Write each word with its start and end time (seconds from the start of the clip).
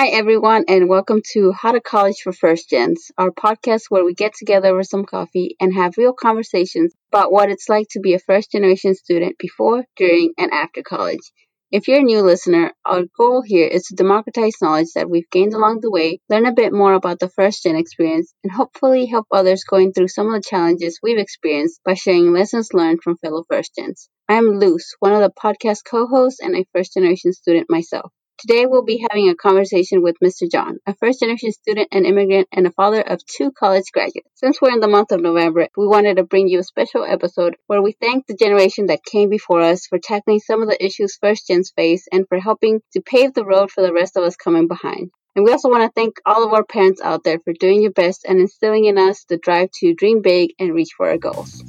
Hi, 0.00 0.10
everyone, 0.10 0.64
and 0.68 0.88
welcome 0.88 1.22
to 1.32 1.50
How 1.50 1.72
to 1.72 1.80
College 1.80 2.20
for 2.22 2.32
First 2.32 2.70
Gens, 2.70 3.10
our 3.18 3.32
podcast 3.32 3.86
where 3.88 4.04
we 4.04 4.14
get 4.14 4.32
together 4.32 4.68
over 4.68 4.84
some 4.84 5.04
coffee 5.04 5.56
and 5.58 5.74
have 5.74 5.98
real 5.98 6.12
conversations 6.12 6.94
about 7.12 7.32
what 7.32 7.50
it's 7.50 7.68
like 7.68 7.88
to 7.90 7.98
be 7.98 8.14
a 8.14 8.20
first 8.20 8.52
generation 8.52 8.94
student 8.94 9.38
before, 9.38 9.84
during, 9.96 10.34
and 10.38 10.52
after 10.52 10.84
college. 10.84 11.32
If 11.72 11.88
you're 11.88 11.98
a 11.98 12.04
new 12.04 12.20
listener, 12.20 12.70
our 12.86 13.06
goal 13.18 13.42
here 13.42 13.66
is 13.66 13.86
to 13.86 13.96
democratize 13.96 14.62
knowledge 14.62 14.92
that 14.94 15.10
we've 15.10 15.28
gained 15.32 15.54
along 15.54 15.80
the 15.80 15.90
way, 15.90 16.20
learn 16.28 16.46
a 16.46 16.52
bit 16.52 16.72
more 16.72 16.92
about 16.92 17.18
the 17.18 17.28
first 17.30 17.64
gen 17.64 17.74
experience, 17.74 18.32
and 18.44 18.52
hopefully 18.52 19.06
help 19.06 19.26
others 19.32 19.64
going 19.64 19.92
through 19.92 20.06
some 20.06 20.28
of 20.28 20.34
the 20.34 20.48
challenges 20.48 21.00
we've 21.02 21.18
experienced 21.18 21.80
by 21.84 21.94
sharing 21.94 22.32
lessons 22.32 22.72
learned 22.72 23.02
from 23.02 23.16
fellow 23.16 23.42
first 23.50 23.74
gens. 23.76 24.08
I'm 24.28 24.60
Luce, 24.60 24.94
one 25.00 25.14
of 25.14 25.22
the 25.22 25.32
podcast 25.32 25.78
co 25.84 26.06
hosts 26.06 26.38
and 26.40 26.54
a 26.54 26.64
first 26.72 26.94
generation 26.94 27.32
student 27.32 27.66
myself. 27.68 28.12
Today 28.38 28.66
we'll 28.66 28.84
be 28.84 29.04
having 29.10 29.28
a 29.28 29.34
conversation 29.34 30.00
with 30.00 30.14
Mr. 30.22 30.48
John, 30.48 30.78
a 30.86 30.94
first 30.94 31.18
generation 31.18 31.50
student 31.50 31.88
and 31.90 32.06
immigrant 32.06 32.46
and 32.52 32.68
a 32.68 32.70
father 32.70 33.00
of 33.00 33.18
two 33.26 33.50
college 33.50 33.90
graduates. 33.92 34.30
Since 34.36 34.60
we're 34.62 34.70
in 34.70 34.78
the 34.78 34.86
month 34.86 35.10
of 35.10 35.20
November, 35.20 35.66
we 35.76 35.88
wanted 35.88 36.18
to 36.18 36.22
bring 36.22 36.46
you 36.46 36.60
a 36.60 36.62
special 36.62 37.02
episode 37.02 37.56
where 37.66 37.82
we 37.82 37.96
thank 38.00 38.28
the 38.28 38.36
generation 38.36 38.86
that 38.86 39.04
came 39.04 39.28
before 39.28 39.62
us 39.62 39.88
for 39.88 39.98
tackling 39.98 40.38
some 40.38 40.62
of 40.62 40.68
the 40.68 40.84
issues 40.84 41.18
first 41.20 41.48
gens 41.48 41.72
face 41.74 42.06
and 42.12 42.28
for 42.28 42.38
helping 42.38 42.80
to 42.92 43.00
pave 43.00 43.34
the 43.34 43.44
road 43.44 43.72
for 43.72 43.82
the 43.82 43.92
rest 43.92 44.16
of 44.16 44.22
us 44.22 44.36
coming 44.36 44.68
behind. 44.68 45.10
And 45.34 45.44
we 45.44 45.50
also 45.50 45.68
want 45.68 45.82
to 45.82 46.00
thank 46.00 46.20
all 46.24 46.46
of 46.46 46.52
our 46.52 46.64
parents 46.64 47.00
out 47.02 47.24
there 47.24 47.40
for 47.40 47.52
doing 47.52 47.82
your 47.82 47.92
best 47.92 48.24
and 48.24 48.38
instilling 48.38 48.84
in 48.84 48.98
us 48.98 49.24
the 49.28 49.36
drive 49.36 49.70
to 49.80 49.94
dream 49.94 50.22
big 50.22 50.50
and 50.60 50.72
reach 50.72 50.90
for 50.96 51.08
our 51.08 51.18
goals. 51.18 51.64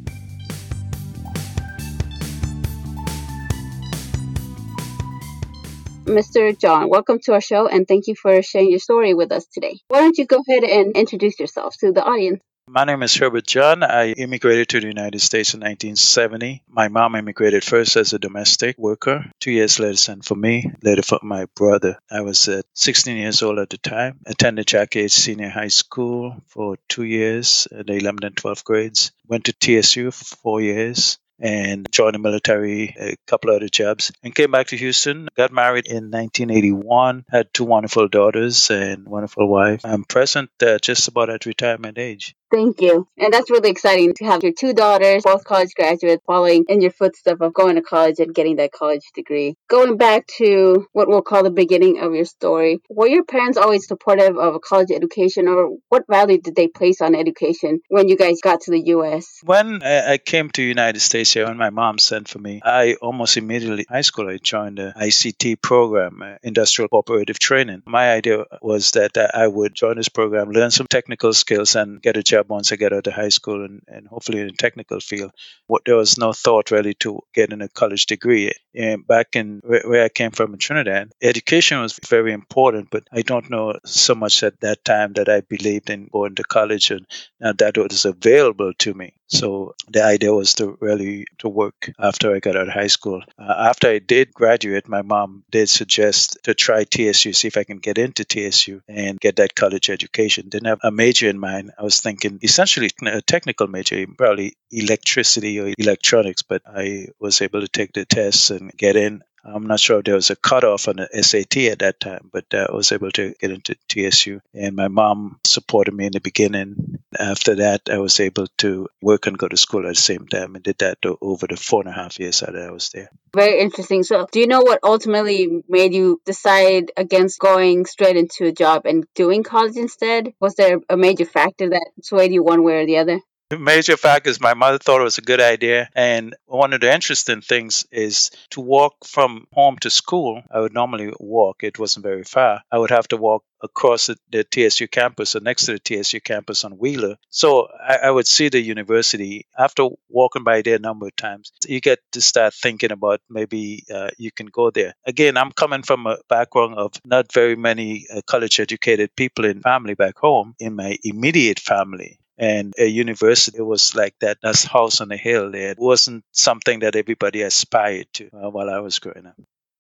Mr. 6.09 6.59
John, 6.59 6.90
welcome 6.90 7.20
to 7.26 7.34
our 7.34 7.41
show 7.41 7.68
and 7.68 7.88
thank 7.88 8.08
you 8.08 8.16
for 8.16 8.41
sharing 8.41 8.72
your 8.72 8.80
story 8.80 9.13
with 9.13 9.31
us 9.31 9.45
today. 9.45 9.80
Why 9.90 9.99
don't 9.99 10.18
you 10.18 10.26
go 10.26 10.41
ahead 10.49 10.63
and 10.63 10.98
introduce 10.98 11.40
yourself 11.40 11.76
to 11.82 11.91
the 11.91 12.04
audience? 12.04 12.41
My 12.68 12.84
name 12.84 13.04
is 13.04 13.15
Herbert 13.15 13.46
John. 13.46 13.84
I 13.84 14.13
immigrated 14.13 14.70
to 14.70 14.80
the 14.80 14.87
United 14.87 15.21
States 15.21 15.54
in 15.54 15.60
1970. 15.60 16.63
My 16.68 16.87
mom 16.87 17.15
immigrated 17.15 17.63
first 17.63 17.96
as 17.96 18.13
a 18.13 18.20
domestic 18.20 18.76
worker. 18.80 19.24
Two 19.40 19.52
years 19.52 19.80
later, 19.80 19.98
sent 19.98 20.26
for 20.26 20.35
me, 20.35 20.71
later 20.82 21.04
for 21.04 21.20
my 21.21 21.46
brother. 21.55 21.99
I 22.10 22.21
was 22.21 22.48
uh, 22.48 22.63
16 22.74 23.15
years 23.15 23.43
old 23.43 23.60
at 23.60 23.70
the 23.70 23.77
time. 23.77 24.20
Attended 24.26 24.65
Jack 24.65 24.96
Yates 24.96 25.13
Senior 25.13 25.49
High 25.49 25.68
School 25.68 26.37
for 26.48 26.77
two 26.87 27.04
years, 27.04 27.68
the 27.70 27.84
11th 27.84 28.26
and 28.26 28.35
12th 28.35 28.63
grades. 28.63 29.12
Went 29.27 29.46
to 29.46 29.54
TSU 29.54 30.10
for 30.10 30.26
four 30.37 30.62
years 30.62 31.20
and 31.40 31.87
joined 31.91 32.15
the 32.15 32.20
military, 32.20 32.95
a 32.99 33.15
couple 33.27 33.51
other 33.51 33.70
jobs, 33.70 34.12
and 34.23 34.35
came 34.35 34.51
back 34.51 34.68
to 34.68 34.77
Houston. 34.77 35.27
Got 35.35 35.51
married 35.51 35.87
in 35.87 36.12
1981, 36.12 37.26
had 37.29 37.54
two 37.54 37.65
wonderful 37.65 38.07
daughters 38.07 38.70
and 38.70 39.07
wonderful 39.07 39.48
wife. 39.48 39.81
I'm 39.84 40.04
present 40.04 40.49
uh, 40.62 40.79
just 40.79 41.07
about 41.07 41.29
at 41.29 41.46
retirement 41.46 41.98
age. 41.98 42.35
Thank 42.52 42.82
you. 42.82 43.08
And 43.18 43.32
that's 43.32 43.52
really 43.52 43.70
exciting 43.70 44.14
to 44.16 44.26
have 44.26 44.44
your 44.44 44.54
two 44.54 44.74
daughters, 44.74 45.24
both 45.24 45.44
college 45.44 45.74
graduates, 45.76 46.24
following 46.26 46.66
in 46.68 46.82
your 46.82 46.92
footsteps 46.92 47.42
of 47.42 47.54
going 47.54 47.76
to 47.76 47.82
college 47.82 48.20
and 48.20 48.34
getting 48.34 48.55
that 48.55 48.72
college 48.72 49.04
degree. 49.14 49.55
Going 49.70 49.98
back 49.98 50.26
to 50.38 50.88
what 50.94 51.08
we'll 51.08 51.22
call 51.22 51.44
the 51.44 51.52
beginning 51.52 52.00
of 52.00 52.16
your 52.16 52.26
story, 52.26 52.80
were 52.90 53.08
your 53.08 53.24
parents 53.24 53.58
always 53.58 53.88
supportive 53.88 54.38
of 54.38 54.55
a 54.55 54.60
college 54.60 54.90
education, 54.92 55.48
or 55.48 55.77
what 55.90 56.05
value 56.10 56.40
did 56.42 56.55
they 56.55 56.68
place 56.68 57.02
on 57.02 57.14
education 57.14 57.82
when 57.90 58.08
you 58.08 58.18
guys 58.18 58.40
got 58.42 58.62
to 58.62 58.72
the 58.72 58.82
U.S.? 58.88 59.42
When 59.44 59.84
I 59.84 60.18
came 60.18 60.50
to 60.50 60.62
the 60.62 60.68
United 60.68 61.02
States 61.02 61.34
here, 61.34 61.46
when 61.46 61.58
my 61.58 61.70
mom 61.70 62.00
sent 62.00 62.27
for 62.27 62.40
me, 62.40 62.62
I 62.64 62.96
almost 63.02 63.38
immediately, 63.38 63.86
high 63.88 64.02
school, 64.02 64.28
I 64.28 64.38
joined 64.38 64.80
the 64.80 64.94
ICT 65.00 65.62
program, 65.62 66.22
uh, 66.24 66.36
Industrial 66.42 66.90
Cooperative 66.90 67.38
Training. 67.38 67.84
My 67.86 68.12
idea 68.12 68.46
was 68.62 68.92
that 68.92 69.18
I 69.36 69.47
would 69.47 69.75
join 69.75 69.97
this 69.97 70.09
program, 70.09 70.52
learn 70.52 70.72
some 70.72 70.88
technical 70.88 71.34
skills, 71.34 71.75
and 71.75 72.02
get 72.02 72.18
a 72.18 72.24
job 72.24 72.38
job 72.40 72.50
once 72.50 72.72
I 72.72 72.75
get 72.75 72.94
out 72.94 73.07
of 73.07 73.13
high 73.13 73.29
school 73.29 73.66
and, 73.66 73.81
and 73.88 74.07
hopefully 74.07 74.41
in 74.41 74.50
a 74.50 74.51
technical 74.53 75.00
field. 75.00 75.31
What, 75.68 75.84
there 75.85 75.95
was 75.95 76.18
no 76.18 76.34
thought 76.34 76.72
really 76.72 76.94
to 76.96 77.22
getting 77.34 77.62
a 77.62 77.69
college 77.69 78.06
degree. 78.06 78.52
And 78.75 79.06
back 79.06 79.36
in 79.36 79.62
where, 79.64 80.03
I 80.03 80.09
came 80.09 80.31
from 80.31 80.53
in 80.53 80.59
Trinidad, 80.59 81.12
education 81.22 81.81
was 81.81 82.00
very 82.08 82.34
important, 82.34 82.90
but 82.91 83.03
I 83.12 83.22
don't 83.22 83.50
know 83.50 83.75
so 83.86 84.16
much 84.16 84.44
at 84.44 84.59
that 84.62 84.86
time 84.86 85.14
that 85.14 85.30
I 85.30 85.41
believed 85.41 85.90
in 85.90 86.08
going 86.12 86.36
to 86.36 86.44
college 86.44 86.91
and 86.91 87.06
that 87.40 87.78
was 87.78 88.06
available 88.06 88.74
to 88.80 88.94
me. 88.94 89.14
So 89.30 89.75
the 89.88 90.03
idea 90.03 90.34
was 90.34 90.56
to 90.56 90.75
really 90.81 91.28
to 91.38 91.50
work 91.50 91.91
after 92.00 92.34
I 92.34 92.40
got 92.40 92.56
out 92.56 92.68
of 92.68 92.74
high 92.74 92.88
school. 92.88 93.22
Uh, 93.38 93.53
after 93.69 93.88
I 93.88 94.00
did 94.00 94.34
graduate, 94.34 94.88
my 94.88 95.03
mom 95.03 95.44
did 95.52 95.69
suggest 95.69 96.40
to 96.44 96.56
try 96.56 96.84
TSU, 96.84 97.34
see 97.34 97.47
if 97.47 97.56
I 97.56 97.64
can 97.64 97.78
get 97.78 98.00
into 98.00 98.25
TSU 98.25 98.81
and 98.88 99.19
get 99.19 99.35
that 99.35 99.53
college 99.53 99.91
education. 99.91 100.50
Didn't 100.50 100.68
have 100.68 100.80
a 100.84 100.90
major 100.90 101.30
in 101.30 101.40
mind. 101.40 101.72
I 101.78 101.84
was 101.84 102.02
thinking 102.02 102.28
essentially 102.41 102.90
a 103.06 103.22
technical 103.22 103.67
major, 103.67 104.06
probably 104.17 104.56
electricity 104.72 105.59
or 105.59 105.73
electronics, 105.78 106.41
but 106.44 106.62
I 106.66 107.07
was 107.19 107.41
able 107.41 107.62
to 107.62 107.67
take 107.67 107.94
the 107.94 108.06
tests 108.06 108.50
and 108.51 108.72
get 108.78 108.95
in. 108.95 109.22
I'm 109.44 109.67
not 109.67 109.79
sure 109.79 110.00
if 110.00 110.06
there 110.06 110.16
was 110.16 110.29
a 110.29 110.35
cutoff 110.35 110.88
on 110.88 110.97
the 110.97 111.23
SAT 111.23 111.57
at 111.72 111.79
that 111.79 112.00
time, 112.00 112.29
but 112.31 112.45
uh, 112.53 112.67
I 112.69 112.75
was 112.75 112.91
able 112.91 113.12
to 113.12 113.34
get 113.40 113.51
into 113.51 113.75
TSU. 113.88 114.41
And 114.53 114.75
my 114.75 114.90
mom 114.90 115.40
supported 115.45 115.94
me 115.94 116.06
in 116.06 116.12
the 116.12 116.19
beginning. 116.19 116.99
After 117.18 117.56
that, 117.56 117.90
I 117.90 117.97
was 117.97 118.20
able 118.20 118.47
to 118.59 118.88
work 119.02 119.25
and 119.25 119.38
go 119.38 119.47
to 119.47 119.58
school 119.58 119.88
at 119.88 119.96
the 119.96 120.02
same 120.02 120.28
time 120.28 120.56
and 120.56 120.64
did 120.64 120.78
that 120.80 121.00
over 121.22 121.47
the 121.47 121.58
four 121.58 121.81
and 121.81 121.90
a 121.90 121.94
half 121.94 122.20
years 122.20 122.42
that 122.42 122.56
I 122.56 122.70
was 122.72 122.90
there. 122.90 123.09
Very 123.34 123.59
interesting. 123.59 124.03
So, 124.03 124.28
do 124.31 124.40
you 124.40 124.47
know 124.47 124.62
what 124.62 124.80
ultimately 124.84 125.64
made 125.68 125.94
you 125.94 126.22
decide 126.25 126.92
against 126.96 127.40
going 127.40 127.86
straight 127.86 128.18
into 128.18 128.46
a 128.46 128.52
job 128.52 128.86
and 128.86 129.06
doing 129.16 129.44
college 129.44 129.75
instead? 129.75 130.34
Was 130.40 130.56
there 130.56 130.80
a 130.90 130.97
major 130.97 131.25
factor 131.25 131.70
that 131.70 131.92
swayed 132.02 132.31
you 132.31 132.44
one 132.44 132.64
way 132.64 132.81
or 132.81 132.86
the 132.86 132.97
other? 132.97 133.20
Major 133.58 133.98
fact 133.98 134.28
is 134.28 134.40
my 134.40 134.54
mother 134.54 134.78
thought 134.78 135.02
it 135.02 135.06
was 135.06 135.18
a 135.18 135.24
good 135.24 135.42
idea. 135.42 135.90
And 135.96 136.36
one 136.46 136.74
of 136.74 136.82
the 136.82 136.94
interesting 136.94 137.42
things 137.42 137.86
is 137.92 138.32
to 138.52 138.62
walk 138.62 139.06
from 139.06 139.48
home 139.54 139.78
to 139.80 139.90
school. 139.90 140.44
I 140.52 140.60
would 140.60 140.74
normally 140.74 141.14
walk, 141.20 141.64
it 141.64 141.80
wasn't 141.80 142.04
very 142.04 142.24
far. 142.24 142.62
I 142.72 142.78
would 142.78 142.92
have 142.92 143.08
to 143.08 143.18
walk 143.18 143.44
across 143.62 144.08
the, 144.08 144.18
the 144.32 144.44
TSU 144.44 144.88
campus 144.88 145.36
or 145.36 145.42
next 145.42 145.66
to 145.66 145.74
the 145.74 145.80
TSU 145.80 146.22
campus 146.22 146.64
on 146.64 146.74
Wheeler. 146.74 147.18
So 147.30 147.68
I, 147.86 147.98
I, 148.04 148.12
would 148.12 148.28
see 148.28 148.50
the 148.50 148.62
university. 148.62 149.48
After 149.58 149.88
walking 150.08 150.44
by 150.44 150.62
there 150.62 150.76
a 150.76 150.80
number 150.80 151.08
of 151.08 151.16
times, 151.16 151.52
you 151.68 151.82
get 151.82 152.00
to 152.14 152.22
start 152.22 152.54
thinking 152.54 152.92
about 152.92 153.22
maybe 153.30 153.84
uh, 153.94 154.09
you 154.18 154.32
can 154.32 154.48
go 154.48 154.72
there. 154.72 154.94
Again, 155.06 155.38
I'm 155.38 155.52
coming 155.52 155.84
from 155.84 156.08
a 156.08 156.18
background 156.30 156.76
of 156.76 156.94
not 157.04 157.34
very 157.34 157.56
many 157.56 158.08
uh, 158.14 158.22
college 158.26 158.59
educated 158.59 159.16
people 159.16 159.46
in 159.46 159.62
family 159.62 159.96
back 159.96 160.18
home 160.18 160.56
in 160.59 160.76
my 160.76 160.98
immediate 161.04 161.59
family 161.59 162.19
and 162.40 162.74
a 162.80 162.86
university 162.88 163.62
was 163.62 163.96
like 163.96 164.16
that 164.22 164.40
that's 164.42 164.64
house 164.66 165.02
on 165.02 165.12
a 165.12 165.18
hill. 165.18 165.54
It 165.56 165.80
wasn't 165.80 166.26
something 166.34 166.80
that 166.82 166.96
everybody 166.96 167.42
aspired 167.44 168.08
to 168.14 168.30
uh, 168.34 168.50
while 168.50 168.70
i 168.70 168.80
was 168.80 169.00
growing 169.00 169.28
up 169.28 169.36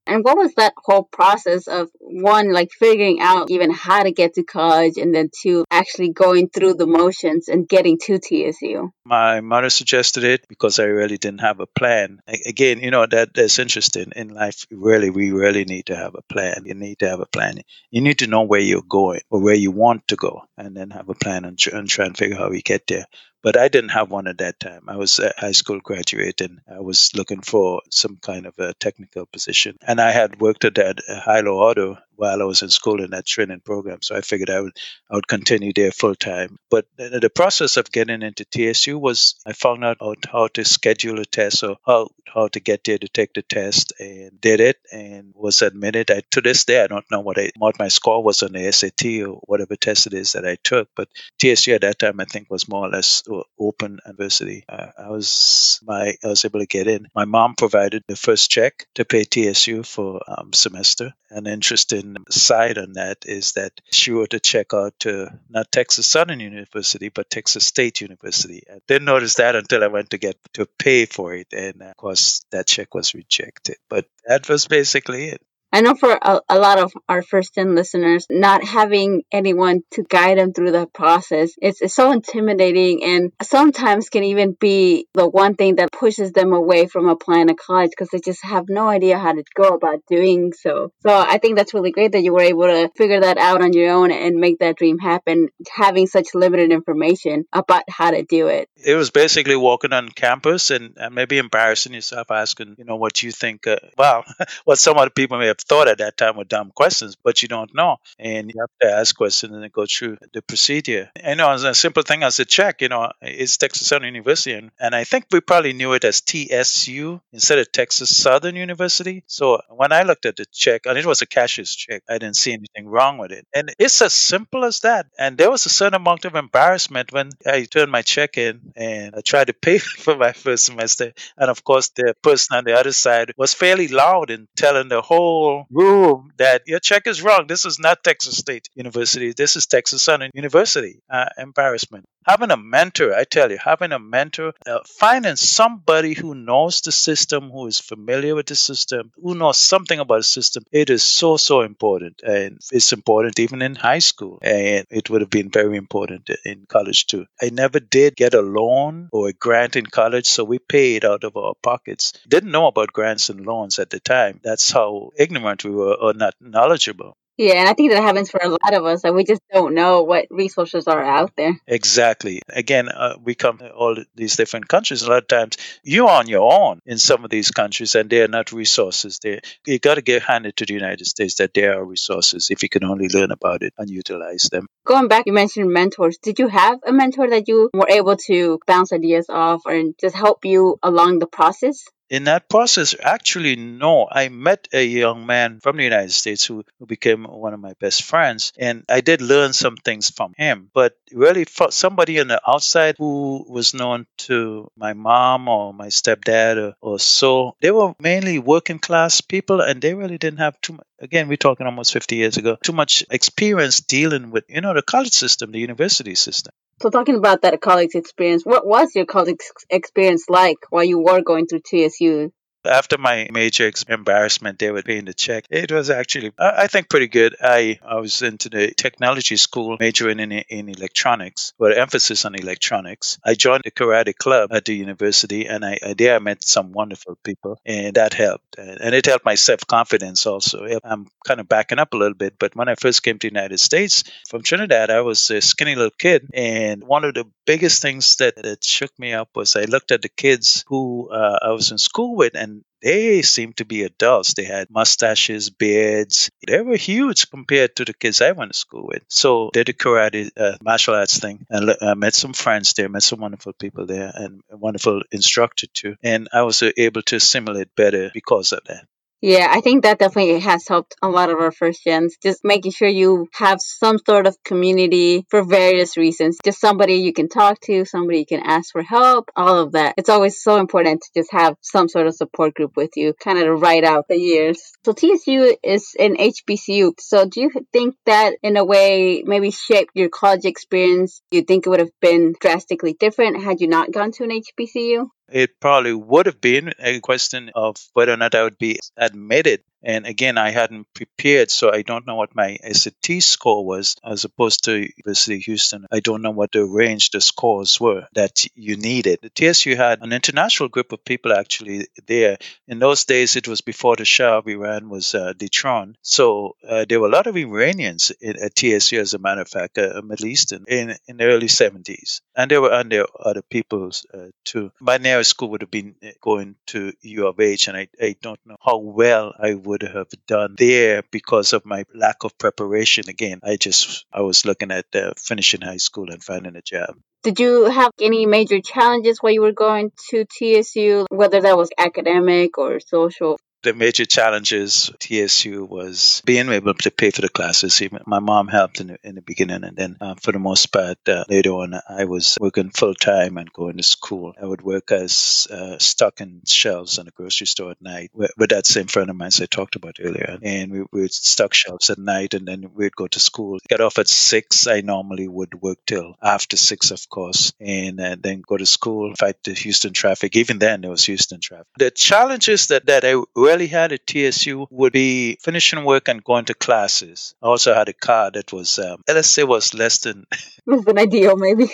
and 0.09 0.23
what 0.23 0.37
was 0.37 0.53
that 0.55 0.73
whole 0.77 1.03
process 1.03 1.67
of 1.67 1.89
one, 1.99 2.51
like 2.51 2.71
figuring 2.71 3.19
out 3.21 3.51
even 3.51 3.71
how 3.71 4.03
to 4.03 4.11
get 4.11 4.33
to 4.33 4.43
college, 4.43 4.97
and 4.97 5.13
then 5.13 5.29
two, 5.41 5.65
actually 5.69 6.11
going 6.11 6.49
through 6.49 6.73
the 6.73 6.87
motions 6.87 7.47
and 7.47 7.69
getting 7.69 7.97
to 8.05 8.19
TSU? 8.19 8.91
My 9.05 9.41
mother 9.41 9.69
suggested 9.69 10.23
it 10.23 10.47
because 10.47 10.79
I 10.79 10.85
really 10.85 11.17
didn't 11.17 11.41
have 11.41 11.59
a 11.59 11.67
plan. 11.67 12.19
Again, 12.45 12.79
you 12.79 12.91
know, 12.91 13.05
that 13.05 13.33
that's 13.33 13.59
interesting. 13.59 14.11
In 14.15 14.29
life, 14.29 14.65
really, 14.71 15.11
we 15.11 15.31
really 15.31 15.65
need 15.65 15.85
to 15.87 15.95
have 15.95 16.15
a 16.15 16.33
plan. 16.33 16.63
You 16.65 16.73
need 16.73 16.99
to 16.99 17.09
have 17.09 17.19
a 17.19 17.25
plan. 17.27 17.61
You 17.91 18.01
need 18.01 18.19
to 18.19 18.27
know 18.27 18.43
where 18.43 18.59
you're 18.59 18.81
going 18.81 19.21
or 19.29 19.41
where 19.41 19.55
you 19.55 19.71
want 19.71 20.07
to 20.07 20.15
go, 20.15 20.41
and 20.57 20.75
then 20.75 20.89
have 20.89 21.09
a 21.09 21.15
plan 21.15 21.45
and, 21.45 21.59
and 21.71 21.87
try 21.87 22.05
and 22.05 22.17
figure 22.17 22.35
out 22.35 22.41
how 22.41 22.51
you 22.51 22.61
get 22.61 22.87
there. 22.87 23.05
But 23.41 23.57
I 23.57 23.67
didn't 23.67 23.89
have 23.91 24.11
one 24.11 24.27
at 24.27 24.37
that 24.39 24.59
time. 24.59 24.87
I 24.87 24.95
was 24.97 25.19
a 25.19 25.33
high 25.37 25.51
school 25.51 25.79
graduate 25.79 26.41
and 26.41 26.61
I 26.67 26.79
was 26.79 27.11
looking 27.15 27.41
for 27.41 27.81
some 27.89 28.17
kind 28.17 28.45
of 28.45 28.57
a 28.59 28.73
technical 28.75 29.25
position. 29.25 29.77
And 29.81 29.99
I 29.99 30.11
had 30.11 30.39
worked 30.39 30.65
at 30.65 30.75
that 30.75 31.01
uh, 31.07 31.21
Hilo 31.21 31.57
Auto 31.57 31.97
while 32.19 32.41
I 32.41 32.45
was 32.45 32.61
in 32.61 32.69
school 32.69 33.01
in 33.01 33.11
that 33.11 33.25
training 33.25 33.61
program. 33.61 33.99
So 34.01 34.13
I 34.15 34.21
figured 34.21 34.49
I 34.49 34.59
would 34.59 34.77
I 35.09 35.15
would 35.15 35.27
continue 35.27 35.71
there 35.73 35.91
full 35.91 36.15
time. 36.15 36.57
But 36.69 36.85
the 36.97 37.31
process 37.33 37.77
of 37.77 37.91
getting 37.91 38.21
into 38.21 38.45
TSU 38.45 38.99
was 38.99 39.35
I 39.45 39.53
found 39.53 39.85
out 39.85 39.97
how 40.31 40.47
to 40.55 40.65
schedule 40.65 41.19
a 41.19 41.25
test 41.25 41.63
or 41.63 41.77
how 41.85 42.09
how 42.31 42.49
to 42.49 42.59
get 42.59 42.83
there 42.83 42.97
to 42.97 43.07
take 43.07 43.33
the 43.33 43.41
test 43.41 43.93
and 43.99 44.39
did 44.41 44.59
it 44.59 44.77
and 44.91 45.33
was 45.33 45.61
admitted. 45.61 46.11
I, 46.11 46.21
to 46.31 46.41
this 46.41 46.65
day 46.65 46.83
I 46.83 46.87
don't 46.87 47.09
know 47.09 47.21
what 47.21 47.39
I 47.39 47.51
what 47.57 47.79
my 47.79 47.87
score 47.87 48.21
was 48.21 48.43
on 48.43 48.51
the 48.51 48.69
SAT 48.71 49.05
or 49.25 49.39
whatever 49.45 49.77
test 49.77 50.07
it 50.07 50.13
is 50.13 50.33
that 50.33 50.45
I 50.45 50.57
took. 50.61 50.89
But 50.95 51.07
TSU 51.39 51.73
at 51.73 51.81
that 51.81 51.99
time 51.99 52.19
I 52.19 52.25
think 52.25 52.49
was 52.49 52.67
more 52.67 52.85
or 52.85 52.89
less 52.89 53.23
open 53.57 53.99
university. 54.05 54.65
Uh, 54.67 54.87
I 54.97 55.09
was 55.09 55.79
my 55.83 56.15
I 56.23 56.27
was 56.27 56.43
able 56.43 56.59
to 56.59 56.65
get 56.65 56.87
in. 56.87 57.07
My 57.15 57.25
mom 57.25 57.55
provided 57.55 58.03
the 58.07 58.15
first 58.17 58.51
check 58.51 58.85
to 58.95 59.05
pay 59.05 59.23
TSU 59.23 59.83
for 59.83 60.21
um, 60.27 60.51
semester. 60.53 61.13
An 61.29 61.47
interesting 61.47 62.08
side 62.29 62.77
on 62.77 62.93
that 62.93 63.25
is 63.25 63.53
that 63.53 63.71
she 63.91 64.11
wrote 64.11 64.33
a 64.33 64.39
check 64.39 64.73
out 64.73 64.99
to 64.99 65.29
not 65.49 65.71
Texas 65.71 66.07
Southern 66.07 66.39
University, 66.39 67.09
but 67.09 67.29
Texas 67.29 67.65
State 67.65 68.01
University. 68.01 68.63
I 68.69 68.79
didn't 68.87 69.05
notice 69.05 69.35
that 69.35 69.55
until 69.55 69.83
I 69.83 69.87
went 69.87 70.11
to 70.11 70.17
get 70.17 70.37
to 70.53 70.65
pay 70.65 71.05
for 71.05 71.33
it. 71.33 71.53
And 71.53 71.81
of 71.81 71.97
course, 71.97 72.45
that 72.51 72.67
check 72.67 72.93
was 72.93 73.13
rejected. 73.13 73.77
But 73.89 74.05
that 74.25 74.47
was 74.49 74.67
basically 74.67 75.29
it. 75.29 75.41
I 75.71 75.81
know 75.81 75.93
for 75.93 76.11
a, 76.11 76.41
a, 76.49 76.57
lot 76.57 76.79
of 76.79 76.91
our 77.07 77.21
first 77.21 77.55
gen 77.55 77.75
listeners, 77.75 78.25
not 78.29 78.63
having 78.63 79.23
anyone 79.31 79.81
to 79.91 80.03
guide 80.03 80.39
them 80.39 80.51
through 80.51 80.71
the 80.71 80.87
process, 80.87 81.51
it's, 81.61 81.81
it's 81.81 81.93
so 81.93 82.11
intimidating 82.11 83.03
and 83.03 83.31
sometimes 83.41 84.09
can 84.09 84.23
even 84.23 84.53
be 84.53 85.07
the 85.13 85.27
one 85.27 85.55
thing 85.55 85.75
that 85.75 85.91
pushes 85.91 86.31
them 86.31 86.53
away 86.53 86.87
from 86.87 87.07
applying 87.07 87.47
to 87.47 87.53
college 87.53 87.91
because 87.91 88.09
they 88.09 88.19
just 88.19 88.43
have 88.43 88.65
no 88.67 88.87
idea 88.87 89.19
how 89.19 89.31
to 89.31 89.43
go 89.55 89.69
about 89.69 89.99
doing 90.09 90.53
so. 90.53 90.91
So 91.01 91.15
I 91.15 91.37
think 91.37 91.55
that's 91.55 91.73
really 91.73 91.91
great 91.91 92.13
that 92.13 92.23
you 92.23 92.33
were 92.33 92.41
able 92.41 92.63
to 92.63 92.89
figure 92.95 93.21
that 93.21 93.37
out 93.37 93.61
on 93.61 93.73
your 93.73 93.91
own 93.91 94.11
and 94.11 94.37
make 94.37 94.59
that 94.59 94.75
dream 94.75 94.97
happen, 94.97 95.49
having 95.71 96.07
such 96.07 96.29
limited 96.33 96.71
information 96.71 97.45
about 97.53 97.83
how 97.89 98.09
to 98.09 98.23
do 98.23 98.47
it. 98.47 98.69
It 98.75 98.95
was 98.95 99.11
basically 99.11 99.55
walking 99.55 99.93
on 99.93 100.09
campus 100.09 100.71
and, 100.71 100.95
and 100.97 101.13
maybe 101.13 101.37
embarrassing 101.37 101.93
yourself, 101.93 102.31
asking, 102.31 102.75
you 102.79 102.85
know, 102.85 102.95
what 102.95 103.21
you 103.21 103.31
think, 103.31 103.67
uh, 103.67 103.77
well, 103.97 104.25
what 104.65 104.79
some 104.79 104.97
other 104.97 105.11
people 105.11 105.37
may 105.37 105.47
have 105.47 105.58
thought 105.61 105.87
at 105.87 105.99
that 105.99 106.17
time 106.17 106.37
were 106.37 106.43
dumb 106.43 106.71
questions, 106.75 107.15
but 107.15 107.41
you 107.41 107.47
don't 107.47 107.73
know. 107.73 107.97
And 108.17 108.51
you 108.53 108.59
have 108.61 108.69
to 108.81 108.97
ask 108.97 109.15
questions 109.15 109.55
and 109.55 109.71
go 109.71 109.85
through 109.85 110.17
the 110.33 110.41
procedure. 110.41 111.11
You 111.23 111.35
know, 111.35 111.51
as 111.51 111.63
a 111.63 111.73
simple 111.73 112.03
thing 112.03 112.23
as 112.23 112.39
a 112.39 112.45
check, 112.45 112.81
you 112.81 112.89
know, 112.89 113.11
it's 113.21 113.57
Texas 113.57 113.87
Southern 113.87 114.07
University. 114.07 114.53
And, 114.53 114.71
and 114.79 114.95
I 114.95 115.03
think 115.03 115.25
we 115.31 115.41
probably 115.41 115.73
knew 115.73 115.93
it 115.93 116.03
as 116.03 116.21
TSU 116.21 117.21
instead 117.33 117.59
of 117.59 117.71
Texas 117.71 118.15
Southern 118.15 118.55
University. 118.55 119.23
So 119.27 119.61
when 119.69 119.91
I 119.91 120.03
looked 120.03 120.25
at 120.25 120.35
the 120.35 120.45
check, 120.51 120.85
and 120.85 120.97
it 120.97 121.05
was 121.05 121.21
a 121.21 121.27
cashier's 121.27 121.75
check, 121.75 122.03
I 122.09 122.17
didn't 122.17 122.35
see 122.35 122.53
anything 122.53 122.87
wrong 122.87 123.17
with 123.17 123.31
it. 123.31 123.47
And 123.53 123.73
it's 123.79 124.01
as 124.01 124.13
simple 124.13 124.65
as 124.65 124.79
that. 124.81 125.07
And 125.17 125.37
there 125.37 125.51
was 125.51 125.65
a 125.65 125.69
certain 125.69 125.95
amount 125.95 126.25
of 126.25 126.35
embarrassment 126.35 127.11
when 127.11 127.31
I 127.45 127.63
turned 127.65 127.91
my 127.91 128.01
check 128.01 128.37
in 128.37 128.73
and 128.75 129.15
I 129.15 129.21
tried 129.21 129.47
to 129.47 129.53
pay 129.53 129.77
for 130.05 130.15
my 130.15 130.31
first 130.31 130.65
semester. 130.65 131.13
And 131.37 131.49
of 131.49 131.63
course, 131.63 131.89
the 131.89 132.15
person 132.21 132.57
on 132.57 132.63
the 132.63 132.77
other 132.77 132.91
side 132.91 133.33
was 133.37 133.53
fairly 133.53 133.87
loud 133.87 134.29
in 134.29 134.47
telling 134.55 134.89
the 134.89 135.01
whole 135.01 135.48
room 135.69 136.31
that 136.37 136.63
your 136.67 136.79
check 136.79 137.07
is 137.07 137.21
wrong. 137.21 137.47
This 137.47 137.65
is 137.65 137.79
not 137.79 138.03
Texas 138.03 138.37
State 138.37 138.69
University. 138.75 139.33
This 139.33 139.55
is 139.55 139.65
Texas 139.67 140.03
Southern 140.03 140.31
University. 140.33 141.01
Uh, 141.09 141.29
embarrassment. 141.37 142.05
Having 142.25 142.51
a 142.51 142.57
mentor, 142.57 143.13
I 143.13 143.23
tell 143.25 143.51
you, 143.51 143.57
having 143.57 143.91
a 143.91 143.99
mentor, 143.99 144.53
uh, 144.65 144.79
finding 144.85 145.35
somebody 145.35 146.13
who 146.13 146.33
knows 146.35 146.81
the 146.81 146.91
system, 146.91 147.49
who 147.49 147.67
is 147.67 147.79
familiar 147.79 148.35
with 148.35 148.45
the 148.45 148.55
system, 148.55 149.11
who 149.15 149.35
knows 149.35 149.57
something 149.57 149.99
about 149.99 150.19
the 150.19 150.23
system, 150.23 150.63
it 150.71 150.89
is 150.89 151.03
so, 151.03 151.37
so 151.37 151.61
important. 151.61 152.21
And 152.23 152.59
it's 152.71 152.93
important 152.93 153.39
even 153.39 153.61
in 153.61 153.75
high 153.75 153.99
school. 153.99 154.39
And 154.41 154.85
it 154.89 155.09
would 155.09 155.21
have 155.21 155.29
been 155.29 155.49
very 155.49 155.75
important 155.75 156.29
in 156.45 156.65
college 156.67 157.07
too. 157.07 157.25
I 157.41 157.49
never 157.49 157.79
did 157.79 158.15
get 158.15 158.33
a 158.33 158.41
loan 158.41 159.09
or 159.11 159.29
a 159.29 159.33
grant 159.33 159.75
in 159.75 159.85
college, 159.85 160.27
so 160.27 160.43
we 160.43 160.59
paid 160.59 161.03
out 161.05 161.23
of 161.23 161.35
our 161.35 161.55
pockets. 161.61 162.13
Didn't 162.27 162.51
know 162.51 162.67
about 162.67 162.93
grants 162.93 163.29
and 163.29 163.45
loans 163.45 163.79
at 163.79 163.89
the 163.89 163.99
time. 163.99 164.39
That's 164.43 164.71
how 164.71 165.11
ignorant 165.17 165.63
we 165.63 165.71
were 165.71 165.95
or 165.95 166.13
not 166.13 166.35
knowledgeable. 166.39 167.17
Yeah, 167.39 167.53
and 167.53 167.69
I 167.69 167.73
think 167.73 167.93
that 167.93 168.03
happens 168.03 168.29
for 168.29 168.41
a 168.43 168.49
lot 168.49 168.73
of 168.73 168.83
us 168.83 169.03
that 169.03 169.15
we 169.15 169.23
just 169.23 169.41
don't 169.53 169.73
know 169.73 170.03
what 170.03 170.25
resources 170.29 170.89
are 170.89 171.01
out 171.01 171.31
there. 171.37 171.57
Exactly. 171.67 172.41
Again, 172.49 172.89
uh, 172.89 173.15
we 173.23 173.33
come 173.33 173.59
to 173.59 173.71
all 173.71 173.95
these 174.13 174.35
different 174.35 174.67
countries. 174.67 175.03
A 175.03 175.09
lot 175.09 175.19
of 175.19 175.27
times 175.29 175.55
you're 175.81 176.09
on 176.09 176.27
your 176.27 176.51
own 176.51 176.81
in 176.85 176.97
some 176.97 177.23
of 177.23 177.29
these 177.29 177.49
countries 177.51 177.95
and 177.95 178.09
they're 178.09 178.27
not 178.27 178.51
resources. 178.51 179.19
They, 179.23 179.39
you 179.65 179.79
got 179.79 179.95
to 179.95 180.01
get 180.01 180.21
handed 180.21 180.57
to 180.57 180.65
the 180.65 180.73
United 180.73 181.05
States 181.05 181.35
that 181.35 181.53
there 181.53 181.79
are 181.79 181.85
resources 181.85 182.49
if 182.49 182.61
you 182.61 182.67
can 182.67 182.83
only 182.83 183.07
learn 183.07 183.31
about 183.31 183.63
it 183.63 183.73
and 183.77 183.89
utilize 183.89 184.49
them. 184.51 184.67
Going 184.85 185.07
back, 185.07 185.23
you 185.25 185.31
mentioned 185.31 185.71
mentors. 185.71 186.17
Did 186.17 186.39
you 186.39 186.49
have 186.49 186.79
a 186.85 186.91
mentor 186.91 187.29
that 187.29 187.47
you 187.47 187.69
were 187.73 187.87
able 187.89 188.17
to 188.27 188.59
bounce 188.67 188.91
ideas 188.91 189.27
off 189.29 189.61
and 189.65 189.95
just 189.97 190.13
help 190.13 190.43
you 190.43 190.77
along 190.83 191.19
the 191.19 191.27
process? 191.27 191.85
In 192.09 192.23
that 192.25 192.49
process, 192.49 192.95
actually, 192.99 193.55
no. 193.55 194.07
I 194.11 194.29
met 194.29 194.67
a 194.73 194.83
young 194.83 195.25
man 195.25 195.59
from 195.61 195.77
the 195.77 195.83
United 195.83 196.11
States 196.11 196.43
who, 196.45 196.63
who 196.79 196.85
became 196.85 197.23
one 197.23 197.53
of 197.53 197.59
my 197.59 197.73
best 197.79 198.03
friends, 198.03 198.51
and 198.57 198.83
I 198.89 199.01
did 199.01 199.21
learn 199.21 199.53
some 199.53 199.77
things 199.77 200.09
from 200.09 200.33
him. 200.37 200.69
But 200.73 200.97
really, 201.11 201.45
somebody 201.69 202.19
on 202.19 202.27
the 202.27 202.41
outside 202.47 202.95
who 202.97 203.45
was 203.47 203.73
known 203.73 204.07
to 204.29 204.71
my 204.75 204.93
mom 204.93 205.47
or 205.47 205.73
my 205.73 205.87
stepdad 205.87 206.57
or, 206.57 206.75
or 206.81 206.99
so, 206.99 207.55
they 207.61 207.71
were 207.71 207.93
mainly 207.99 208.39
working 208.39 208.79
class 208.79 209.21
people, 209.21 209.61
and 209.61 209.81
they 209.81 209.93
really 209.93 210.17
didn't 210.17 210.39
have 210.39 210.59
too 210.61 210.73
much. 210.73 210.87
Again, 210.99 211.27
we're 211.27 211.37
talking 211.37 211.65
almost 211.65 211.93
50 211.93 212.15
years 212.15 212.37
ago, 212.37 212.57
too 212.61 212.73
much 212.73 213.05
experience 213.09 213.79
dealing 213.81 214.31
with, 214.31 214.45
you 214.49 214.61
know, 214.61 214.73
the 214.73 214.81
college 214.81 215.13
system, 215.13 215.51
the 215.51 215.59
university 215.59 216.15
system. 216.15 216.53
So, 216.81 216.89
talking 216.89 217.15
about 217.15 217.41
that 217.43 217.61
college 217.61 217.95
experience, 217.95 218.45
what 218.45 218.65
was 218.65 218.95
your 218.95 219.05
college 219.05 219.39
experience 219.69 220.25
like 220.29 220.57
while 220.71 220.83
you 220.83 220.99
were 220.99 221.21
going 221.21 221.45
through 221.45 221.61
TSU? 221.61 222.31
After 222.69 222.97
my 222.97 223.27
major 223.31 223.71
embarrassment 223.87 224.59
there 224.59 224.73
with 224.73 224.85
paying 224.85 225.05
the 225.05 225.13
check, 225.13 225.45
it 225.49 225.71
was 225.71 225.89
actually, 225.89 226.31
I 226.37 226.67
think, 226.67 226.89
pretty 226.89 227.07
good. 227.07 227.35
I, 227.41 227.79
I 227.83 227.95
was 227.95 228.21
into 228.21 228.49
the 228.49 228.71
technology 228.75 229.37
school, 229.37 229.77
majoring 229.79 230.19
in, 230.19 230.31
in 230.31 230.69
electronics, 230.69 231.53
with 231.57 231.77
emphasis 231.77 232.25
on 232.25 232.35
electronics. 232.35 233.17
I 233.25 233.33
joined 233.33 233.63
the 233.65 233.71
karate 233.71 234.15
club 234.15 234.53
at 234.53 234.65
the 234.65 234.75
university, 234.75 235.47
and 235.47 235.65
I, 235.65 235.79
I 235.83 235.93
there 235.93 236.15
I 236.15 236.19
met 236.19 236.43
some 236.43 236.71
wonderful 236.71 237.17
people, 237.23 237.59
and 237.65 237.95
that 237.95 238.13
helped. 238.13 238.57
And 238.57 238.93
it 238.93 239.05
helped 239.05 239.25
my 239.25 239.35
self 239.35 239.65
confidence 239.65 240.25
also. 240.27 240.65
I'm 240.83 241.07
kind 241.25 241.39
of 241.39 241.49
backing 241.49 241.79
up 241.79 241.93
a 241.93 241.97
little 241.97 242.13
bit, 242.13 242.35
but 242.37 242.55
when 242.55 242.69
I 242.69 242.75
first 242.75 243.03
came 243.03 243.17
to 243.19 243.27
the 243.27 243.33
United 243.33 243.59
States 243.59 244.03
from 244.29 244.43
Trinidad, 244.43 244.91
I 244.91 245.01
was 245.01 245.29
a 245.31 245.41
skinny 245.41 245.75
little 245.75 245.91
kid, 245.97 246.29
and 246.33 246.83
one 246.83 247.03
of 247.03 247.15
the 247.15 247.25
biggest 247.45 247.81
things 247.81 248.15
that, 248.17 248.35
that 248.35 248.63
shook 248.63 248.97
me 248.99 249.13
up 249.13 249.29
was 249.35 249.55
I 249.55 249.65
looked 249.65 249.91
at 249.91 250.03
the 250.03 250.09
kids 250.09 250.63
who 250.67 251.09
uh, 251.09 251.39
I 251.41 251.51
was 251.51 251.71
in 251.71 251.77
school 251.79 252.15
with, 252.15 252.35
and 252.35 252.58
they 252.81 253.21
seemed 253.21 253.57
to 253.57 253.65
be 253.65 253.83
adults. 253.83 254.33
They 254.33 254.43
had 254.43 254.69
mustaches, 254.69 255.49
beards. 255.49 256.29
They 256.47 256.61
were 256.61 256.77
huge 256.77 257.29
compared 257.29 257.75
to 257.77 257.85
the 257.85 257.93
kids 257.93 258.21
I 258.21 258.31
went 258.31 258.53
to 258.53 258.57
school 258.57 258.87
with. 258.87 259.03
So 259.09 259.49
did 259.53 259.67
the 259.67 259.73
karate 259.73 260.31
uh, 260.37 260.57
martial 260.61 260.95
arts 260.95 261.19
thing 261.19 261.45
and 261.49 261.75
I 261.81 261.93
met 261.95 262.13
some 262.13 262.33
friends 262.33 262.73
there, 262.73 262.89
met 262.89 263.03
some 263.03 263.19
wonderful 263.19 263.53
people 263.53 263.85
there, 263.85 264.11
and 264.13 264.41
wonderful 264.49 265.01
instructor 265.11 265.67
too. 265.67 265.95
And 266.03 266.29
I 266.33 266.43
was 266.43 266.63
able 266.77 267.01
to 267.03 267.17
assimilate 267.17 267.75
better 267.75 268.11
because 268.13 268.51
of 268.51 268.63
that. 268.65 268.85
Yeah, 269.21 269.47
I 269.51 269.59
think 269.59 269.83
that 269.83 269.99
definitely 269.99 270.39
has 270.39 270.65
helped 270.65 270.95
a 271.01 271.09
lot 271.09 271.29
of 271.29 271.39
our 271.39 271.51
first 271.51 271.83
gens. 271.83 272.15
Just 272.23 272.45
making 272.45 272.71
sure 272.71 272.87
you 272.87 273.27
have 273.33 273.59
some 273.59 273.97
sort 274.05 274.27
of 274.27 274.37
community 274.45 275.25
for 275.29 275.43
various 275.43 275.97
reasons. 275.97 276.37
Just 276.43 276.61
somebody 276.61 276.95
you 276.95 277.11
can 277.11 277.27
talk 277.27 277.59
to, 277.63 277.83
somebody 277.83 278.19
you 278.19 278.25
can 278.25 278.41
ask 278.41 278.71
for 278.71 278.81
help, 278.81 279.29
all 279.35 279.59
of 279.59 279.73
that. 279.73 279.95
It's 279.97 280.07
always 280.07 280.41
so 280.41 280.55
important 280.55 281.01
to 281.01 281.19
just 281.19 281.33
have 281.33 281.55
some 281.59 281.89
sort 281.89 282.07
of 282.07 282.15
support 282.15 282.53
group 282.53 282.77
with 282.77 282.91
you, 282.95 283.13
kind 283.13 283.37
of 283.37 283.43
to 283.43 283.55
ride 283.55 283.83
out 283.83 284.05
the 284.07 284.15
years. 284.15 284.61
So 284.85 284.93
TSU 284.93 285.57
is 285.63 285.95
an 285.99 286.15
HBCU. 286.15 286.93
So 286.99 287.25
do 287.25 287.41
you 287.41 287.51
think 287.73 287.95
that 288.05 288.35
in 288.41 288.55
a 288.55 288.63
way 288.63 289.23
maybe 289.25 289.51
shaped 289.51 289.91
your 289.95 290.09
college 290.09 290.45
experience? 290.45 291.21
You 291.29 291.41
think 291.41 291.65
it 291.65 291.69
would 291.69 291.81
have 291.81 291.99
been 291.99 292.35
drastically 292.39 292.95
different 292.97 293.43
had 293.43 293.59
you 293.59 293.67
not 293.67 293.91
gone 293.91 294.13
to 294.13 294.23
an 294.23 294.29
HBCU? 294.29 295.07
It 295.31 295.59
probably 295.59 295.93
would 295.93 296.25
have 296.25 296.41
been 296.41 296.73
a 296.79 296.99
question 296.99 297.51
of 297.55 297.77
whether 297.93 298.13
or 298.13 298.17
not 298.17 298.35
I 298.35 298.43
would 298.43 298.57
be 298.57 298.79
admitted 298.97 299.63
and 299.83 300.05
again, 300.05 300.37
I 300.37 300.49
hadn't 300.51 300.87
prepared, 300.93 301.51
so 301.51 301.71
I 301.71 301.83
don't 301.83 302.05
know 302.05 302.15
what 302.15 302.35
my 302.35 302.57
SAT 302.71 303.21
score 303.21 303.65
was 303.65 303.95
as 304.03 304.25
opposed 304.25 304.65
to 304.65 304.73
University 304.73 305.35
of 305.35 305.41
Houston. 305.43 305.85
I 305.91 305.99
don't 306.01 306.21
know 306.21 306.31
what 306.31 306.51
the 306.51 306.65
range 306.65 307.11
the 307.11 307.21
scores 307.21 307.79
were 307.79 308.07
that 308.13 308.45
you 308.55 308.75
needed. 308.75 309.19
The 309.21 309.29
TSU 309.53 309.75
had 309.75 310.01
an 310.01 310.11
international 310.11 310.69
group 310.69 310.91
of 310.91 311.05
people 311.05 311.33
actually 311.33 311.87
there. 312.07 312.37
In 312.67 312.79
those 312.79 313.05
days, 313.05 313.35
it 313.35 313.47
was 313.47 313.61
before 313.61 313.95
the 313.95 314.05
Shah 314.05 314.39
of 314.39 314.47
Iran 314.47 314.89
was 314.89 315.15
uh, 315.15 315.33
dethroned. 315.37 315.97
So 316.01 316.55
uh, 316.67 316.85
there 316.87 316.99
were 316.99 317.07
a 317.07 317.11
lot 317.11 317.27
of 317.27 317.37
Iranians 317.37 318.11
at 318.21 318.55
TSU, 318.55 318.99
as 318.99 319.13
a 319.13 319.19
matter 319.19 319.41
of 319.41 319.47
fact, 319.47 319.77
uh, 319.77 320.01
Middle 320.03 320.27
Eastern, 320.27 320.65
in, 320.67 320.95
in 321.07 321.17
the 321.17 321.25
early 321.25 321.47
70s. 321.47 322.21
And 322.35 322.51
there 322.51 322.61
were 322.61 322.73
and 322.73 322.91
there 322.91 323.05
other 323.19 323.41
peoples 323.41 324.05
uh, 324.13 324.27
too. 324.43 324.71
My 324.81 324.97
nearest 324.97 325.29
school 325.31 325.51
would 325.51 325.61
have 325.61 325.71
been 325.71 325.95
uh, 326.03 326.09
going 326.21 326.55
to 326.67 326.91
U 327.01 327.27
of 327.27 327.39
H, 327.39 327.67
and 327.67 327.77
I, 327.77 327.87
I 328.01 328.15
don't 328.21 328.39
know 328.45 328.57
how 328.61 328.77
well 328.77 329.33
I 329.39 329.53
would 329.53 329.68
would 329.69 329.83
have 329.83 330.09
done 330.27 330.55
there 330.57 331.03
because 331.11 331.53
of 331.53 331.65
my 331.65 331.85
lack 331.93 332.23
of 332.23 332.37
preparation. 332.37 333.03
Again, 333.07 333.39
I 333.43 333.55
just 333.55 334.05
I 334.11 334.21
was 334.21 334.45
looking 334.45 334.71
at 334.71 334.85
uh, 334.95 335.13
finishing 335.17 335.61
high 335.61 335.77
school 335.77 336.09
and 336.11 336.23
finding 336.23 336.55
a 336.55 336.61
job. 336.61 336.95
Did 337.21 337.39
you 337.39 337.65
have 337.65 337.91
any 338.01 338.25
major 338.25 338.61
challenges 338.61 339.19
while 339.19 339.33
you 339.33 339.41
were 339.41 339.51
going 339.67 339.91
to 340.09 340.25
TSU, 340.25 341.05
whether 341.09 341.41
that 341.41 341.57
was 341.57 341.69
academic 341.77 342.57
or 342.57 342.79
social? 342.79 343.37
The 343.63 343.73
major 343.73 344.05
challenges 344.05 344.91
TSU 344.99 345.65
was 345.65 346.21
being 346.25 346.49
able 346.49 346.73
to 346.73 346.91
pay 346.91 347.11
for 347.11 347.21
the 347.21 347.29
classes. 347.29 347.81
My 348.05 348.19
mom 348.19 348.47
helped 348.47 348.79
in 348.79 348.87
the, 348.87 348.97
in 349.03 349.15
the 349.15 349.21
beginning, 349.21 349.63
and 349.63 349.75
then 349.75 349.97
uh, 349.99 350.15
for 350.15 350.31
the 350.31 350.39
most 350.39 350.67
part, 350.67 350.97
uh, 351.07 351.25
later 351.29 351.51
on, 351.51 351.79
I 351.87 352.05
was 352.05 352.37
working 352.39 352.69
full 352.69 352.95
time 352.95 353.37
and 353.37 353.51
going 353.51 353.77
to 353.77 353.83
school. 353.83 354.33
I 354.41 354.45
would 354.45 354.61
work 354.61 354.91
as 354.91 355.47
uh, 355.51 355.77
stocking 355.77 356.41
shelves 356.45 356.97
in 356.97 357.07
a 357.07 357.11
grocery 357.11 357.47
store 357.47 357.71
at 357.71 357.81
night 357.81 358.11
with, 358.13 358.31
with, 358.37 358.49
that 358.49 358.65
same 358.65 358.87
friend 358.87 359.09
of 359.09 359.15
mine 359.15 359.29
I 359.39 359.45
talked 359.45 359.75
about 359.75 359.97
earlier. 360.01 360.39
And 360.41 360.71
we 360.71 360.83
would 360.91 361.13
stock 361.13 361.53
shelves 361.53 361.89
at 361.89 361.97
night, 361.97 362.33
and 362.33 362.47
then 362.47 362.71
we'd 362.73 362.95
go 362.95 363.07
to 363.07 363.19
school. 363.19 363.59
Get 363.67 363.81
off 363.81 363.99
at 363.99 364.07
six. 364.07 364.67
I 364.67 364.81
normally 364.81 365.27
would 365.27 365.61
work 365.61 365.79
till 365.85 366.15
after 366.21 366.57
six, 366.57 366.91
of 366.91 367.07
course, 367.09 367.53
and 367.59 367.99
uh, 367.99 368.15
then 368.19 368.41
go 368.45 368.57
to 368.57 368.65
school, 368.65 369.13
fight 369.19 369.35
the 369.43 369.53
Houston 369.53 369.93
traffic. 369.93 370.35
Even 370.35 370.59
then, 370.59 370.81
there 370.81 370.91
was 370.91 371.03
Houston 371.05 371.41
traffic. 371.41 371.67
The 371.77 371.91
challenges 371.91 372.67
that 372.67 372.87
that 372.87 373.03
I 373.05 373.21
really 373.49 373.67
had 373.67 373.91
at 373.91 374.05
TSU 374.05 374.67
would 374.69 374.93
be 374.93 375.37
finishing 375.41 375.83
work 375.83 376.07
and 376.07 376.23
going 376.23 376.45
to 376.45 376.53
classes. 376.53 377.33
I 377.41 377.47
also 377.47 377.73
had 377.73 377.89
a 377.89 377.93
car 377.93 378.29
that 378.31 378.53
was, 378.53 378.77
um, 378.77 379.03
let's 379.07 379.29
say, 379.29 379.43
was 379.43 379.73
less 379.73 379.97
than 379.99 380.27
Less 380.65 380.85
than 380.87 380.99
ideal, 380.99 381.35
maybe. 381.35 381.65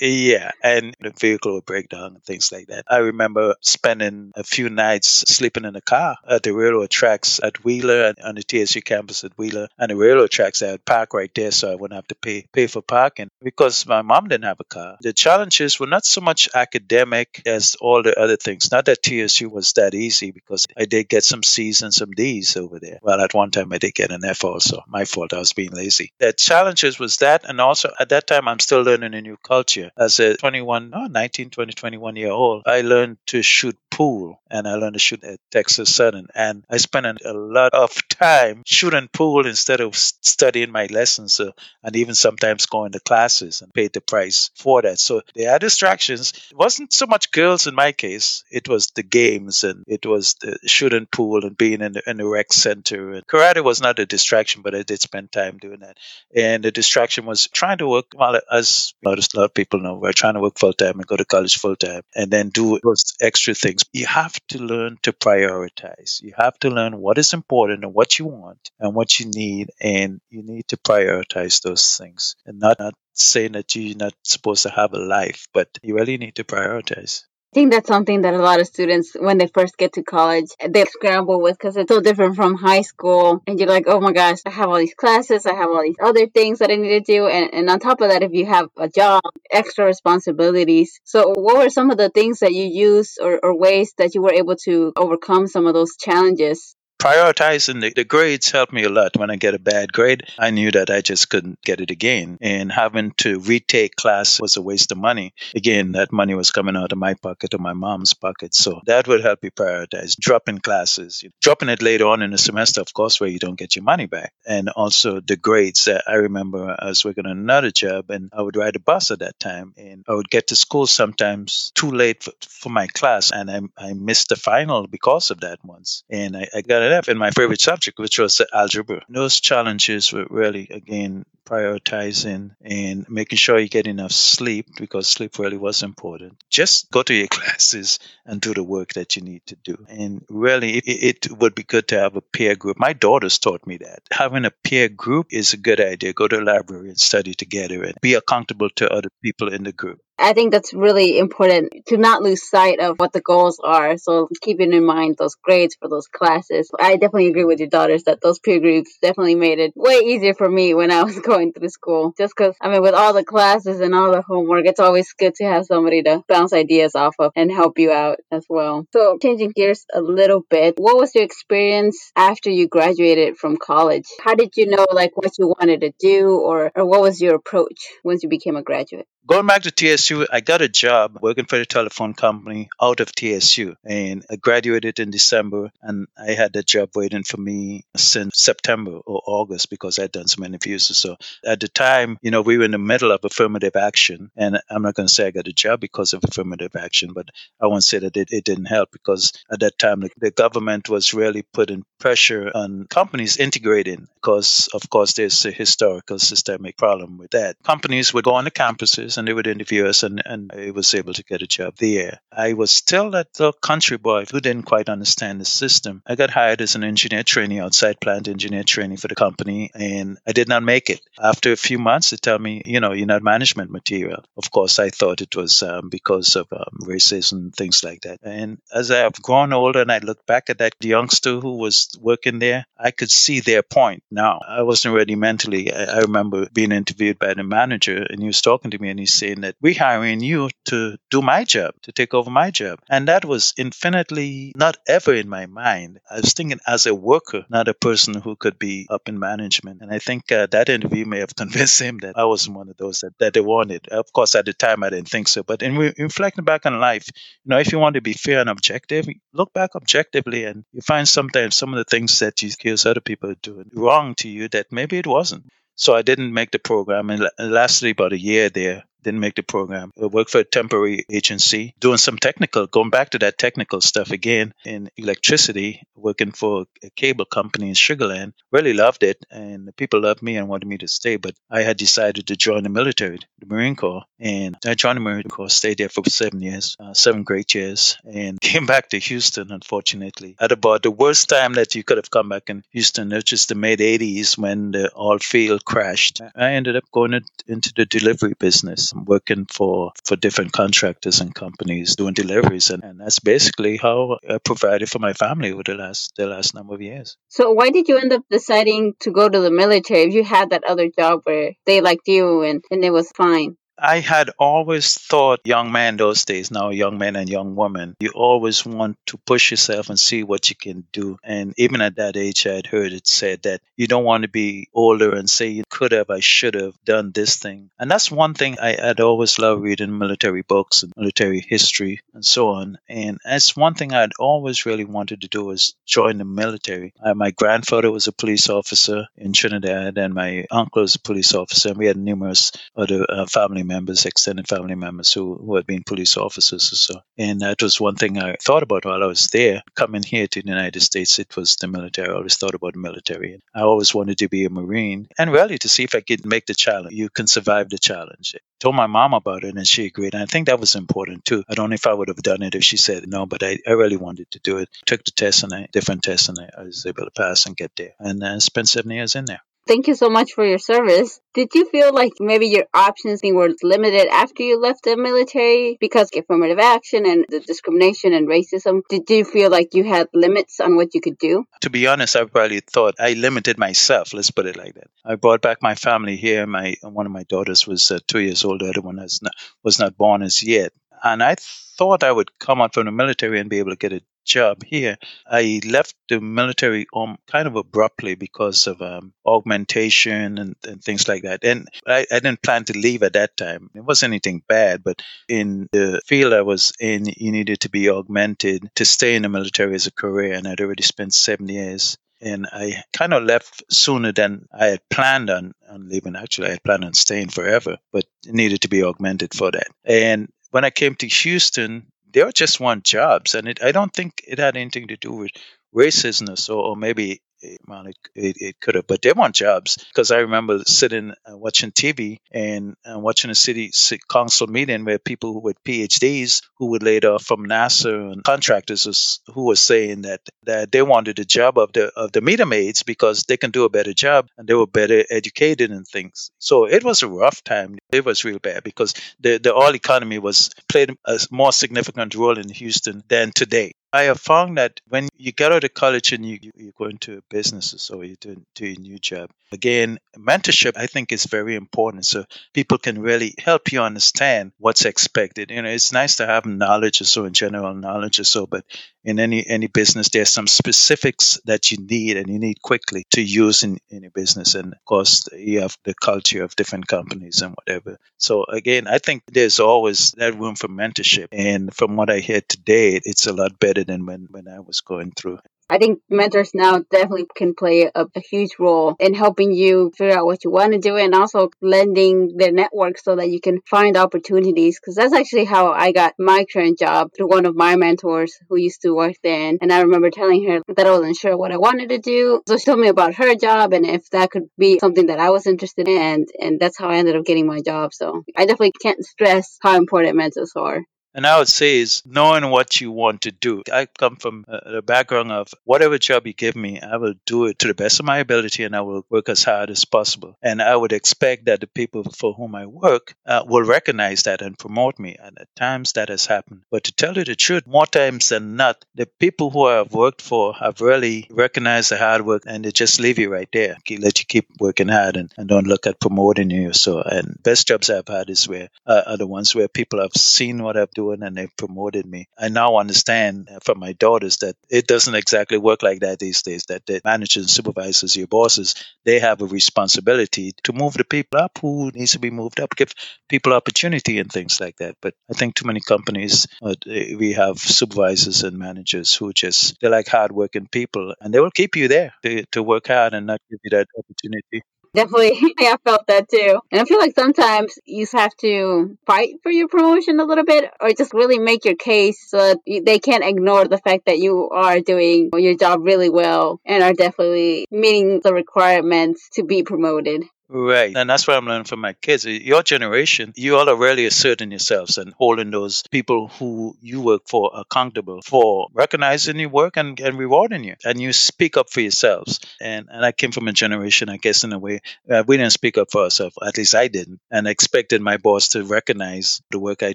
Yeah, 0.00 0.52
and 0.62 0.96
the 1.00 1.10
vehicle 1.10 1.52
would 1.54 1.66
break 1.66 1.90
down 1.90 2.14
and 2.14 2.24
things 2.24 2.50
like 2.50 2.68
that. 2.68 2.86
I 2.88 2.98
remember 2.98 3.56
spending 3.60 4.32
a 4.34 4.42
few 4.42 4.70
nights 4.70 5.24
sleeping 5.28 5.66
in 5.66 5.76
a 5.76 5.82
car 5.82 6.16
at 6.26 6.42
the 6.42 6.54
railroad 6.54 6.88
tracks 6.88 7.40
at 7.42 7.62
Wheeler 7.62 8.06
and 8.06 8.18
on 8.20 8.36
the 8.36 8.42
TSU 8.42 8.80
campus 8.80 9.22
at 9.24 9.36
Wheeler 9.36 9.68
and 9.78 9.90
the 9.90 9.96
railroad 9.96 10.30
tracks. 10.30 10.62
I 10.62 10.70
would 10.72 10.84
park 10.86 11.12
right 11.12 11.30
there 11.34 11.50
so 11.50 11.70
I 11.70 11.74
wouldn't 11.74 11.96
have 11.96 12.06
to 12.08 12.14
pay 12.14 12.46
pay 12.54 12.68
for 12.68 12.80
parking 12.80 13.28
because 13.42 13.86
my 13.86 14.00
mom 14.00 14.28
didn't 14.28 14.44
have 14.44 14.60
a 14.60 14.64
car. 14.64 14.96
The 15.02 15.12
challenges 15.12 15.78
were 15.78 15.86
not 15.86 16.06
so 16.06 16.22
much 16.22 16.48
academic 16.54 17.42
as 17.44 17.76
all 17.78 18.02
the 18.02 18.18
other 18.18 18.36
things. 18.36 18.72
Not 18.72 18.86
that 18.86 19.02
TSU 19.02 19.50
was 19.50 19.74
that 19.74 19.94
easy 19.94 20.30
because 20.30 20.66
I 20.74 20.86
did 20.86 21.10
get 21.10 21.24
some 21.24 21.42
C's 21.42 21.82
and 21.82 21.92
some 21.92 22.12
D's 22.12 22.56
over 22.56 22.78
there. 22.80 22.98
Well, 23.02 23.20
at 23.20 23.34
one 23.34 23.50
time 23.50 23.70
I 23.72 23.78
did 23.78 23.94
get 23.94 24.10
an 24.10 24.24
F 24.24 24.44
also. 24.44 24.82
My 24.88 25.04
fault. 25.04 25.34
I 25.34 25.38
was 25.38 25.52
being 25.52 25.72
lazy. 25.72 26.12
The 26.18 26.32
challenges 26.32 26.98
was 26.98 27.18
that, 27.18 27.44
and 27.44 27.60
also 27.60 27.90
at 28.00 28.08
that 28.08 28.26
time 28.26 28.48
I'm 28.48 28.58
still 28.58 28.82
learning 28.82 29.14
a 29.14 29.20
new 29.20 29.36
culture 29.36 29.81
as 29.96 30.20
a 30.20 30.36
21, 30.36 30.90
no, 30.90 31.06
19, 31.06 31.50
20, 31.50 31.72
21 31.72 32.16
year 32.16 32.30
old, 32.30 32.62
I 32.66 32.82
learned 32.82 33.18
to 33.28 33.42
shoot 33.42 33.76
pool 33.90 34.40
and 34.50 34.66
I 34.66 34.74
learned 34.74 34.94
to 34.94 34.98
shoot 34.98 35.22
at 35.22 35.38
Texas 35.50 35.94
Southern. 35.94 36.28
And 36.34 36.64
I 36.68 36.78
spent 36.78 37.06
a 37.24 37.32
lot 37.32 37.74
of 37.74 37.96
time 38.08 38.62
shooting 38.66 39.08
pool 39.12 39.46
instead 39.46 39.80
of 39.80 39.94
studying 39.96 40.70
my 40.72 40.86
lessons 40.86 41.38
uh, 41.40 41.50
and 41.82 41.94
even 41.96 42.14
sometimes 42.14 42.66
going 42.66 42.92
to 42.92 43.00
classes 43.00 43.62
and 43.62 43.72
paid 43.72 43.92
the 43.92 44.00
price 44.00 44.50
for 44.56 44.82
that. 44.82 44.98
So 44.98 45.22
there 45.34 45.52
are 45.52 45.58
distractions. 45.58 46.32
It 46.50 46.56
wasn't 46.56 46.92
so 46.92 47.06
much 47.06 47.30
girls 47.30 47.66
in 47.66 47.74
my 47.74 47.92
case, 47.92 48.44
it 48.50 48.68
was 48.68 48.88
the 48.88 49.02
games 49.02 49.64
and 49.64 49.84
it 49.86 50.06
was 50.06 50.34
the 50.40 50.58
shooting 50.66 51.06
pool 51.06 51.44
and 51.44 51.56
being 51.56 51.82
in 51.82 51.92
the, 51.92 52.02
in 52.06 52.16
the 52.16 52.26
rec 52.26 52.52
center. 52.52 53.12
And 53.12 53.26
karate 53.26 53.62
was 53.62 53.80
not 53.80 53.98
a 53.98 54.06
distraction, 54.06 54.62
but 54.62 54.74
I 54.74 54.82
did 54.82 55.00
spend 55.00 55.32
time 55.32 55.58
doing 55.58 55.80
that. 55.80 55.98
And 56.34 56.64
the 56.64 56.70
distraction 56.70 57.26
was 57.26 57.48
trying 57.48 57.78
to 57.78 57.88
work, 57.88 58.06
well, 58.14 58.40
as 58.50 58.94
a 59.04 59.08
lot 59.08 59.18
of 59.36 59.54
people 59.54 59.71
know, 59.80 59.94
we're 59.94 60.12
trying 60.12 60.34
to 60.34 60.40
work 60.40 60.58
full 60.58 60.72
time 60.72 60.98
and 60.98 61.06
go 61.06 61.16
to 61.16 61.24
college 61.24 61.58
full 61.58 61.76
time 61.76 62.02
and 62.14 62.30
then 62.30 62.50
do 62.50 62.78
those 62.82 63.14
extra 63.20 63.54
things. 63.54 63.84
You 63.92 64.06
have 64.06 64.34
to 64.48 64.58
learn 64.58 64.98
to 65.02 65.12
prioritize. 65.12 66.22
You 66.22 66.32
have 66.36 66.58
to 66.60 66.70
learn 66.70 66.98
what 66.98 67.18
is 67.18 67.32
important 67.32 67.84
and 67.84 67.94
what 67.94 68.18
you 68.18 68.26
want 68.26 68.70
and 68.80 68.94
what 68.94 69.18
you 69.20 69.26
need, 69.30 69.70
and 69.80 70.20
you 70.30 70.42
need 70.42 70.68
to 70.68 70.76
prioritize 70.76 71.62
those 71.62 71.96
things 71.96 72.36
and 72.46 72.58
not, 72.58 72.78
not 72.78 72.94
saying 73.14 73.52
that 73.52 73.74
you're 73.74 73.96
not 73.96 74.14
supposed 74.24 74.64
to 74.64 74.70
have 74.70 74.92
a 74.92 74.98
life, 74.98 75.46
but 75.54 75.68
you 75.82 75.94
really 75.94 76.18
need 76.18 76.34
to 76.36 76.44
prioritize. 76.44 77.22
I 77.52 77.54
think 77.54 77.72
that's 77.72 77.88
something 77.88 78.22
that 78.22 78.32
a 78.32 78.38
lot 78.38 78.60
of 78.62 78.66
students, 78.66 79.12
when 79.14 79.36
they 79.36 79.46
first 79.46 79.76
get 79.76 79.92
to 79.94 80.02
college, 80.02 80.46
they 80.66 80.86
scramble 80.86 81.38
with 81.42 81.58
because 81.58 81.76
it's 81.76 81.92
so 81.92 82.00
different 82.00 82.34
from 82.34 82.54
high 82.56 82.80
school. 82.80 83.42
And 83.46 83.60
you're 83.60 83.68
like, 83.68 83.84
oh 83.88 84.00
my 84.00 84.12
gosh, 84.12 84.38
I 84.46 84.50
have 84.50 84.70
all 84.70 84.78
these 84.78 84.94
classes, 84.94 85.44
I 85.44 85.52
have 85.52 85.68
all 85.68 85.82
these 85.82 85.98
other 86.02 86.28
things 86.28 86.60
that 86.60 86.70
I 86.70 86.76
need 86.76 87.04
to 87.04 87.12
do. 87.12 87.26
And, 87.26 87.52
and 87.52 87.68
on 87.68 87.78
top 87.78 88.00
of 88.00 88.08
that, 88.08 88.22
if 88.22 88.32
you 88.32 88.46
have 88.46 88.68
a 88.78 88.88
job, 88.88 89.20
extra 89.52 89.84
responsibilities. 89.84 90.98
So, 91.04 91.34
what 91.36 91.58
were 91.58 91.68
some 91.68 91.90
of 91.90 91.98
the 91.98 92.08
things 92.08 92.38
that 92.38 92.54
you 92.54 92.64
used 92.64 93.18
or, 93.20 93.38
or 93.44 93.54
ways 93.58 93.92
that 93.98 94.14
you 94.14 94.22
were 94.22 94.32
able 94.32 94.56
to 94.64 94.94
overcome 94.96 95.46
some 95.46 95.66
of 95.66 95.74
those 95.74 95.96
challenges? 95.98 96.74
Prioritizing 97.02 97.80
the, 97.80 97.92
the, 97.96 98.04
grades 98.04 98.52
helped 98.52 98.72
me 98.72 98.84
a 98.84 98.88
lot. 98.88 99.16
When 99.16 99.28
I 99.28 99.34
get 99.34 99.54
a 99.54 99.58
bad 99.58 99.92
grade, 99.92 100.22
I 100.38 100.50
knew 100.50 100.70
that 100.70 100.88
I 100.88 101.00
just 101.00 101.28
couldn't 101.28 101.60
get 101.62 101.80
it 101.80 101.90
again. 101.90 102.38
And 102.40 102.70
having 102.70 103.10
to 103.18 103.40
retake 103.40 103.96
class 103.96 104.40
was 104.40 104.56
a 104.56 104.62
waste 104.62 104.92
of 104.92 104.98
money. 104.98 105.34
Again, 105.56 105.92
that 105.92 106.12
money 106.12 106.34
was 106.34 106.52
coming 106.52 106.76
out 106.76 106.92
of 106.92 106.98
my 106.98 107.14
pocket 107.14 107.54
or 107.54 107.58
my 107.58 107.72
mom's 107.72 108.14
pocket. 108.14 108.54
So 108.54 108.82
that 108.86 109.08
would 109.08 109.20
help 109.20 109.42
you 109.42 109.50
prioritize. 109.50 110.16
Dropping 110.16 110.58
classes, 110.58 111.24
dropping 111.40 111.70
it 111.70 111.82
later 111.82 112.06
on 112.06 112.22
in 112.22 112.30
the 112.30 112.38
semester, 112.38 112.80
of 112.80 112.94
course, 112.94 113.18
where 113.18 113.30
you 113.30 113.40
don't 113.40 113.58
get 113.58 113.74
your 113.74 113.82
money 113.82 114.06
back. 114.06 114.32
And 114.46 114.68
also 114.68 115.20
the 115.20 115.36
grades. 115.36 115.88
I 115.88 116.14
remember 116.14 116.76
I 116.78 116.86
was 116.86 117.04
working 117.04 117.26
on 117.26 117.32
another 117.32 117.72
job 117.72 118.10
and 118.10 118.30
I 118.32 118.42
would 118.42 118.56
ride 118.56 118.76
a 118.76 118.80
bus 118.80 119.10
at 119.10 119.18
that 119.18 119.40
time. 119.40 119.74
And 119.76 120.04
I 120.06 120.14
would 120.14 120.30
get 120.30 120.48
to 120.48 120.56
school 120.56 120.86
sometimes 120.86 121.72
too 121.74 121.90
late 121.90 122.22
for, 122.22 122.32
for 122.42 122.68
my 122.68 122.86
class. 122.86 123.32
And 123.32 123.50
I, 123.50 123.60
I 123.76 123.92
missed 123.94 124.28
the 124.28 124.36
final 124.36 124.86
because 124.86 125.32
of 125.32 125.40
that 125.40 125.58
once. 125.64 126.04
And 126.08 126.36
I, 126.36 126.46
I 126.54 126.60
got 126.60 126.82
an 126.82 126.91
in 127.08 127.18
my 127.18 127.30
favorite 127.30 127.60
subject, 127.60 127.98
which 127.98 128.18
was 128.18 128.40
algebra. 128.52 129.02
Those 129.08 129.40
challenges 129.40 130.12
were 130.12 130.26
really, 130.28 130.68
again, 130.70 131.24
prioritizing 131.44 132.54
and 132.62 133.08
making 133.08 133.36
sure 133.36 133.58
you 133.58 133.68
get 133.68 133.86
enough 133.86 134.12
sleep 134.12 134.66
because 134.78 135.08
sleep 135.08 135.38
really 135.38 135.56
was 135.56 135.82
important. 135.82 136.42
Just 136.50 136.90
go 136.90 137.02
to 137.02 137.14
your 137.14 137.26
classes 137.36 137.98
and 138.24 138.40
do 138.40 138.54
the 138.54 138.62
work 138.62 138.94
that 138.94 139.16
you 139.16 139.22
need 139.22 139.44
to 139.46 139.56
do. 139.56 139.84
And 139.88 140.24
really, 140.28 140.78
it, 140.78 140.84
it 141.26 141.38
would 141.38 141.54
be 141.54 141.64
good 141.64 141.88
to 141.88 141.98
have 141.98 142.16
a 142.16 142.20
peer 142.20 142.54
group. 142.54 142.78
My 142.78 142.92
daughters 142.92 143.38
taught 143.38 143.66
me 143.66 143.78
that. 143.78 144.02
Having 144.10 144.44
a 144.44 144.50
peer 144.50 144.88
group 144.88 145.28
is 145.30 145.52
a 145.52 145.56
good 145.56 145.80
idea. 145.80 146.12
Go 146.12 146.28
to 146.28 146.40
a 146.40 146.44
library 146.44 146.88
and 146.88 146.98
study 146.98 147.34
together 147.34 147.82
and 147.82 147.94
be 148.00 148.14
accountable 148.14 148.70
to 148.76 148.92
other 148.92 149.10
people 149.22 149.52
in 149.52 149.64
the 149.64 149.72
group. 149.72 150.00
I 150.18 150.34
think 150.34 150.52
that's 150.52 150.74
really 150.74 151.18
important 151.18 151.72
to 151.86 151.96
not 151.96 152.22
lose 152.22 152.48
sight 152.48 152.80
of 152.80 152.98
what 152.98 153.12
the 153.12 153.20
goals 153.20 153.58
are. 153.62 153.96
So 153.98 154.28
keeping 154.40 154.72
in 154.72 154.84
mind 154.84 155.16
those 155.18 155.34
grades 155.34 155.76
for 155.80 155.88
those 155.88 156.06
classes. 156.06 156.70
I 156.78 156.92
definitely 156.92 157.28
agree 157.28 157.44
with 157.44 157.60
your 157.60 157.68
daughters 157.68 158.04
that 158.04 158.20
those 158.20 158.38
peer 158.38 158.60
groups 158.60 158.98
definitely 159.00 159.34
made 159.34 159.58
it 159.58 159.72
way 159.74 160.00
easier 160.04 160.34
for 160.34 160.48
me 160.48 160.74
when 160.74 160.90
I 160.90 161.02
was 161.02 161.18
going 161.32 161.52
through 161.52 161.68
school. 161.70 162.14
Just 162.16 162.34
because, 162.36 162.54
I 162.60 162.68
mean, 162.68 162.82
with 162.82 162.94
all 162.94 163.12
the 163.12 163.24
classes 163.24 163.80
and 163.80 163.94
all 163.94 164.12
the 164.12 164.22
homework, 164.22 164.66
it's 164.66 164.80
always 164.80 165.12
good 165.12 165.34
to 165.36 165.44
have 165.44 165.66
somebody 165.66 166.02
to 166.02 166.22
bounce 166.28 166.52
ideas 166.52 166.94
off 166.94 167.14
of 167.18 167.32
and 167.34 167.50
help 167.50 167.78
you 167.78 167.90
out 167.90 168.18
as 168.30 168.44
well. 168.48 168.86
So 168.92 169.18
changing 169.20 169.52
gears 169.54 169.84
a 169.92 170.00
little 170.00 170.42
bit, 170.48 170.74
what 170.76 170.96
was 170.96 171.14
your 171.14 171.24
experience 171.24 172.12
after 172.16 172.50
you 172.50 172.68
graduated 172.68 173.36
from 173.36 173.56
college? 173.56 174.06
How 174.22 174.34
did 174.34 174.50
you 174.56 174.66
know 174.66 174.86
like 174.92 175.16
what 175.16 175.32
you 175.38 175.48
wanted 175.48 175.80
to 175.80 175.92
do 175.98 176.38
or, 176.38 176.70
or 176.74 176.86
what 176.86 177.00
was 177.00 177.20
your 177.20 177.34
approach 177.34 177.88
once 178.04 178.22
you 178.22 178.28
became 178.28 178.56
a 178.56 178.62
graduate? 178.62 179.06
Going 179.24 179.46
back 179.46 179.62
to 179.62 179.70
TSU, 179.70 180.11
I 180.32 180.40
got 180.40 180.62
a 180.62 180.68
job 180.68 181.18
working 181.22 181.46
for 181.46 181.58
the 181.58 181.66
telephone 181.66 182.14
company 182.14 182.68
out 182.80 183.00
of 183.00 183.14
TSU, 183.14 183.76
and 183.84 184.24
I 184.30 184.36
graduated 184.36 185.00
in 185.00 185.10
December, 185.10 185.70
and 185.82 186.08
I 186.18 186.32
had 186.32 186.52
that 186.54 186.66
job 186.66 186.90
waiting 186.94 187.22
for 187.22 187.38
me 187.38 187.84
since 187.96 188.38
September 188.38 188.92
or 188.92 189.22
August 189.26 189.70
because 189.70 189.98
I'd 189.98 190.12
done 190.12 190.28
some 190.28 190.44
interviews. 190.44 190.96
So 190.96 191.16
at 191.44 191.60
the 191.60 191.68
time, 191.68 192.18
you 192.22 192.30
know, 192.30 192.42
we 192.42 192.58
were 192.58 192.64
in 192.64 192.70
the 192.70 192.78
middle 192.78 193.12
of 193.12 193.24
affirmative 193.24 193.76
action, 193.76 194.30
and 194.36 194.60
I'm 194.70 194.82
not 194.82 194.94
going 194.94 195.08
to 195.08 195.12
say 195.12 195.26
I 195.26 195.30
got 195.30 195.48
a 195.48 195.52
job 195.52 195.80
because 195.80 196.12
of 196.12 196.22
affirmative 196.24 196.76
action, 196.76 197.12
but 197.12 197.28
I 197.60 197.66
won't 197.66 197.84
say 197.84 197.98
that 197.98 198.16
it, 198.16 198.28
it 198.30 198.44
didn't 198.44 198.66
help 198.66 198.90
because 198.92 199.32
at 199.50 199.60
that 199.60 199.78
time 199.78 200.00
the, 200.00 200.10
the 200.16 200.30
government 200.30 200.88
was 200.88 201.14
really 201.14 201.42
putting 201.52 201.84
pressure 201.98 202.50
on 202.54 202.86
companies 202.88 203.36
integrating 203.36 204.08
because, 204.14 204.68
of 204.74 204.88
course, 204.90 205.14
there's 205.14 205.44
a 205.44 205.50
historical 205.50 206.18
systemic 206.18 206.76
problem 206.76 207.18
with 207.18 207.30
that. 207.30 207.56
Companies 207.62 208.12
would 208.12 208.24
go 208.24 208.34
on 208.34 208.44
the 208.44 208.50
campuses 208.50 209.18
and 209.18 209.26
they 209.26 209.32
would 209.32 209.46
interview 209.46 209.86
us, 209.92 210.02
and, 210.02 210.22
and 210.24 210.50
I 210.52 210.70
was 210.70 210.94
able 210.94 211.12
to 211.14 211.22
get 211.24 211.42
a 211.42 211.46
job 211.46 211.76
there. 211.76 212.18
I 212.32 212.54
was 212.54 212.70
still 212.70 213.10
that 213.10 213.34
the 213.34 213.52
country 213.52 213.98
boy 213.98 214.24
who 214.30 214.40
didn't 214.40 214.70
quite 214.72 214.88
understand 214.88 215.40
the 215.40 215.44
system. 215.44 216.02
I 216.06 216.14
got 216.14 216.30
hired 216.30 216.62
as 216.62 216.74
an 216.74 216.84
engineer 216.84 217.22
trainee, 217.22 217.60
outside 217.60 218.00
plant 218.00 218.28
engineer 218.28 218.64
trainee 218.64 218.96
for 218.96 219.08
the 219.08 219.14
company, 219.14 219.70
and 219.74 220.18
I 220.26 220.32
did 220.32 220.48
not 220.48 220.62
make 220.62 220.88
it. 220.88 221.00
After 221.20 221.52
a 221.52 221.56
few 221.56 221.78
months, 221.78 222.10
they 222.10 222.16
tell 222.16 222.38
me, 222.38 222.62
you 222.64 222.80
know, 222.80 222.92
you're 222.92 223.06
not 223.06 223.22
management 223.22 223.70
material. 223.70 224.24
Of 224.36 224.50
course, 224.50 224.78
I 224.78 224.90
thought 224.90 225.20
it 225.20 225.36
was 225.36 225.62
um, 225.62 225.88
because 225.90 226.36
of 226.36 226.46
um, 226.52 226.78
racism, 226.82 227.54
things 227.54 227.84
like 227.84 228.02
that. 228.02 228.20
And 228.22 228.58
as 228.72 228.90
I 228.90 229.00
have 229.00 229.20
grown 229.28 229.52
older 229.52 229.82
and 229.82 229.92
I 229.92 229.98
look 229.98 230.24
back 230.26 230.48
at 230.48 230.58
that 230.58 230.74
youngster 230.80 231.38
who 231.38 231.58
was 231.58 231.88
working 232.00 232.38
there, 232.38 232.64
I 232.78 232.90
could 232.90 233.10
see 233.10 233.40
their 233.40 233.62
point 233.62 234.02
now. 234.10 234.40
I 234.46 234.62
wasn't 234.62 234.94
ready 234.94 235.16
mentally. 235.16 235.72
I, 235.72 235.84
I 235.84 235.98
remember 236.00 236.48
being 236.52 236.72
interviewed 236.72 237.18
by 237.18 237.34
the 237.34 237.44
manager, 237.44 238.06
and 238.08 238.20
he 238.20 238.26
was 238.26 238.40
talking 238.40 238.70
to 238.70 238.78
me, 238.78 238.88
and 238.88 238.98
he's 238.98 239.14
saying 239.14 239.42
that 239.42 239.56
we're 239.60 239.74
hiring 239.82 240.20
you 240.20 240.48
to 240.64 240.96
do 241.10 241.20
my 241.20 241.42
job, 241.42 241.74
to 241.82 241.90
take 241.90 242.14
over 242.14 242.30
my 242.30 242.50
job. 242.52 242.78
And 242.88 243.08
that 243.08 243.24
was 243.24 243.52
infinitely 243.56 244.52
not 244.54 244.76
ever 244.86 245.12
in 245.12 245.28
my 245.28 245.46
mind. 245.46 245.98
I 246.08 246.20
was 246.20 246.32
thinking 246.34 246.60
as 246.66 246.86
a 246.86 246.94
worker, 246.94 247.44
not 247.50 247.66
a 247.66 247.74
person 247.74 248.14
who 248.14 248.36
could 248.36 248.60
be 248.60 248.86
up 248.88 249.08
in 249.08 249.18
management. 249.18 249.80
And 249.82 249.92
I 249.92 249.98
think 249.98 250.30
uh, 250.30 250.46
that 250.52 250.68
interview 250.68 251.04
may 251.04 251.18
have 251.18 251.34
convinced 251.42 251.80
him 251.82 251.98
that 251.98 252.16
I 252.16 252.24
wasn't 252.26 252.56
one 252.56 252.68
of 252.68 252.76
those 252.76 253.00
that, 253.00 253.18
that 253.18 253.34
they 253.34 253.40
wanted. 253.40 253.88
Of 253.88 254.12
course, 254.12 254.36
at 254.36 254.46
the 254.46 254.52
time, 254.52 254.84
I 254.84 254.90
didn't 254.90 255.08
think 255.08 255.26
so. 255.26 255.42
But 255.42 255.62
in 255.62 255.76
re- 255.76 255.94
reflecting 255.98 256.44
back 256.44 256.64
on 256.64 256.78
life, 256.78 257.08
you 257.44 257.50
know, 257.50 257.58
if 257.58 257.72
you 257.72 257.80
want 257.80 257.94
to 257.94 258.00
be 258.00 258.12
fair 258.12 258.40
and 258.40 258.50
objective, 258.50 259.08
look 259.32 259.52
back 259.52 259.74
objectively 259.74 260.44
and 260.44 260.64
you 260.72 260.80
find 260.82 261.08
sometimes 261.08 261.56
some 261.56 261.74
of 261.74 261.78
the 261.78 261.90
things 261.90 262.20
that 262.20 262.40
you 262.40 262.50
accuse 262.50 262.86
other 262.86 263.00
people 263.00 263.30
of 263.30 263.42
doing 263.42 263.70
wrong 263.74 264.14
to 264.16 264.28
you 264.28 264.48
that 264.50 264.70
maybe 264.70 264.96
it 264.98 265.08
wasn't. 265.08 265.46
So 265.74 265.94
I 265.96 266.02
didn't 266.02 266.32
make 266.32 266.52
the 266.52 266.60
program 266.60 267.10
and 267.10 267.22
it 267.24 267.32
lasted 267.42 267.90
about 267.90 268.12
a 268.12 268.18
year 268.18 268.48
there 268.48 268.84
didn't 269.02 269.20
make 269.20 269.34
the 269.34 269.42
program. 269.42 269.92
I 270.00 270.06
worked 270.06 270.30
for 270.30 270.38
a 270.38 270.44
temporary 270.44 271.04
agency, 271.10 271.74
doing 271.80 271.98
some 271.98 272.18
technical, 272.18 272.66
going 272.66 272.90
back 272.90 273.10
to 273.10 273.18
that 273.20 273.38
technical 273.38 273.80
stuff 273.80 274.10
again 274.10 274.54
in 274.64 274.90
electricity, 274.96 275.82
working 275.94 276.32
for 276.32 276.66
a 276.82 276.90
cable 276.90 277.24
company 277.24 277.68
in 277.68 277.74
Sugarland. 277.74 278.32
Really 278.50 278.72
loved 278.72 279.02
it, 279.02 279.24
and 279.30 279.66
the 279.66 279.72
people 279.72 280.00
loved 280.00 280.22
me 280.22 280.36
and 280.36 280.48
wanted 280.48 280.66
me 280.66 280.78
to 280.78 280.88
stay. 280.88 281.16
But 281.16 281.34
I 281.50 281.62
had 281.62 281.76
decided 281.76 282.26
to 282.28 282.36
join 282.36 282.62
the 282.62 282.68
military, 282.68 283.18
the 283.38 283.46
Marine 283.46 283.76
Corps, 283.76 284.04
and 284.18 284.56
I 284.64 284.74
joined 284.74 284.96
the 284.96 285.00
Marine 285.00 285.28
Corps, 285.28 285.50
stayed 285.50 285.78
there 285.78 285.88
for 285.88 286.02
seven 286.08 286.40
years, 286.40 286.76
uh, 286.78 286.94
seven 286.94 287.24
great 287.24 287.54
years, 287.54 287.96
and 288.04 288.40
came 288.52 288.66
back 288.66 288.90
to 288.90 288.98
Houston, 288.98 289.50
unfortunately, 289.50 290.36
at 290.40 290.52
about 290.52 290.82
the 290.82 290.90
worst 290.90 291.28
time 291.28 291.54
that 291.54 291.74
you 291.74 291.82
could 291.84 291.96
have 291.96 292.10
come 292.10 292.28
back 292.28 292.48
in 292.48 292.62
Houston, 292.70 293.10
which 293.10 293.32
is 293.32 293.46
the 293.46 293.54
mid 293.54 293.80
80s 293.80 294.38
when 294.38 294.72
the 294.72 294.90
oil 294.96 295.18
field 295.18 295.64
crashed. 295.64 296.20
I 296.36 296.52
ended 296.52 296.76
up 296.76 296.84
going 296.92 297.20
into 297.46 297.72
the 297.74 297.86
delivery 297.86 298.34
business, 298.38 298.91
working 298.94 299.46
for, 299.46 299.92
for 300.04 300.16
different 300.16 300.52
contractors 300.52 301.20
and 301.20 301.34
companies 301.34 301.96
doing 301.96 302.14
deliveries. 302.14 302.70
And, 302.70 302.82
and 302.82 303.00
that's 303.00 303.18
basically 303.18 303.76
how 303.76 304.18
I 304.28 304.38
provided 304.38 304.88
for 304.88 304.98
my 304.98 305.12
family 305.12 305.52
over 305.52 305.62
the 305.64 305.74
last, 305.74 306.14
the 306.16 306.26
last 306.26 306.54
number 306.54 306.74
of 306.74 306.82
years. 306.82 307.16
So, 307.28 307.50
why 307.52 307.70
did 307.70 307.88
you 307.88 307.98
end 307.98 308.12
up 308.12 308.22
deciding 308.30 308.94
to 309.00 309.10
go 309.10 309.28
to 309.28 309.40
the 309.40 309.50
military 309.50 310.02
if 310.02 310.14
you 310.14 310.24
had 310.24 310.50
that 310.50 310.64
other 310.64 310.88
job 310.88 311.20
where 311.24 311.52
they 311.66 311.80
liked 311.80 312.08
you 312.08 312.42
and, 312.42 312.64
and 312.70 312.84
it 312.84 312.92
was 312.92 313.10
fine? 313.12 313.56
I 313.78 314.00
had 314.00 314.30
always 314.38 314.94
thought, 314.94 315.40
young 315.44 315.72
man 315.72 315.96
those 315.96 316.24
days, 316.24 316.50
now 316.50 316.70
young 316.70 316.98
man 316.98 317.16
and 317.16 317.28
young 317.28 317.56
woman, 317.56 317.96
you 318.00 318.10
always 318.14 318.64
want 318.64 318.98
to 319.06 319.18
push 319.18 319.50
yourself 319.50 319.88
and 319.88 319.98
see 319.98 320.22
what 320.22 320.50
you 320.50 320.56
can 320.56 320.86
do. 320.92 321.18
And 321.24 321.54
even 321.56 321.80
at 321.80 321.96
that 321.96 322.16
age, 322.16 322.46
I 322.46 322.54
had 322.54 322.66
heard 322.66 322.92
it 322.92 323.06
said 323.06 323.42
that 323.42 323.60
you 323.76 323.86
don't 323.86 324.04
want 324.04 324.22
to 324.22 324.28
be 324.28 324.68
older 324.74 325.14
and 325.14 325.28
say 325.28 325.48
you 325.48 325.64
could 325.68 325.92
have, 325.92 326.10
I 326.10 326.20
should 326.20 326.54
have 326.54 326.74
done 326.84 327.12
this 327.12 327.36
thing. 327.36 327.70
And 327.78 327.90
that's 327.90 328.10
one 328.10 328.34
thing 328.34 328.58
I 328.60 328.76
had 328.80 329.00
always 329.00 329.38
loved 329.38 329.62
reading 329.62 329.98
military 329.98 330.42
books 330.42 330.82
and 330.82 330.92
military 330.96 331.40
history 331.40 332.00
and 332.14 332.24
so 332.24 332.48
on. 332.50 332.78
And 332.88 333.18
that's 333.24 333.56
one 333.56 333.74
thing 333.74 333.94
I'd 333.94 334.12
always 334.18 334.66
really 334.66 334.84
wanted 334.84 335.22
to 335.22 335.28
do 335.28 335.50
is 335.50 335.74
join 335.86 336.18
the 336.18 336.24
military. 336.24 336.92
Uh, 337.02 337.14
my 337.14 337.30
grandfather 337.32 337.90
was 337.90 338.06
a 338.06 338.12
police 338.12 338.48
officer 338.48 339.06
in 339.16 339.32
Trinidad, 339.32 339.98
and 339.98 340.14
my 340.14 340.46
uncle 340.50 340.82
was 340.82 340.94
a 340.94 341.00
police 341.00 341.34
officer. 341.34 341.70
And 341.70 341.78
we 341.78 341.86
had 341.86 341.96
numerous 341.96 342.52
other 342.76 343.04
uh, 343.08 343.26
family 343.26 343.61
family 343.62 343.74
members, 343.74 344.06
extended 344.06 344.48
family 344.48 344.74
members 344.74 345.12
who, 345.12 345.36
who 345.36 345.56
had 345.56 345.66
been 345.66 345.82
police 345.84 346.16
officers 346.16 346.72
or 346.72 346.76
so. 346.76 347.00
And 347.18 347.40
that 347.40 347.62
was 347.62 347.80
one 347.80 347.96
thing 347.96 348.18
I 348.18 348.36
thought 348.42 348.62
about 348.62 348.84
while 348.84 349.02
I 349.02 349.06
was 349.06 349.28
there. 349.28 349.62
Coming 349.76 350.02
here 350.02 350.26
to 350.26 350.42
the 350.42 350.48
United 350.48 350.80
States, 350.80 351.18
it 351.18 351.36
was 351.36 351.56
the 351.56 351.68
military. 351.68 352.08
I 352.08 352.14
always 352.14 352.36
thought 352.36 352.54
about 352.54 352.74
the 352.74 352.80
military. 352.80 353.40
I 353.54 353.60
always 353.60 353.94
wanted 353.94 354.18
to 354.18 354.28
be 354.28 354.44
a 354.44 354.50
Marine 354.50 355.08
and 355.18 355.32
really 355.32 355.58
to 355.58 355.68
see 355.68 355.84
if 355.84 355.94
I 355.94 356.00
could 356.00 356.26
make 356.26 356.46
the 356.46 356.54
challenge. 356.54 356.94
You 356.94 357.08
can 357.08 357.26
survive 357.26 357.68
the 357.68 357.78
challenge. 357.78 358.34
Told 358.60 358.74
my 358.74 358.86
mom 358.86 359.14
about 359.14 359.44
it 359.44 359.56
and 359.56 359.66
she 359.66 359.86
agreed. 359.86 360.14
And 360.14 360.22
I 360.22 360.26
think 360.26 360.46
that 360.46 360.60
was 360.60 360.74
important 360.74 361.24
too. 361.24 361.44
I 361.48 361.54
don't 361.54 361.70
know 361.70 361.74
if 361.74 361.86
I 361.86 361.94
would 361.94 362.08
have 362.08 362.22
done 362.22 362.42
it 362.42 362.54
if 362.54 362.64
she 362.64 362.76
said 362.76 363.04
no, 363.06 363.26
but 363.26 363.42
I, 363.42 363.58
I 363.66 363.72
really 363.72 363.96
wanted 363.96 364.30
to 364.32 364.40
do 364.40 364.58
it. 364.58 364.68
Took 364.86 365.04
the 365.04 365.12
test 365.12 365.42
and 365.44 365.52
I, 365.52 365.68
different 365.72 366.02
tests 366.02 366.28
and 366.28 366.38
I, 366.38 366.60
I 366.60 366.64
was 366.64 366.86
able 366.86 367.04
to 367.04 367.10
pass 367.10 367.46
and 367.46 367.56
get 367.56 367.72
there. 367.76 367.94
And 367.98 368.24
I 368.24 368.38
spent 368.38 368.68
seven 368.68 368.90
years 368.90 369.14
in 369.14 369.24
there. 369.24 369.42
Thank 369.66 369.86
you 369.86 369.94
so 369.94 370.10
much 370.10 370.32
for 370.32 370.44
your 370.44 370.58
service. 370.58 371.20
Did 371.34 371.54
you 371.54 371.68
feel 371.70 371.94
like 371.94 372.12
maybe 372.18 372.48
your 372.48 372.64
options 372.74 373.20
were 373.24 373.50
limited 373.62 374.08
after 374.08 374.42
you 374.42 374.60
left 374.60 374.84
the 374.84 374.96
military 374.96 375.76
because 375.80 376.10
affirmative 376.16 376.58
action 376.58 377.06
and 377.06 377.24
the 377.28 377.40
discrimination 377.40 378.12
and 378.12 378.28
racism? 378.28 378.80
Did 378.88 379.08
you 379.08 379.24
feel 379.24 379.50
like 379.50 379.68
you 379.72 379.84
had 379.84 380.08
limits 380.12 380.58
on 380.58 380.76
what 380.76 380.94
you 380.94 381.00
could 381.00 381.16
do? 381.16 381.44
To 381.60 381.70
be 381.70 381.86
honest, 381.86 382.16
I 382.16 382.24
probably 382.24 382.60
thought 382.60 382.96
I 382.98 383.12
limited 383.12 383.56
myself. 383.56 384.12
Let's 384.12 384.32
put 384.32 384.46
it 384.46 384.56
like 384.56 384.74
that. 384.74 384.90
I 385.04 385.14
brought 385.14 385.42
back 385.42 385.62
my 385.62 385.76
family 385.76 386.16
here. 386.16 386.44
My 386.46 386.74
one 386.82 387.06
of 387.06 387.12
my 387.12 387.22
daughters 387.22 387.66
was 387.66 387.90
uh, 387.90 388.00
two 388.06 388.20
years 388.20 388.44
old. 388.44 388.60
The 388.60 388.68
other 388.70 388.82
one 388.82 388.98
has 388.98 389.22
not, 389.22 389.32
was 389.62 389.78
not 389.78 389.96
born 389.96 390.22
as 390.22 390.42
yet. 390.42 390.72
And 391.04 391.22
I 391.22 391.36
thought 391.38 392.04
I 392.04 392.12
would 392.12 392.38
come 392.38 392.60
out 392.60 392.74
from 392.74 392.86
the 392.86 392.92
military 392.92 393.40
and 393.40 393.50
be 393.50 393.58
able 393.58 393.70
to 393.70 393.76
get 393.76 393.92
a 393.92 394.02
job 394.24 394.62
here. 394.64 394.96
I 395.26 395.60
left 395.68 395.94
the 396.08 396.20
military 396.20 396.86
um, 396.94 397.18
kind 397.26 397.46
of 397.46 397.56
abruptly 397.56 398.14
because 398.14 398.66
of 398.66 398.80
um, 398.82 399.12
augmentation 399.26 400.38
and, 400.38 400.56
and, 400.66 400.82
things 400.82 401.08
like 401.08 401.22
that. 401.22 401.44
And 401.44 401.68
I, 401.86 402.06
I, 402.10 402.20
didn't 402.20 402.42
plan 402.42 402.64
to 402.64 402.78
leave 402.78 403.02
at 403.02 403.14
that 403.14 403.36
time. 403.36 403.70
It 403.74 403.84
wasn't 403.84 404.10
anything 404.10 404.42
bad, 404.48 404.82
but 404.84 405.02
in 405.28 405.68
the 405.72 406.00
field 406.06 406.32
I 406.32 406.42
was 406.42 406.72
in, 406.80 407.06
you 407.16 407.32
needed 407.32 407.60
to 407.60 407.70
be 407.70 407.88
augmented 407.88 408.68
to 408.76 408.84
stay 408.84 409.14
in 409.14 409.22
the 409.22 409.28
military 409.28 409.74
as 409.74 409.86
a 409.86 409.92
career. 409.92 410.34
And 410.34 410.46
I'd 410.46 410.60
already 410.60 410.82
spent 410.82 411.14
seven 411.14 411.48
years. 411.48 411.96
And 412.20 412.46
I 412.52 412.82
kind 412.92 413.12
of 413.12 413.24
left 413.24 413.64
sooner 413.68 414.12
than 414.12 414.46
I 414.52 414.66
had 414.66 414.88
planned 414.88 415.28
on, 415.28 415.54
on 415.68 415.88
leaving. 415.88 416.14
Actually, 416.14 416.48
I 416.48 416.52
had 416.52 416.62
planned 416.62 416.84
on 416.84 416.94
staying 416.94 417.30
forever, 417.30 417.78
but 417.92 418.04
needed 418.24 418.62
to 418.62 418.68
be 418.68 418.84
augmented 418.84 419.34
for 419.34 419.50
that. 419.50 419.66
And 419.84 420.28
when 420.52 420.64
I 420.64 420.70
came 420.70 420.94
to 420.96 421.08
Houston, 421.08 421.90
they 422.12 422.24
were 422.24 422.32
just 422.32 422.60
want 422.60 422.84
jobs, 422.84 423.34
and 423.34 423.48
it, 423.48 423.62
I 423.62 423.72
don't 423.72 423.92
think 423.92 424.22
it 424.26 424.38
had 424.38 424.56
anything 424.56 424.88
to 424.88 424.96
do 424.96 425.12
with 425.12 425.32
racism 425.74 426.48
or, 426.50 426.62
or 426.64 426.76
maybe 426.76 427.22
well, 427.66 427.86
it, 427.86 427.96
it, 428.14 428.36
it 428.40 428.60
could 428.60 428.74
have, 428.74 428.86
but 428.86 429.02
they 429.02 429.12
want 429.12 429.34
jobs. 429.34 429.76
Because 429.88 430.10
I 430.10 430.18
remember 430.18 430.60
sitting 430.66 431.10
uh, 431.10 431.36
watching 431.36 431.70
TV 431.70 432.18
and 432.32 432.76
uh, 432.84 432.98
watching 432.98 433.30
a 433.30 433.34
city, 433.34 433.70
city 433.72 434.02
council 434.10 434.46
meeting 434.46 434.84
where 434.84 434.98
people 434.98 435.40
with 435.40 435.62
PhDs 435.64 436.42
who 436.58 436.70
were 436.70 436.78
laid 436.78 437.04
off 437.04 437.24
from 437.24 437.46
NASA 437.46 438.12
and 438.12 438.24
contractors 438.24 438.86
was, 438.86 439.20
who 439.34 439.46
were 439.46 439.56
saying 439.56 440.02
that, 440.02 440.20
that 440.44 440.72
they 440.72 440.82
wanted 440.82 441.16
the 441.16 441.24
job 441.24 441.58
of 441.58 441.72
the 441.72 441.92
of 441.96 442.12
the 442.12 442.20
meter 442.20 442.46
maids 442.46 442.82
because 442.82 443.24
they 443.24 443.36
can 443.36 443.50
do 443.50 443.64
a 443.64 443.70
better 443.70 443.92
job 443.92 444.28
and 444.38 444.48
they 444.48 444.54
were 444.54 444.66
better 444.66 445.04
educated 445.10 445.70
and 445.70 445.86
things. 445.86 446.30
So 446.38 446.66
it 446.66 446.84
was 446.84 447.02
a 447.02 447.08
rough 447.08 447.42
time. 447.44 447.78
It 447.92 448.04
was 448.04 448.24
real 448.24 448.38
bad 448.38 448.64
because 448.64 448.94
the 449.20 449.38
the 449.38 449.54
oil 449.54 449.74
economy 449.74 450.18
was 450.18 450.50
played 450.68 450.90
a 451.04 451.18
more 451.30 451.52
significant 451.52 452.14
role 452.14 452.38
in 452.38 452.48
Houston 452.48 453.02
than 453.08 453.32
today. 453.32 453.72
I 453.92 454.04
have 454.04 454.20
found 454.20 454.56
that 454.58 454.80
when 454.88 455.08
you 455.16 455.32
get 455.32 455.52
out 455.52 455.64
of 455.64 455.74
college 455.74 456.12
and 456.12 456.24
you, 456.24 456.38
you 456.56 456.72
go 456.78 456.86
into 456.86 457.22
businesses 457.28 457.90
or 457.90 458.04
you 458.04 458.16
do, 458.16 458.42
do 458.54 458.64
a 458.66 458.80
new 458.80 458.98
job, 458.98 459.30
again, 459.52 459.98
mentorship 460.16 460.72
I 460.76 460.86
think 460.86 461.12
is 461.12 461.26
very 461.26 461.56
important. 461.56 462.06
So 462.06 462.24
people 462.54 462.78
can 462.78 463.00
really 463.00 463.34
help 463.38 463.70
you 463.70 463.82
understand 463.82 464.52
what's 464.58 464.84
expected. 464.86 465.50
You 465.50 465.62
know, 465.62 465.68
it's 465.68 465.92
nice 465.92 466.16
to 466.16 466.26
have 466.26 466.46
knowledge 466.46 467.00
or 467.02 467.04
so 467.04 467.26
in 467.26 467.34
general 467.34 467.74
knowledge 467.74 468.18
or 468.18 468.24
so, 468.24 468.46
but 468.46 468.64
in 469.04 469.18
any 469.18 469.44
any 469.46 469.66
business 469.66 470.08
there's 470.10 470.30
some 470.30 470.46
specifics 470.46 471.40
that 471.44 471.70
you 471.70 471.78
need 471.78 472.16
and 472.16 472.28
you 472.28 472.38
need 472.38 472.60
quickly 472.62 473.04
to 473.10 473.20
use 473.20 473.62
in 473.62 473.78
any 473.90 474.08
business 474.08 474.54
and 474.54 474.72
of 474.72 474.84
course 474.84 475.28
you 475.36 475.60
have 475.60 475.76
the 475.84 475.94
culture 475.94 476.42
of 476.44 476.54
different 476.56 476.86
companies 476.86 477.42
and 477.42 477.54
whatever 477.54 477.98
so 478.16 478.44
again 478.44 478.86
i 478.86 478.98
think 478.98 479.22
there's 479.26 479.58
always 479.60 480.12
that 480.12 480.38
room 480.38 480.54
for 480.54 480.68
mentorship 480.68 481.28
and 481.32 481.74
from 481.74 481.96
what 481.96 482.10
i 482.10 482.18
hear 482.18 482.40
today 482.48 483.00
it's 483.04 483.26
a 483.26 483.32
lot 483.32 483.58
better 483.58 483.81
than 483.84 484.06
when 484.06 484.26
when 484.30 484.48
i 484.48 484.60
was 484.60 484.80
going 484.80 485.12
through 485.12 485.38
I 485.72 485.78
think 485.78 486.00
mentors 486.10 486.50
now 486.54 486.80
definitely 486.90 487.26
can 487.34 487.54
play 487.54 487.84
a, 487.84 488.04
a, 488.14 488.20
huge 488.20 488.58
role 488.58 488.94
in 489.00 489.14
helping 489.14 489.52
you 489.52 489.90
figure 489.96 490.18
out 490.18 490.26
what 490.26 490.44
you 490.44 490.50
want 490.50 490.72
to 490.72 490.78
do 490.78 490.98
and 490.98 491.14
also 491.14 491.48
lending 491.62 492.36
their 492.36 492.52
network 492.52 492.98
so 492.98 493.16
that 493.16 493.30
you 493.30 493.40
can 493.40 493.60
find 493.70 493.96
opportunities. 493.96 494.78
Because 494.78 494.96
that's 494.96 495.14
actually 495.14 495.46
how 495.46 495.72
I 495.72 495.92
got 495.92 496.12
my 496.18 496.44
current 496.52 496.78
job 496.78 497.08
through 497.16 497.28
one 497.28 497.46
of 497.46 497.56
my 497.56 497.76
mentors 497.76 498.34
who 498.50 498.56
used 498.56 498.82
to 498.82 498.94
work 498.94 499.14
there. 499.22 499.54
And 499.62 499.72
I 499.72 499.80
remember 499.80 500.10
telling 500.10 500.46
her 500.46 500.60
that 500.76 500.86
I 500.86 500.90
wasn't 500.90 501.16
sure 501.16 501.38
what 501.38 501.52
I 501.52 501.56
wanted 501.56 501.88
to 501.88 501.98
do. 501.98 502.42
So 502.46 502.58
she 502.58 502.66
told 502.66 502.80
me 502.80 502.88
about 502.88 503.14
her 503.14 503.34
job 503.34 503.72
and 503.72 503.86
if 503.86 504.10
that 504.10 504.30
could 504.30 504.48
be 504.58 504.78
something 504.78 505.06
that 505.06 505.20
I 505.20 505.30
was 505.30 505.46
interested 505.46 505.88
in. 505.88 506.02
And, 506.02 506.28
and 506.38 506.60
that's 506.60 506.78
how 506.78 506.88
I 506.90 506.96
ended 506.96 507.16
up 507.16 507.24
getting 507.24 507.46
my 507.46 507.62
job. 507.62 507.94
So 507.94 508.24
I 508.36 508.44
definitely 508.44 508.72
can't 508.82 509.02
stress 509.02 509.56
how 509.62 509.78
important 509.78 510.16
mentors 510.16 510.52
are. 510.54 510.82
And 511.14 511.26
I 511.26 511.38
would 511.38 511.48
say 511.48 511.78
is 511.78 512.02
knowing 512.06 512.48
what 512.48 512.80
you 512.80 512.90
want 512.90 513.22
to 513.22 513.32
do. 513.32 513.62
I 513.70 513.86
come 513.86 514.16
from 514.16 514.46
a, 514.48 514.80
background 514.82 515.30
of 515.30 515.48
whatever 515.64 515.98
job 515.98 516.26
you 516.26 516.32
give 516.32 516.56
me, 516.56 516.80
I 516.80 516.96
will 516.96 517.14
do 517.26 517.46
it 517.46 517.58
to 517.60 517.68
the 517.68 517.74
best 517.74 518.00
of 518.00 518.06
my 518.06 518.18
ability 518.18 518.64
and 518.64 518.74
I 518.74 518.80
will 518.80 519.04
work 519.10 519.28
as 519.28 519.44
hard 519.44 519.70
as 519.70 519.84
possible. 519.84 520.36
And 520.42 520.60
I 520.60 520.74
would 520.74 520.92
expect 520.92 521.44
that 521.44 521.60
the 521.60 521.66
people 521.66 522.04
for 522.04 522.32
whom 522.32 522.54
I 522.54 522.66
work 522.66 523.14
uh, 523.26 523.44
will 523.46 523.62
recognize 523.62 524.22
that 524.24 524.42
and 524.42 524.58
promote 524.58 524.98
me. 524.98 525.16
And 525.22 525.38
at 525.38 525.54
times 525.54 525.92
that 525.92 526.08
has 526.08 526.26
happened. 526.26 526.62
But 526.70 526.84
to 526.84 526.92
tell 526.92 527.16
you 527.16 527.24
the 527.24 527.36
truth, 527.36 527.66
more 527.66 527.86
times 527.86 528.30
than 528.30 528.56
not, 528.56 528.84
the 528.94 529.06
people 529.06 529.50
who 529.50 529.66
I 529.66 529.76
have 529.76 529.92
worked 529.92 530.22
for 530.22 530.54
have 530.54 530.80
really 530.80 531.28
recognized 531.30 531.90
the 531.90 531.98
hard 531.98 532.24
work 532.24 532.44
and 532.46 532.64
they 532.64 532.72
just 532.72 533.00
leave 533.00 533.18
you 533.18 533.30
right 533.30 533.48
there. 533.52 533.76
Let 533.90 534.18
you 534.18 534.24
keep 534.26 534.48
working 534.58 534.88
hard 534.88 535.16
and, 535.16 535.32
and 535.36 535.48
don't 535.48 535.66
look 535.66 535.86
at 535.86 536.00
promoting 536.00 536.50
you. 536.50 536.72
So, 536.72 537.02
and 537.02 537.38
best 537.42 537.68
jobs 537.68 537.90
I've 537.90 538.08
had 538.08 538.30
is 538.30 538.48
where 538.48 538.68
uh, 538.86 539.02
are 539.06 539.16
the 539.16 539.26
ones 539.26 539.54
where 539.54 539.68
people 539.68 540.00
have 540.00 540.14
seen 540.14 540.62
what 540.62 540.76
I've 540.76 540.90
done 540.90 541.01
doing 541.02 541.22
and 541.22 541.36
they 541.36 541.48
promoted 541.56 542.06
me. 542.06 542.26
I 542.38 542.48
now 542.48 542.76
understand 542.76 543.48
from 543.64 543.78
my 543.78 543.92
daughters 543.92 544.36
that 544.38 544.56
it 544.70 544.86
doesn't 544.86 545.14
exactly 545.14 545.58
work 545.58 545.82
like 545.82 546.00
that 546.00 546.18
these 546.18 546.42
days, 546.42 546.64
that 546.68 546.86
the 546.86 547.00
managers 547.04 547.42
and 547.44 547.50
supervisors, 547.50 548.16
your 548.16 548.26
bosses, 548.26 548.74
they 549.04 549.18
have 549.20 549.40
a 549.42 549.46
responsibility 549.46 550.52
to 550.64 550.72
move 550.72 550.94
the 550.94 551.04
people 551.04 551.40
up 551.40 551.58
who 551.60 551.90
needs 551.94 552.12
to 552.12 552.18
be 552.18 552.30
moved 552.30 552.60
up, 552.60 552.76
give 552.76 552.92
people 553.28 553.52
opportunity 553.52 554.18
and 554.18 554.30
things 554.30 554.60
like 554.60 554.76
that. 554.76 554.96
But 555.00 555.14
I 555.30 555.34
think 555.34 555.54
too 555.54 555.66
many 555.66 555.80
companies, 555.80 556.46
uh, 556.62 556.74
we 556.86 557.32
have 557.32 557.58
supervisors 557.58 558.42
and 558.42 558.58
managers 558.58 559.14
who 559.14 559.32
just, 559.32 559.80
they're 559.80 559.90
like 559.90 560.08
hardworking 560.08 560.68
people 560.70 561.14
and 561.20 561.32
they 561.32 561.40
will 561.40 561.50
keep 561.50 561.76
you 561.76 561.88
there 561.88 562.14
to, 562.22 562.44
to 562.52 562.62
work 562.62 562.86
hard 562.88 563.14
and 563.14 563.26
not 563.26 563.40
give 563.50 563.58
you 563.64 563.70
that 563.70 563.88
opportunity. 563.98 564.62
Definitely, 564.94 565.54
I 565.58 565.76
felt 565.84 566.06
that 566.06 566.28
too. 566.28 566.60
And 566.70 566.80
I 566.80 566.84
feel 566.84 566.98
like 566.98 567.14
sometimes 567.14 567.78
you 567.86 568.06
have 568.12 568.34
to 568.40 568.98
fight 569.06 569.34
for 569.42 569.50
your 569.50 569.68
promotion 569.68 570.20
a 570.20 570.24
little 570.24 570.44
bit 570.44 570.70
or 570.80 570.90
just 570.92 571.14
really 571.14 571.38
make 571.38 571.64
your 571.64 571.76
case 571.76 572.28
so 572.28 572.36
that 572.38 572.58
they 572.66 572.98
can't 572.98 573.24
ignore 573.24 573.66
the 573.66 573.78
fact 573.78 574.06
that 574.06 574.18
you 574.18 574.50
are 574.50 574.80
doing 574.80 575.30
your 575.34 575.56
job 575.56 575.80
really 575.82 576.10
well 576.10 576.60
and 576.66 576.82
are 576.82 576.92
definitely 576.92 577.66
meeting 577.70 578.20
the 578.22 578.34
requirements 578.34 579.30
to 579.34 579.44
be 579.44 579.62
promoted. 579.62 580.24
Right. 580.54 580.94
And 580.94 581.08
that's 581.08 581.26
what 581.26 581.36
I'm 581.36 581.46
learning 581.46 581.64
from 581.64 581.80
my 581.80 581.94
kids. 581.94 582.26
Your 582.26 582.62
generation, 582.62 583.32
you 583.36 583.56
all 583.56 583.68
are 583.70 583.76
really 583.76 584.04
asserting 584.04 584.50
yourselves 584.50 584.98
and 584.98 585.14
holding 585.14 585.50
those 585.50 585.82
people 585.90 586.28
who 586.28 586.76
you 586.82 587.00
work 587.00 587.22
for 587.26 587.50
accountable 587.54 588.20
for 588.22 588.68
recognizing 588.74 589.38
your 589.40 589.48
work 589.48 589.78
and, 589.78 589.98
and 589.98 590.18
rewarding 590.18 590.62
you. 590.62 590.76
And 590.84 591.00
you 591.00 591.12
speak 591.14 591.56
up 591.56 591.70
for 591.70 591.80
yourselves. 591.80 592.38
And, 592.60 592.86
and 592.90 593.02
I 593.04 593.12
came 593.12 593.32
from 593.32 593.48
a 593.48 593.52
generation, 593.52 594.10
I 594.10 594.18
guess, 594.18 594.44
in 594.44 594.52
a 594.52 594.58
way, 594.58 594.80
uh, 595.10 595.24
we 595.26 595.38
didn't 595.38 595.54
speak 595.54 595.78
up 595.78 595.90
for 595.90 596.02
ourselves. 596.02 596.36
At 596.46 596.58
least 596.58 596.74
I 596.74 596.88
didn't. 596.88 597.20
And 597.30 597.48
expected 597.48 598.02
my 598.02 598.18
boss 598.18 598.48
to 598.48 598.62
recognize 598.64 599.40
the 599.50 599.58
work 599.58 599.82
I 599.82 599.94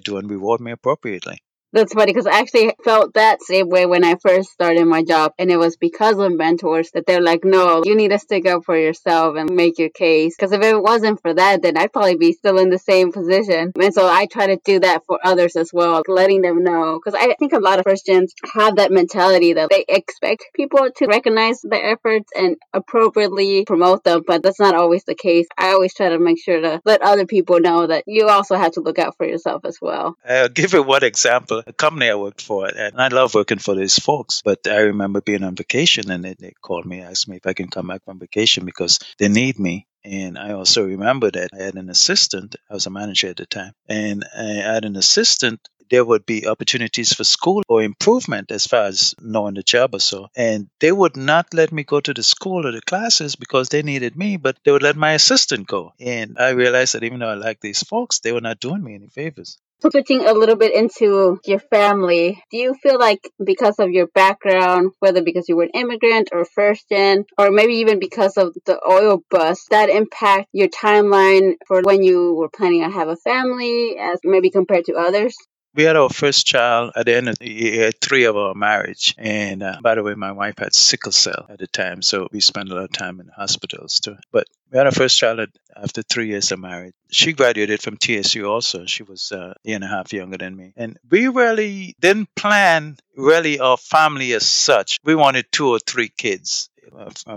do 0.00 0.16
and 0.16 0.28
reward 0.28 0.60
me 0.60 0.72
appropriately. 0.72 1.38
That's 1.72 1.92
funny 1.92 2.12
because 2.12 2.26
I 2.26 2.38
actually 2.38 2.72
felt 2.82 3.12
that 3.14 3.42
same 3.42 3.68
way 3.68 3.84
when 3.84 4.02
I 4.02 4.14
first 4.14 4.50
started 4.50 4.86
my 4.86 5.02
job. 5.02 5.32
And 5.38 5.50
it 5.50 5.58
was 5.58 5.76
because 5.76 6.18
of 6.18 6.32
mentors 6.34 6.90
that 6.92 7.04
they're 7.06 7.20
like, 7.20 7.44
no, 7.44 7.82
you 7.84 7.94
need 7.94 8.08
to 8.08 8.18
stick 8.18 8.46
up 8.46 8.64
for 8.64 8.76
yourself 8.76 9.36
and 9.36 9.50
make 9.50 9.78
your 9.78 9.90
case. 9.90 10.34
Because 10.34 10.52
if 10.52 10.62
it 10.62 10.82
wasn't 10.82 11.20
for 11.20 11.34
that, 11.34 11.60
then 11.60 11.76
I'd 11.76 11.92
probably 11.92 12.16
be 12.16 12.32
still 12.32 12.58
in 12.58 12.70
the 12.70 12.78
same 12.78 13.12
position. 13.12 13.72
And 13.78 13.92
so 13.92 14.08
I 14.08 14.26
try 14.26 14.46
to 14.46 14.58
do 14.64 14.80
that 14.80 15.04
for 15.06 15.18
others 15.22 15.56
as 15.56 15.70
well, 15.70 16.02
letting 16.08 16.40
them 16.40 16.64
know. 16.64 16.98
Because 16.98 17.18
I 17.20 17.34
think 17.38 17.52
a 17.52 17.58
lot 17.58 17.78
of 17.78 17.84
first 17.84 18.06
gens 18.06 18.32
have 18.54 18.76
that 18.76 18.90
mentality 18.90 19.52
that 19.52 19.68
they 19.68 19.84
expect 19.88 20.46
people 20.54 20.88
to 20.96 21.06
recognize 21.06 21.60
their 21.62 21.92
efforts 21.92 22.30
and 22.34 22.56
appropriately 22.72 23.64
promote 23.66 24.04
them. 24.04 24.22
But 24.26 24.42
that's 24.42 24.60
not 24.60 24.74
always 24.74 25.04
the 25.04 25.14
case. 25.14 25.46
I 25.58 25.68
always 25.72 25.92
try 25.94 26.08
to 26.08 26.18
make 26.18 26.42
sure 26.42 26.62
to 26.62 26.80
let 26.86 27.02
other 27.02 27.26
people 27.26 27.60
know 27.60 27.86
that 27.86 28.04
you 28.06 28.28
also 28.28 28.56
have 28.56 28.72
to 28.72 28.80
look 28.80 28.98
out 28.98 29.18
for 29.18 29.26
yourself 29.26 29.66
as 29.66 29.76
well. 29.82 30.16
Give 30.54 30.72
you 30.72 30.82
one 30.82 31.04
example 31.04 31.57
a 31.66 31.72
company 31.72 32.08
I 32.10 32.14
worked 32.14 32.42
for, 32.42 32.66
and 32.66 33.00
I 33.00 33.08
love 33.08 33.34
working 33.34 33.58
for 33.58 33.74
these 33.74 33.98
folks. 33.98 34.42
But 34.44 34.66
I 34.66 34.78
remember 34.78 35.20
being 35.20 35.44
on 35.44 35.54
vacation, 35.54 36.10
and 36.10 36.24
they, 36.24 36.34
they 36.34 36.52
called 36.62 36.86
me, 36.86 37.00
asked 37.00 37.28
me 37.28 37.36
if 37.36 37.46
I 37.46 37.52
can 37.54 37.68
come 37.68 37.88
back 37.88 38.04
from 38.04 38.18
vacation 38.18 38.64
because 38.64 38.98
they 39.18 39.28
need 39.28 39.58
me. 39.58 39.86
And 40.04 40.38
I 40.38 40.52
also 40.52 40.84
remember 40.84 41.30
that 41.30 41.50
I 41.52 41.64
had 41.64 41.74
an 41.74 41.90
assistant. 41.90 42.56
I 42.70 42.74
was 42.74 42.86
a 42.86 42.90
manager 42.90 43.28
at 43.28 43.36
the 43.36 43.46
time, 43.46 43.72
and 43.88 44.24
I 44.36 44.44
had 44.44 44.84
an 44.84 44.96
assistant 44.96 45.60
there 45.90 46.04
would 46.04 46.26
be 46.26 46.46
opportunities 46.46 47.12
for 47.14 47.24
school 47.24 47.62
or 47.68 47.82
improvement 47.82 48.50
as 48.50 48.66
far 48.66 48.84
as 48.84 49.14
knowing 49.20 49.54
the 49.54 49.62
job 49.62 49.94
or 49.94 50.00
so. 50.00 50.28
And 50.36 50.68
they 50.80 50.92
would 50.92 51.16
not 51.16 51.54
let 51.54 51.72
me 51.72 51.82
go 51.84 52.00
to 52.00 52.12
the 52.12 52.22
school 52.22 52.66
or 52.66 52.72
the 52.72 52.82
classes 52.82 53.36
because 53.36 53.68
they 53.68 53.82
needed 53.82 54.16
me, 54.16 54.36
but 54.36 54.58
they 54.64 54.70
would 54.70 54.82
let 54.82 54.96
my 54.96 55.12
assistant 55.12 55.66
go. 55.66 55.92
And 55.98 56.36
I 56.38 56.50
realized 56.50 56.94
that 56.94 57.04
even 57.04 57.20
though 57.20 57.28
I 57.30 57.34
liked 57.34 57.62
these 57.62 57.82
folks, 57.82 58.20
they 58.20 58.32
were 58.32 58.40
not 58.40 58.60
doing 58.60 58.82
me 58.82 58.94
any 58.94 59.08
favors. 59.08 59.58
Switching 59.80 60.24
a 60.24 60.32
little 60.34 60.56
bit 60.56 60.74
into 60.74 61.40
your 61.44 61.58
family, 61.58 62.42
do 62.50 62.56
you 62.58 62.74
feel 62.74 62.98
like 62.98 63.30
because 63.44 63.78
of 63.78 63.90
your 63.90 64.06
background, 64.08 64.92
whether 65.00 65.22
because 65.22 65.48
you 65.48 65.56
were 65.56 65.64
an 65.64 65.70
immigrant 65.74 66.30
or 66.32 66.44
first 66.44 66.88
gen, 66.88 67.24
or 67.36 67.50
maybe 67.50 67.74
even 67.74 67.98
because 67.98 68.36
of 68.36 68.54
the 68.66 68.80
oil 68.88 69.22
bust, 69.30 69.68
that 69.70 69.88
impact 69.88 70.48
your 70.52 70.68
timeline 70.68 71.54
for 71.66 71.82
when 71.82 72.02
you 72.02 72.34
were 72.34 72.48
planning 72.48 72.82
to 72.82 72.90
have 72.90 73.08
a 73.08 73.16
family 73.16 73.96
as 73.98 74.18
maybe 74.24 74.50
compared 74.50 74.84
to 74.86 74.94
others? 74.94 75.36
We 75.78 75.84
had 75.84 75.94
our 75.94 76.08
first 76.08 76.44
child 76.44 76.90
at 76.96 77.06
the 77.06 77.14
end 77.14 77.28
of 77.28 77.38
the 77.38 77.48
year 77.48 77.92
three 77.92 78.24
of 78.24 78.36
our 78.36 78.52
marriage. 78.52 79.14
And 79.16 79.62
uh, 79.62 79.76
by 79.80 79.94
the 79.94 80.02
way, 80.02 80.14
my 80.14 80.32
wife 80.32 80.58
had 80.58 80.74
sickle 80.74 81.12
cell 81.12 81.46
at 81.48 81.60
the 81.60 81.68
time, 81.68 82.02
so 82.02 82.26
we 82.32 82.40
spent 82.40 82.72
a 82.72 82.74
lot 82.74 82.82
of 82.82 82.92
time 82.92 83.20
in 83.20 83.28
hospitals 83.28 84.00
too. 84.00 84.16
But 84.32 84.48
we 84.72 84.78
had 84.78 84.86
our 84.86 84.92
first 84.92 85.16
child 85.16 85.38
after 85.76 86.02
three 86.02 86.30
years 86.30 86.50
of 86.50 86.58
marriage. 86.58 86.94
She 87.12 87.32
graduated 87.32 87.80
from 87.80 87.96
TSU 87.96 88.44
also. 88.44 88.86
She 88.86 89.04
was 89.04 89.30
uh, 89.30 89.54
a 89.54 89.54
year 89.62 89.76
and 89.76 89.84
a 89.84 89.86
half 89.86 90.12
younger 90.12 90.38
than 90.38 90.56
me. 90.56 90.72
And 90.76 90.98
we 91.08 91.28
really 91.28 91.94
didn't 92.00 92.34
plan 92.34 92.96
really 93.16 93.60
our 93.60 93.76
family 93.76 94.32
as 94.32 94.44
such. 94.44 94.98
We 95.04 95.14
wanted 95.14 95.46
two 95.52 95.68
or 95.68 95.78
three 95.78 96.08
kids 96.08 96.70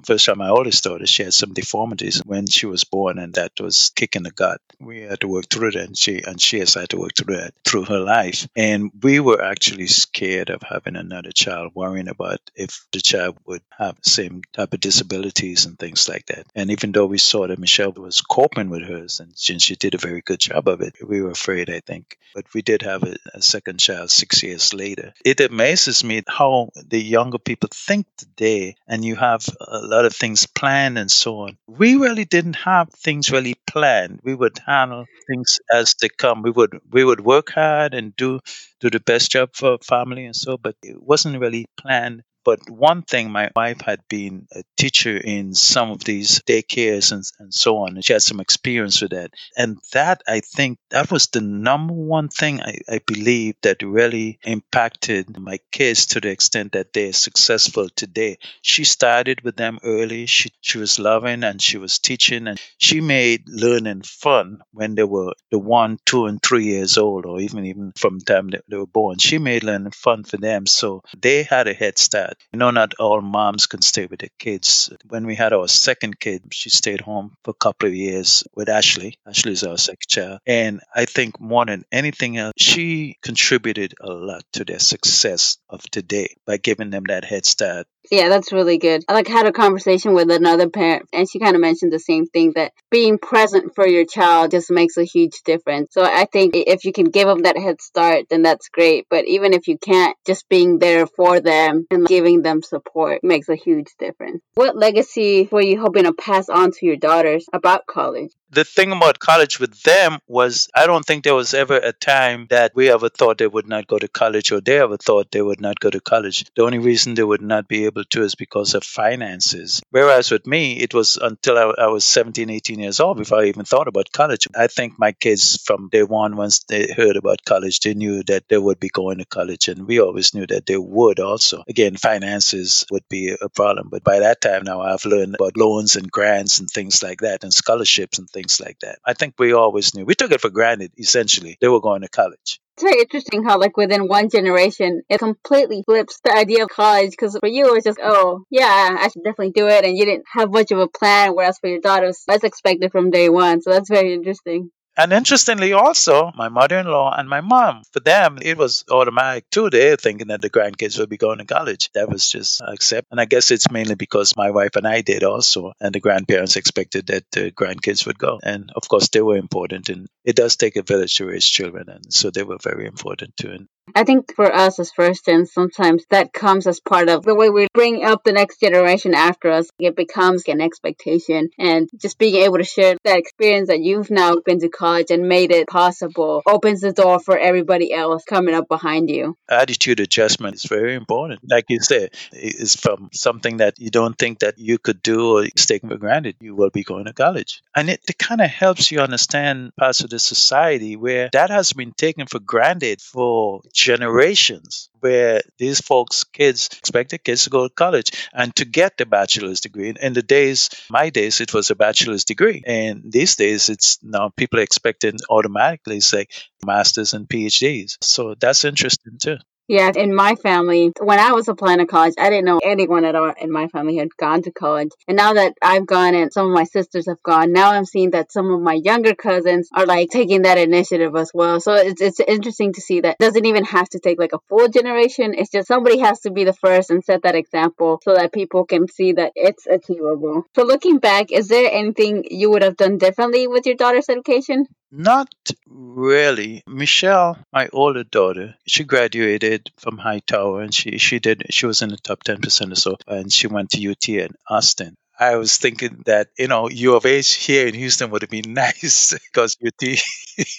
first 0.05 0.25
time 0.25 0.37
my 0.37 0.49
oldest 0.49 0.83
daughter, 0.83 1.05
she 1.05 1.23
had 1.23 1.33
some 1.33 1.53
deformities 1.53 2.19
when 2.25 2.47
she 2.47 2.65
was 2.65 2.83
born, 2.83 3.19
and 3.19 3.33
that 3.35 3.53
was 3.59 3.91
kicking 3.95 4.23
the 4.23 4.31
gut. 4.31 4.61
We 4.79 5.01
had 5.01 5.21
to 5.21 5.27
work 5.27 5.47
through 5.49 5.71
that, 5.71 5.87
and 5.87 5.97
she 5.97 6.21
and 6.23 6.41
she 6.41 6.59
has 6.59 6.73
had 6.73 6.89
to 6.89 6.97
work 6.97 7.15
through 7.15 7.37
that 7.37 7.53
through 7.63 7.85
her 7.85 7.99
life. 7.99 8.47
And 8.55 8.91
we 9.01 9.19
were 9.19 9.41
actually 9.41 9.87
scared 9.87 10.49
of 10.49 10.61
having 10.61 10.95
another 10.95 11.31
child, 11.31 11.71
worrying 11.75 12.07
about 12.07 12.39
if 12.55 12.85
the 12.91 13.01
child 13.01 13.37
would 13.45 13.61
have 13.77 13.95
the 14.01 14.09
same 14.09 14.41
type 14.53 14.73
of 14.73 14.79
disabilities 14.79 15.65
and 15.65 15.77
things 15.77 16.07
like 16.09 16.25
that. 16.27 16.47
And 16.55 16.71
even 16.71 16.91
though 16.91 17.05
we 17.05 17.17
saw 17.17 17.47
that 17.47 17.59
Michelle 17.59 17.91
was 17.91 18.21
coping 18.21 18.69
with 18.69 18.83
hers, 18.83 19.19
and 19.19 19.33
she, 19.37 19.59
she 19.59 19.75
did 19.75 19.95
a 19.95 19.99
very 19.99 20.21
good 20.21 20.39
job 20.39 20.67
of 20.67 20.81
it, 20.81 20.95
we 21.05 21.21
were 21.21 21.31
afraid, 21.31 21.69
I 21.69 21.79
think. 21.79 22.17
But 22.33 22.45
we 22.53 22.61
did 22.61 22.81
have 22.83 23.03
a, 23.03 23.15
a 23.33 23.41
second 23.41 23.79
child 23.79 24.11
six 24.11 24.43
years 24.43 24.73
later. 24.73 25.13
It 25.25 25.39
amazes 25.41 26.03
me 26.03 26.23
how 26.27 26.69
the 26.75 27.01
younger 27.01 27.37
people 27.37 27.69
think 27.71 28.05
today, 28.17 28.75
and 28.87 29.03
you 29.03 29.15
have 29.15 29.40
have 29.47 29.83
a 29.83 29.87
lot 29.87 30.05
of 30.05 30.15
things 30.15 30.45
planned 30.47 30.97
and 30.97 31.09
so 31.11 31.39
on. 31.39 31.57
We 31.67 31.95
really 31.95 32.25
didn't 32.25 32.55
have 32.57 32.89
things 32.93 33.31
really 33.31 33.55
planned. 33.67 34.19
We 34.23 34.35
would 34.35 34.59
handle 34.65 35.05
things 35.27 35.59
as 35.71 35.95
they 36.01 36.09
come. 36.09 36.41
We 36.41 36.51
would 36.51 36.79
we 36.91 37.03
would 37.03 37.21
work 37.21 37.51
hard 37.51 37.93
and 37.93 38.15
do 38.15 38.39
do 38.79 38.89
the 38.89 38.99
best 38.99 39.31
job 39.31 39.49
for 39.55 39.77
family 39.79 40.25
and 40.25 40.35
so, 40.35 40.57
but 40.57 40.75
it 40.83 41.01
wasn't 41.01 41.39
really 41.39 41.65
planned 41.77 42.23
but 42.43 42.69
one 42.69 43.03
thing, 43.03 43.31
my 43.31 43.49
wife 43.55 43.81
had 43.81 44.01
been 44.09 44.47
a 44.53 44.63
teacher 44.77 45.15
in 45.17 45.53
some 45.53 45.91
of 45.91 46.03
these 46.03 46.41
daycares 46.41 47.11
and, 47.11 47.23
and 47.39 47.53
so 47.53 47.77
on. 47.77 47.95
And 47.95 48.03
she 48.05 48.13
had 48.13 48.21
some 48.23 48.39
experience 48.39 49.01
with 49.01 49.11
that. 49.11 49.31
And 49.57 49.77
that, 49.93 50.21
I 50.27 50.39
think, 50.41 50.79
that 50.89 51.11
was 51.11 51.27
the 51.27 51.41
number 51.41 51.93
one 51.93 52.29
thing 52.29 52.61
I, 52.61 52.79
I 52.89 52.99
believe 53.05 53.55
that 53.61 53.83
really 53.83 54.39
impacted 54.43 55.37
my 55.39 55.59
kids 55.71 56.07
to 56.07 56.19
the 56.21 56.29
extent 56.29 56.71
that 56.73 56.93
they're 56.93 57.13
successful 57.13 57.89
today. 57.89 58.37
She 58.61 58.83
started 58.83 59.41
with 59.41 59.55
them 59.55 59.79
early. 59.83 60.25
She, 60.25 60.49
she 60.61 60.77
was 60.77 60.99
loving 60.99 61.43
and 61.43 61.61
she 61.61 61.77
was 61.77 61.99
teaching 61.99 62.47
and 62.47 62.59
she 62.77 63.01
made 63.01 63.43
learning 63.47 64.01
fun 64.03 64.59
when 64.71 64.95
they 64.95 65.03
were 65.03 65.33
the 65.51 65.59
one, 65.59 65.99
two, 66.05 66.25
and 66.25 66.41
three 66.41 66.65
years 66.65 66.97
old, 66.97 67.25
or 67.25 67.39
even 67.39 67.65
even 67.65 67.91
from 67.95 68.19
the 68.19 68.25
time 68.25 68.49
they, 68.49 68.59
they 68.67 68.77
were 68.77 68.85
born. 68.87 69.17
She 69.19 69.37
made 69.37 69.63
learning 69.63 69.91
fun 69.91 70.23
for 70.23 70.37
them. 70.37 70.65
So 70.65 71.03
they 71.19 71.43
had 71.43 71.67
a 71.67 71.73
head 71.73 71.97
start 71.97 72.30
that. 72.31 72.43
You 72.51 72.59
know, 72.59 72.71
not 72.71 72.93
all 72.99 73.21
moms 73.21 73.67
can 73.67 73.81
stay 73.81 74.05
with 74.05 74.19
their 74.19 74.29
kids. 74.39 74.91
When 75.07 75.25
we 75.25 75.35
had 75.35 75.53
our 75.53 75.67
second 75.67 76.19
kid, 76.19 76.43
she 76.51 76.69
stayed 76.69 77.01
home 77.01 77.35
for 77.43 77.51
a 77.51 77.53
couple 77.53 77.87
of 77.87 77.95
years 77.95 78.43
with 78.55 78.69
Ashley. 78.69 79.17
Ashley's 79.27 79.63
our 79.63 79.77
second 79.77 80.07
child. 80.07 80.39
And 80.45 80.81
I 80.95 81.05
think 81.05 81.39
more 81.39 81.65
than 81.65 81.83
anything 81.91 82.37
else, 82.37 82.53
she 82.57 83.17
contributed 83.21 83.93
a 84.01 84.11
lot 84.11 84.43
to 84.53 84.65
their 84.65 84.79
success 84.79 85.57
of 85.69 85.81
today 85.91 86.35
by 86.45 86.57
giving 86.57 86.89
them 86.89 87.03
that 87.07 87.25
head 87.25 87.45
start 87.45 87.87
yeah, 88.09 88.29
that's 88.29 88.51
really 88.51 88.77
good. 88.77 89.03
I 89.07 89.13
like 89.13 89.27
had 89.27 89.45
a 89.45 89.51
conversation 89.51 90.13
with 90.13 90.31
another 90.31 90.69
parent 90.69 91.07
and 91.13 91.29
she 91.29 91.39
kind 91.39 91.55
of 91.55 91.61
mentioned 91.61 91.93
the 91.93 91.99
same 91.99 92.25
thing 92.25 92.53
that 92.55 92.73
being 92.89 93.17
present 93.17 93.75
for 93.75 93.87
your 93.87 94.05
child 94.05 94.51
just 94.51 94.71
makes 94.71 94.97
a 94.97 95.03
huge 95.03 95.41
difference. 95.45 95.93
So 95.93 96.03
I 96.03 96.25
think 96.25 96.53
if 96.55 96.85
you 96.85 96.93
can 96.93 97.05
give 97.05 97.27
them 97.27 97.43
that 97.43 97.57
head 97.57 97.81
start, 97.81 98.25
then 98.29 98.41
that's 98.41 98.69
great. 98.69 99.05
But 99.09 99.25
even 99.25 99.53
if 99.53 99.67
you 99.67 99.77
can't, 99.77 100.15
just 100.25 100.49
being 100.49 100.79
there 100.79 101.05
for 101.05 101.39
them 101.39 101.85
and 101.91 102.07
giving 102.07 102.41
them 102.41 102.61
support 102.61 103.23
makes 103.23 103.49
a 103.49 103.55
huge 103.55 103.87
difference. 103.99 104.41
What 104.55 104.75
legacy 104.75 105.47
were 105.51 105.61
you 105.61 105.79
hoping 105.79 106.03
to 106.03 106.13
pass 106.13 106.49
on 106.49 106.71
to 106.71 106.85
your 106.85 106.97
daughters 106.97 107.45
about 107.53 107.85
college? 107.85 108.31
The 108.51 108.65
thing 108.65 108.91
about 108.91 109.19
college 109.19 109.59
with 109.59 109.81
them 109.83 110.19
was 110.27 110.67
I 110.75 110.85
don't 110.85 111.05
think 111.05 111.23
there 111.23 111.35
was 111.35 111.53
ever 111.53 111.77
a 111.77 111.93
time 111.93 112.47
that 112.49 112.73
we 112.75 112.89
ever 112.91 113.07
thought 113.07 113.37
they 113.37 113.47
would 113.47 113.67
not 113.67 113.87
go 113.87 113.97
to 113.97 114.07
college 114.09 114.51
or 114.51 114.59
they 114.59 114.79
ever 114.79 114.97
thought 114.97 115.31
they 115.31 115.41
would 115.41 115.61
not 115.61 115.79
go 115.79 115.89
to 115.89 116.01
college. 116.01 116.45
The 116.55 116.63
only 116.63 116.79
reason 116.79 117.13
they 117.13 117.23
would 117.23 117.41
not 117.41 117.67
be 117.69 117.85
able 117.85 118.03
to 118.03 118.23
is 118.23 118.35
because 118.35 118.73
of 118.73 118.83
finances. 118.83 119.81
Whereas 119.89 120.31
with 120.31 120.45
me, 120.45 120.73
it 120.79 120.93
was 120.93 121.17
until 121.17 121.57
I, 121.57 121.85
I 121.85 121.87
was 121.87 122.03
17, 122.03 122.49
18 122.49 122.79
years 122.79 122.99
old 122.99 123.17
before 123.17 123.39
I 123.39 123.45
even 123.45 123.63
thought 123.63 123.87
about 123.87 124.11
college. 124.11 124.47
I 124.55 124.67
think 124.67 124.99
my 124.99 125.13
kids 125.13 125.61
from 125.63 125.89
day 125.89 126.03
one, 126.03 126.35
once 126.35 126.59
they 126.67 126.91
heard 126.93 127.15
about 127.15 127.45
college, 127.45 127.79
they 127.79 127.93
knew 127.93 128.23
that 128.23 128.49
they 128.49 128.57
would 128.57 128.79
be 128.79 128.89
going 128.89 129.19
to 129.19 129.25
college. 129.25 129.69
And 129.69 129.87
we 129.87 130.01
always 130.01 130.33
knew 130.33 130.47
that 130.47 130.65
they 130.65 130.77
would 130.77 131.19
also. 131.19 131.63
Again, 131.69 131.95
finances 131.95 132.85
would 132.91 133.07
be 133.09 133.33
a 133.41 133.49
problem. 133.49 133.87
But 133.89 134.03
by 134.03 134.19
that 134.19 134.41
time 134.41 134.63
now, 134.65 134.81
I've 134.81 135.05
learned 135.05 135.35
about 135.35 135.55
loans 135.55 135.95
and 135.95 136.11
grants 136.11 136.59
and 136.59 136.69
things 136.69 137.01
like 137.01 137.21
that 137.21 137.43
and 137.43 137.53
scholarships 137.53 138.19
and 138.19 138.29
things 138.29 138.40
things 138.41 138.59
like 138.59 138.79
that. 138.79 138.99
I 139.05 139.13
think 139.13 139.35
we 139.37 139.53
always 139.53 139.93
knew. 139.93 140.05
We 140.05 140.15
took 140.15 140.31
it 140.31 140.41
for 140.41 140.49
granted, 140.49 140.91
essentially. 140.97 141.57
They 141.61 141.67
were 141.67 141.81
going 141.81 142.01
to 142.01 142.09
college. 142.09 142.59
It's 142.77 142.83
very 142.83 143.01
interesting 143.01 143.43
how, 143.43 143.59
like, 143.59 143.77
within 143.77 144.07
one 144.07 144.29
generation, 144.29 145.01
it 145.09 145.19
completely 145.19 145.83
flips 145.85 146.19
the 146.23 146.33
idea 146.33 146.63
of 146.63 146.69
college. 146.69 147.11
Because 147.11 147.37
for 147.37 147.47
you, 147.47 147.67
it 147.67 147.73
was 147.73 147.83
just, 147.83 147.99
oh, 148.01 148.43
yeah, 148.49 148.97
I 148.99 149.09
should 149.09 149.23
definitely 149.23 149.51
do 149.51 149.67
it. 149.67 149.85
And 149.85 149.97
you 149.97 150.05
didn't 150.05 150.25
have 150.33 150.51
much 150.51 150.71
of 150.71 150.79
a 150.79 150.87
plan. 150.87 151.35
Whereas 151.35 151.59
for 151.59 151.69
your 151.69 151.79
daughters, 151.79 152.23
that's 152.27 152.43
expected 152.43 152.91
from 152.91 153.11
day 153.11 153.29
one. 153.29 153.61
So 153.61 153.71
that's 153.71 153.89
very 153.89 154.13
interesting. 154.13 154.71
And 154.97 155.13
interestingly, 155.13 155.71
also, 155.73 156.31
my 156.35 156.49
mother 156.49 156.77
in 156.77 156.85
law 156.85 157.13
and 157.15 157.29
my 157.29 157.41
mom, 157.41 157.83
for 157.91 158.01
them, 158.01 158.39
it 158.41 158.57
was 158.57 158.83
automatic 158.91 159.49
too. 159.49 159.69
They're 159.69 159.95
thinking 159.95 160.27
that 160.27 160.41
the 160.41 160.49
grandkids 160.49 160.99
would 160.99 161.09
be 161.09 161.17
going 161.17 161.37
to 161.37 161.45
college. 161.45 161.89
That 161.93 162.09
was 162.09 162.29
just 162.29 162.61
accept. 162.61 163.07
And 163.09 163.19
I 163.19 163.25
guess 163.25 163.51
it's 163.51 163.71
mainly 163.71 163.95
because 163.95 164.35
my 164.35 164.51
wife 164.51 164.75
and 164.75 164.85
I 164.85 165.01
did 165.01 165.23
also. 165.23 165.73
And 165.79 165.95
the 165.95 166.01
grandparents 166.01 166.57
expected 166.57 167.07
that 167.07 167.23
the 167.31 167.51
grandkids 167.51 168.05
would 168.05 168.19
go. 168.19 168.39
And 168.43 168.71
of 168.75 168.87
course, 168.89 169.07
they 169.09 169.21
were 169.21 169.37
important. 169.37 169.89
And 169.89 170.07
it 170.25 170.35
does 170.35 170.57
take 170.57 170.75
a 170.75 170.83
village 170.83 171.15
to 171.15 171.25
raise 171.25 171.45
children. 171.45 171.87
And 171.87 172.13
so 172.13 172.29
they 172.29 172.43
were 172.43 172.57
very 172.61 172.85
important 172.85 173.37
too. 173.37 173.51
And 173.51 173.67
I 173.95 174.03
think 174.03 174.35
for 174.35 174.51
us 174.51 174.79
as 174.79 174.91
first 174.91 175.25
gens, 175.25 175.51
sometimes 175.53 176.05
that 176.09 176.33
comes 176.33 176.67
as 176.67 176.79
part 176.79 177.09
of 177.09 177.23
the 177.23 177.35
way 177.35 177.49
we 177.49 177.67
bring 177.73 178.03
up 178.03 178.23
the 178.23 178.31
next 178.31 178.59
generation 178.59 179.13
after 179.13 179.51
us. 179.51 179.67
It 179.79 179.95
becomes 179.95 180.43
an 180.47 180.61
expectation 180.61 181.49
and 181.57 181.89
just 181.97 182.17
being 182.17 182.35
able 182.35 182.57
to 182.57 182.63
share 182.63 182.95
that 183.03 183.17
experience 183.17 183.67
that 183.67 183.81
you've 183.81 184.11
now 184.11 184.35
been 184.45 184.59
to 184.59 184.69
college 184.69 185.11
and 185.11 185.27
made 185.27 185.51
it 185.51 185.67
possible 185.67 186.41
opens 186.47 186.81
the 186.81 186.93
door 186.93 187.19
for 187.19 187.37
everybody 187.37 187.93
else 187.93 188.23
coming 188.23 188.55
up 188.55 188.67
behind 188.67 189.09
you. 189.09 189.35
Attitude 189.49 189.99
adjustment 189.99 190.55
is 190.55 190.63
very 190.63 190.95
important. 190.95 191.41
Like 191.43 191.65
you 191.69 191.79
said, 191.81 192.11
it's 192.31 192.75
from 192.75 193.09
something 193.11 193.57
that 193.57 193.79
you 193.79 193.89
don't 193.89 194.17
think 194.17 194.39
that 194.39 194.57
you 194.57 194.77
could 194.77 195.01
do 195.03 195.37
or 195.37 195.43
it's 195.43 195.65
taken 195.65 195.89
for 195.89 195.97
granted. 195.97 196.35
You 196.39 196.55
will 196.55 196.69
be 196.69 196.83
going 196.83 197.05
to 197.05 197.13
college. 197.13 197.61
And 197.75 197.89
it, 197.89 198.01
it 198.07 198.17
kind 198.17 198.41
of 198.41 198.49
helps 198.49 198.91
you 198.91 198.99
understand 199.01 199.75
parts 199.77 200.01
of 200.01 200.09
the 200.09 200.19
society 200.19 200.95
where 200.95 201.29
that 201.33 201.49
has 201.49 201.73
been 201.73 201.91
taken 201.93 202.27
for 202.27 202.39
granted 202.39 203.01
for 203.01 203.61
generations 203.71 204.89
where 204.99 205.41
these 205.57 205.81
folks, 205.81 206.23
kids, 206.23 206.69
expected 206.77 207.23
kids 207.23 207.43
to 207.45 207.49
go 207.49 207.67
to 207.67 207.73
college 207.73 208.11
and 208.33 208.55
to 208.55 208.65
get 208.65 208.97
the 208.97 209.05
bachelor's 209.05 209.61
degree. 209.61 209.93
In 209.99 210.13
the 210.13 210.21
days, 210.23 210.69
my 210.89 211.09
days, 211.09 211.41
it 211.41 211.53
was 211.53 211.71
a 211.71 211.75
bachelor's 211.75 212.25
degree. 212.25 212.63
And 212.65 213.11
these 213.11 213.35
days, 213.35 213.69
it's 213.69 213.97
now 214.03 214.29
people 214.29 214.59
are 214.59 214.63
expecting 214.63 215.17
automatically, 215.29 215.99
say, 216.01 216.27
masters 216.65 217.13
and 217.13 217.27
PhDs. 217.27 217.97
So 218.01 218.35
that's 218.35 218.63
interesting 218.65 219.17
too. 219.21 219.37
Yeah, 219.71 219.89
in 219.95 220.13
my 220.13 220.35
family, 220.35 220.91
when 220.99 221.17
I 221.17 221.31
was 221.31 221.47
applying 221.47 221.77
to 221.77 221.85
college, 221.85 222.15
I 222.19 222.29
didn't 222.29 222.43
know 222.43 222.59
anyone 222.61 223.05
at 223.05 223.15
all 223.15 223.33
in 223.39 223.49
my 223.49 223.69
family 223.69 223.95
had 223.95 224.09
gone 224.17 224.41
to 224.41 224.51
college. 224.51 224.89
And 225.07 225.15
now 225.15 225.31
that 225.35 225.53
I've 225.61 225.85
gone 225.85 226.13
and 226.13 226.29
some 226.33 226.45
of 226.47 226.53
my 226.53 226.65
sisters 226.65 227.07
have 227.07 227.23
gone, 227.23 227.53
now 227.53 227.71
I'm 227.71 227.85
seeing 227.85 228.09
that 228.09 228.33
some 228.33 228.51
of 228.51 228.59
my 228.59 228.73
younger 228.73 229.15
cousins 229.15 229.69
are 229.73 229.85
like 229.85 230.09
taking 230.09 230.41
that 230.41 230.57
initiative 230.57 231.15
as 231.15 231.31
well. 231.33 231.61
So 231.61 231.73
it's, 231.73 232.01
it's 232.01 232.19
interesting 232.19 232.73
to 232.73 232.81
see 232.81 232.99
that 232.99 233.17
doesn't 233.17 233.45
even 233.45 233.63
have 233.63 233.87
to 233.91 233.99
take 233.99 234.19
like 234.19 234.33
a 234.33 234.39
full 234.49 234.67
generation. 234.67 235.33
It's 235.37 235.51
just 235.51 235.69
somebody 235.69 235.99
has 235.99 236.19
to 236.23 236.31
be 236.31 236.43
the 236.43 236.51
first 236.51 236.89
and 236.89 237.01
set 237.01 237.23
that 237.23 237.35
example 237.35 238.01
so 238.03 238.13
that 238.13 238.33
people 238.33 238.65
can 238.65 238.89
see 238.89 239.13
that 239.13 239.31
it's 239.35 239.67
achievable. 239.67 240.43
So 240.53 240.63
looking 240.63 240.97
back, 240.97 241.31
is 241.31 241.47
there 241.47 241.71
anything 241.71 242.25
you 242.29 242.51
would 242.51 242.63
have 242.63 242.75
done 242.75 242.97
differently 242.97 243.47
with 243.47 243.65
your 243.65 243.75
daughter's 243.75 244.09
education? 244.09 244.67
Not 244.93 245.33
really. 245.67 246.63
Michelle, 246.67 247.37
my 247.51 247.67
older 247.73 248.03
daughter, 248.03 248.55
she 248.67 248.83
graduated 248.83 249.71
from 249.77 249.97
Hightower 249.97 250.61
and 250.61 250.73
she, 250.73 250.97
she 250.97 251.19
did 251.19 251.43
she 251.49 251.65
was 251.65 251.81
in 251.81 251.89
the 251.89 251.97
top 251.97 252.23
ten 252.23 252.39
percent 252.39 252.71
or 252.71 252.75
so 252.75 252.97
and 253.07 253.33
she 253.33 253.47
went 253.47 253.71
to 253.71 253.91
UT 253.91 254.07
in 254.07 254.35
Austin. 254.49 254.95
I 255.21 255.35
was 255.37 255.57
thinking 255.57 256.01
that, 256.07 256.29
you 256.37 256.47
know, 256.47 256.67
U 256.67 256.95
of 256.95 257.05
H 257.05 257.35
here 257.35 257.67
in 257.67 257.75
Houston 257.75 258.09
would 258.09 258.23
have 258.23 258.31
been 258.31 258.53
nice 258.55 259.13
because 259.13 259.55
UT 259.65 259.99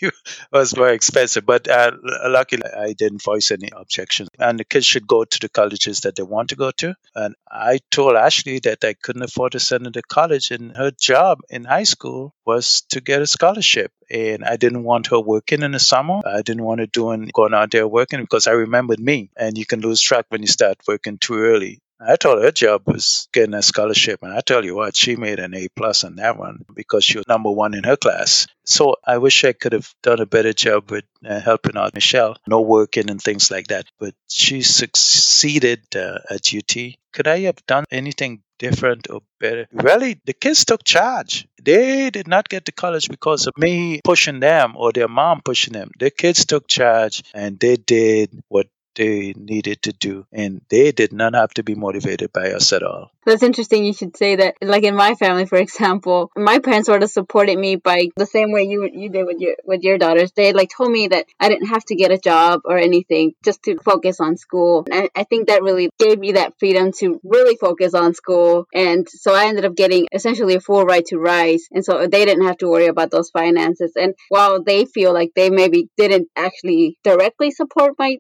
was 0.52 0.72
very 0.72 0.94
expensive. 0.94 1.44
But 1.44 1.68
uh, 1.68 1.92
luckily, 2.26 2.62
I 2.64 2.94
didn't 2.94 3.24
voice 3.24 3.50
any 3.50 3.70
objection. 3.76 4.28
And 4.38 4.60
the 4.60 4.64
kids 4.64 4.86
should 4.86 5.06
go 5.06 5.24
to 5.24 5.40
the 5.40 5.50
colleges 5.50 6.00
that 6.02 6.16
they 6.16 6.22
want 6.22 6.50
to 6.50 6.56
go 6.56 6.70
to. 6.78 6.94
And 7.14 7.34
I 7.50 7.80
told 7.90 8.16
Ashley 8.16 8.60
that 8.60 8.84
I 8.84 8.94
couldn't 8.94 9.24
afford 9.24 9.52
to 9.52 9.60
send 9.60 9.86
her 9.86 9.92
to 9.92 10.02
college, 10.02 10.52
and 10.52 10.76
her 10.76 10.92
job 10.92 11.40
in 11.50 11.64
high 11.64 11.82
school 11.82 12.32
was 12.46 12.82
to 12.90 13.00
get 13.00 13.20
a 13.20 13.26
scholarship. 13.26 13.92
And 14.10 14.44
I 14.44 14.56
didn't 14.56 14.84
want 14.84 15.08
her 15.08 15.20
working 15.20 15.62
in 15.62 15.72
the 15.72 15.80
summer. 15.80 16.20
I 16.26 16.42
didn't 16.42 16.64
want 16.64 16.80
her 16.80 16.86
doing 16.86 17.30
going 17.34 17.54
out 17.54 17.72
there 17.72 17.88
working 17.88 18.20
because 18.20 18.46
I 18.46 18.52
remembered 18.52 19.00
me. 19.00 19.30
And 19.36 19.58
you 19.58 19.66
can 19.66 19.80
lose 19.80 20.00
track 20.00 20.26
when 20.30 20.42
you 20.42 20.48
start 20.48 20.78
working 20.86 21.18
too 21.18 21.38
early. 21.38 21.81
I 22.06 22.16
told 22.16 22.38
her 22.38 22.44
her 22.44 22.52
job 22.52 22.82
was 22.86 23.28
getting 23.32 23.54
a 23.54 23.62
scholarship, 23.62 24.22
and 24.22 24.32
I 24.32 24.40
tell 24.40 24.64
you 24.64 24.74
what, 24.74 24.96
she 24.96 25.16
made 25.16 25.38
an 25.38 25.54
A 25.54 25.68
plus 25.68 26.04
on 26.04 26.16
that 26.16 26.36
one 26.36 26.64
because 26.74 27.04
she 27.04 27.18
was 27.18 27.28
number 27.28 27.50
one 27.50 27.74
in 27.74 27.84
her 27.84 27.96
class. 27.96 28.46
So 28.64 28.96
I 29.04 29.18
wish 29.18 29.44
I 29.44 29.52
could 29.52 29.72
have 29.72 29.92
done 30.02 30.20
a 30.20 30.26
better 30.26 30.52
job 30.52 30.90
with 30.90 31.04
uh, 31.24 31.40
helping 31.40 31.76
out 31.76 31.94
Michelle, 31.94 32.36
no 32.46 32.60
working 32.60 33.10
and 33.10 33.20
things 33.20 33.50
like 33.50 33.68
that. 33.68 33.86
But 33.98 34.14
she 34.28 34.62
succeeded 34.62 35.84
uh, 35.94 36.18
at 36.30 36.54
UT. 36.54 36.76
Could 37.12 37.28
I 37.28 37.40
have 37.40 37.64
done 37.66 37.84
anything 37.90 38.42
different 38.58 39.10
or 39.10 39.20
better? 39.38 39.66
Really, 39.72 40.20
the 40.24 40.32
kids 40.32 40.64
took 40.64 40.84
charge. 40.84 41.46
They 41.62 42.10
did 42.10 42.26
not 42.26 42.48
get 42.48 42.64
to 42.66 42.72
college 42.72 43.08
because 43.08 43.46
of 43.46 43.56
me 43.58 44.00
pushing 44.02 44.40
them 44.40 44.74
or 44.76 44.92
their 44.92 45.08
mom 45.08 45.42
pushing 45.44 45.72
them. 45.72 45.90
The 45.98 46.10
kids 46.10 46.46
took 46.46 46.66
charge 46.68 47.22
and 47.34 47.58
they 47.58 47.76
did 47.76 48.42
what 48.48 48.66
they 48.94 49.34
needed 49.36 49.82
to 49.82 49.92
do. 49.92 50.26
And 50.32 50.62
they 50.68 50.92
did 50.92 51.12
not 51.12 51.34
have 51.34 51.54
to 51.54 51.62
be 51.62 51.74
motivated 51.74 52.32
by 52.32 52.52
us 52.52 52.72
at 52.72 52.82
all. 52.82 53.10
That's 53.24 53.42
interesting. 53.42 53.84
You 53.84 53.92
should 53.92 54.16
say 54.16 54.36
that. 54.36 54.56
Like 54.60 54.82
in 54.82 54.96
my 54.96 55.14
family, 55.14 55.46
for 55.46 55.58
example, 55.58 56.30
my 56.36 56.58
parents 56.58 56.86
sort 56.86 57.02
of 57.02 57.10
supported 57.10 57.58
me 57.58 57.76
by 57.76 58.08
the 58.16 58.26
same 58.26 58.50
way 58.52 58.64
you 58.64 58.88
you 58.92 59.10
did 59.10 59.26
with 59.26 59.38
your 59.38 59.54
with 59.64 59.82
your 59.82 59.98
daughters. 59.98 60.32
They 60.32 60.52
like 60.52 60.70
told 60.76 60.90
me 60.90 61.08
that 61.08 61.26
I 61.38 61.48
didn't 61.48 61.68
have 61.68 61.84
to 61.86 61.94
get 61.94 62.10
a 62.10 62.18
job 62.18 62.62
or 62.64 62.78
anything, 62.78 63.34
just 63.44 63.62
to 63.64 63.78
focus 63.84 64.18
on 64.20 64.36
school. 64.36 64.86
And 64.90 65.08
I 65.14 65.24
think 65.24 65.48
that 65.48 65.62
really 65.62 65.90
gave 65.98 66.18
me 66.18 66.32
that 66.32 66.58
freedom 66.58 66.90
to 66.98 67.20
really 67.22 67.56
focus 67.56 67.94
on 67.94 68.14
school. 68.14 68.66
And 68.74 69.08
so 69.08 69.34
I 69.34 69.46
ended 69.46 69.64
up 69.64 69.76
getting 69.76 70.08
essentially 70.12 70.54
a 70.56 70.60
full 70.60 70.84
right 70.84 71.04
to 71.06 71.18
Rice. 71.18 71.68
And 71.70 71.84
so 71.84 72.06
they 72.06 72.24
didn't 72.24 72.46
have 72.46 72.58
to 72.58 72.68
worry 72.68 72.86
about 72.86 73.10
those 73.10 73.30
finances. 73.30 73.92
And 73.94 74.14
while 74.28 74.62
they 74.62 74.84
feel 74.84 75.12
like 75.12 75.30
they 75.36 75.50
maybe 75.50 75.88
didn't 75.96 76.28
actually 76.36 76.98
directly 77.04 77.52
support 77.52 77.94
my 77.98 78.16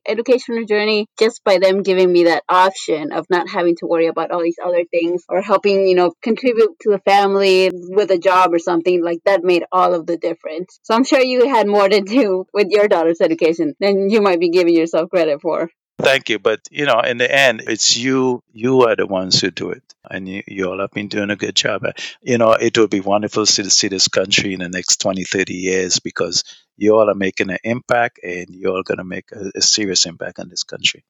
educational 0.62 0.78
journey, 0.78 1.06
just 1.18 1.42
by 1.44 1.58
them 1.58 1.82
giving 1.82 2.12
me 2.12 2.24
that 2.24 2.42
option 2.48 3.12
of 3.12 3.26
not 3.30 3.48
having 3.48 3.76
to 3.76 3.86
worry 3.86 4.06
about 4.06 4.30
all 4.30 4.42
these 4.42 4.58
other 4.64 4.84
things 4.90 5.22
or 5.28 5.40
helping, 5.40 5.86
you 5.86 5.94
know, 5.94 6.12
contribute 6.22 6.70
to 6.80 6.90
the 6.90 6.98
family 7.00 7.70
with 7.72 8.10
a 8.10 8.18
job 8.18 8.52
or 8.52 8.58
something 8.58 9.02
like 9.02 9.20
that 9.24 9.44
made 9.44 9.64
all 9.72 9.94
of 9.94 10.06
the 10.06 10.16
difference. 10.16 10.78
So 10.82 10.94
I'm 10.94 11.04
sure 11.04 11.20
you 11.20 11.48
had 11.48 11.66
more 11.66 11.88
to 11.88 12.00
do 12.00 12.46
with 12.52 12.68
your 12.70 12.88
daughter's 12.88 13.20
education 13.20 13.74
than 13.80 14.10
you 14.10 14.20
might 14.20 14.40
be 14.40 14.50
giving 14.50 14.74
yourself 14.74 15.10
credit 15.10 15.40
for. 15.40 15.68
Thank 15.98 16.30
you. 16.30 16.38
But, 16.40 16.60
you 16.70 16.84
know, 16.84 17.00
in 17.00 17.18
the 17.18 17.32
end, 17.32 17.62
it's 17.68 17.96
you, 17.96 18.42
you 18.52 18.82
are 18.88 18.96
the 18.96 19.06
ones 19.06 19.40
who 19.40 19.50
do 19.50 19.70
it. 19.70 19.82
And 20.10 20.28
you, 20.28 20.42
you 20.48 20.68
all 20.68 20.80
have 20.80 20.90
been 20.90 21.06
doing 21.06 21.30
a 21.30 21.36
good 21.36 21.54
job. 21.54 21.84
You 22.22 22.38
know, 22.38 22.52
it 22.52 22.76
would 22.76 22.90
be 22.90 23.00
wonderful 23.00 23.46
to 23.46 23.70
see 23.70 23.88
this 23.88 24.08
country 24.08 24.52
in 24.52 24.60
the 24.60 24.68
next 24.68 25.00
20, 25.00 25.22
30 25.22 25.54
years 25.54 26.00
because 26.00 26.42
you 26.82 26.96
all 26.96 27.08
are 27.08 27.14
making 27.14 27.50
an 27.50 27.58
impact 27.62 28.18
and 28.24 28.46
you're 28.50 28.72
all 28.72 28.82
going 28.82 28.98
to 28.98 29.04
make 29.04 29.30
a, 29.32 29.52
a 29.54 29.62
serious 29.62 30.04
impact 30.04 30.40
on 30.40 30.48
this 30.48 30.64
country. 30.64 31.04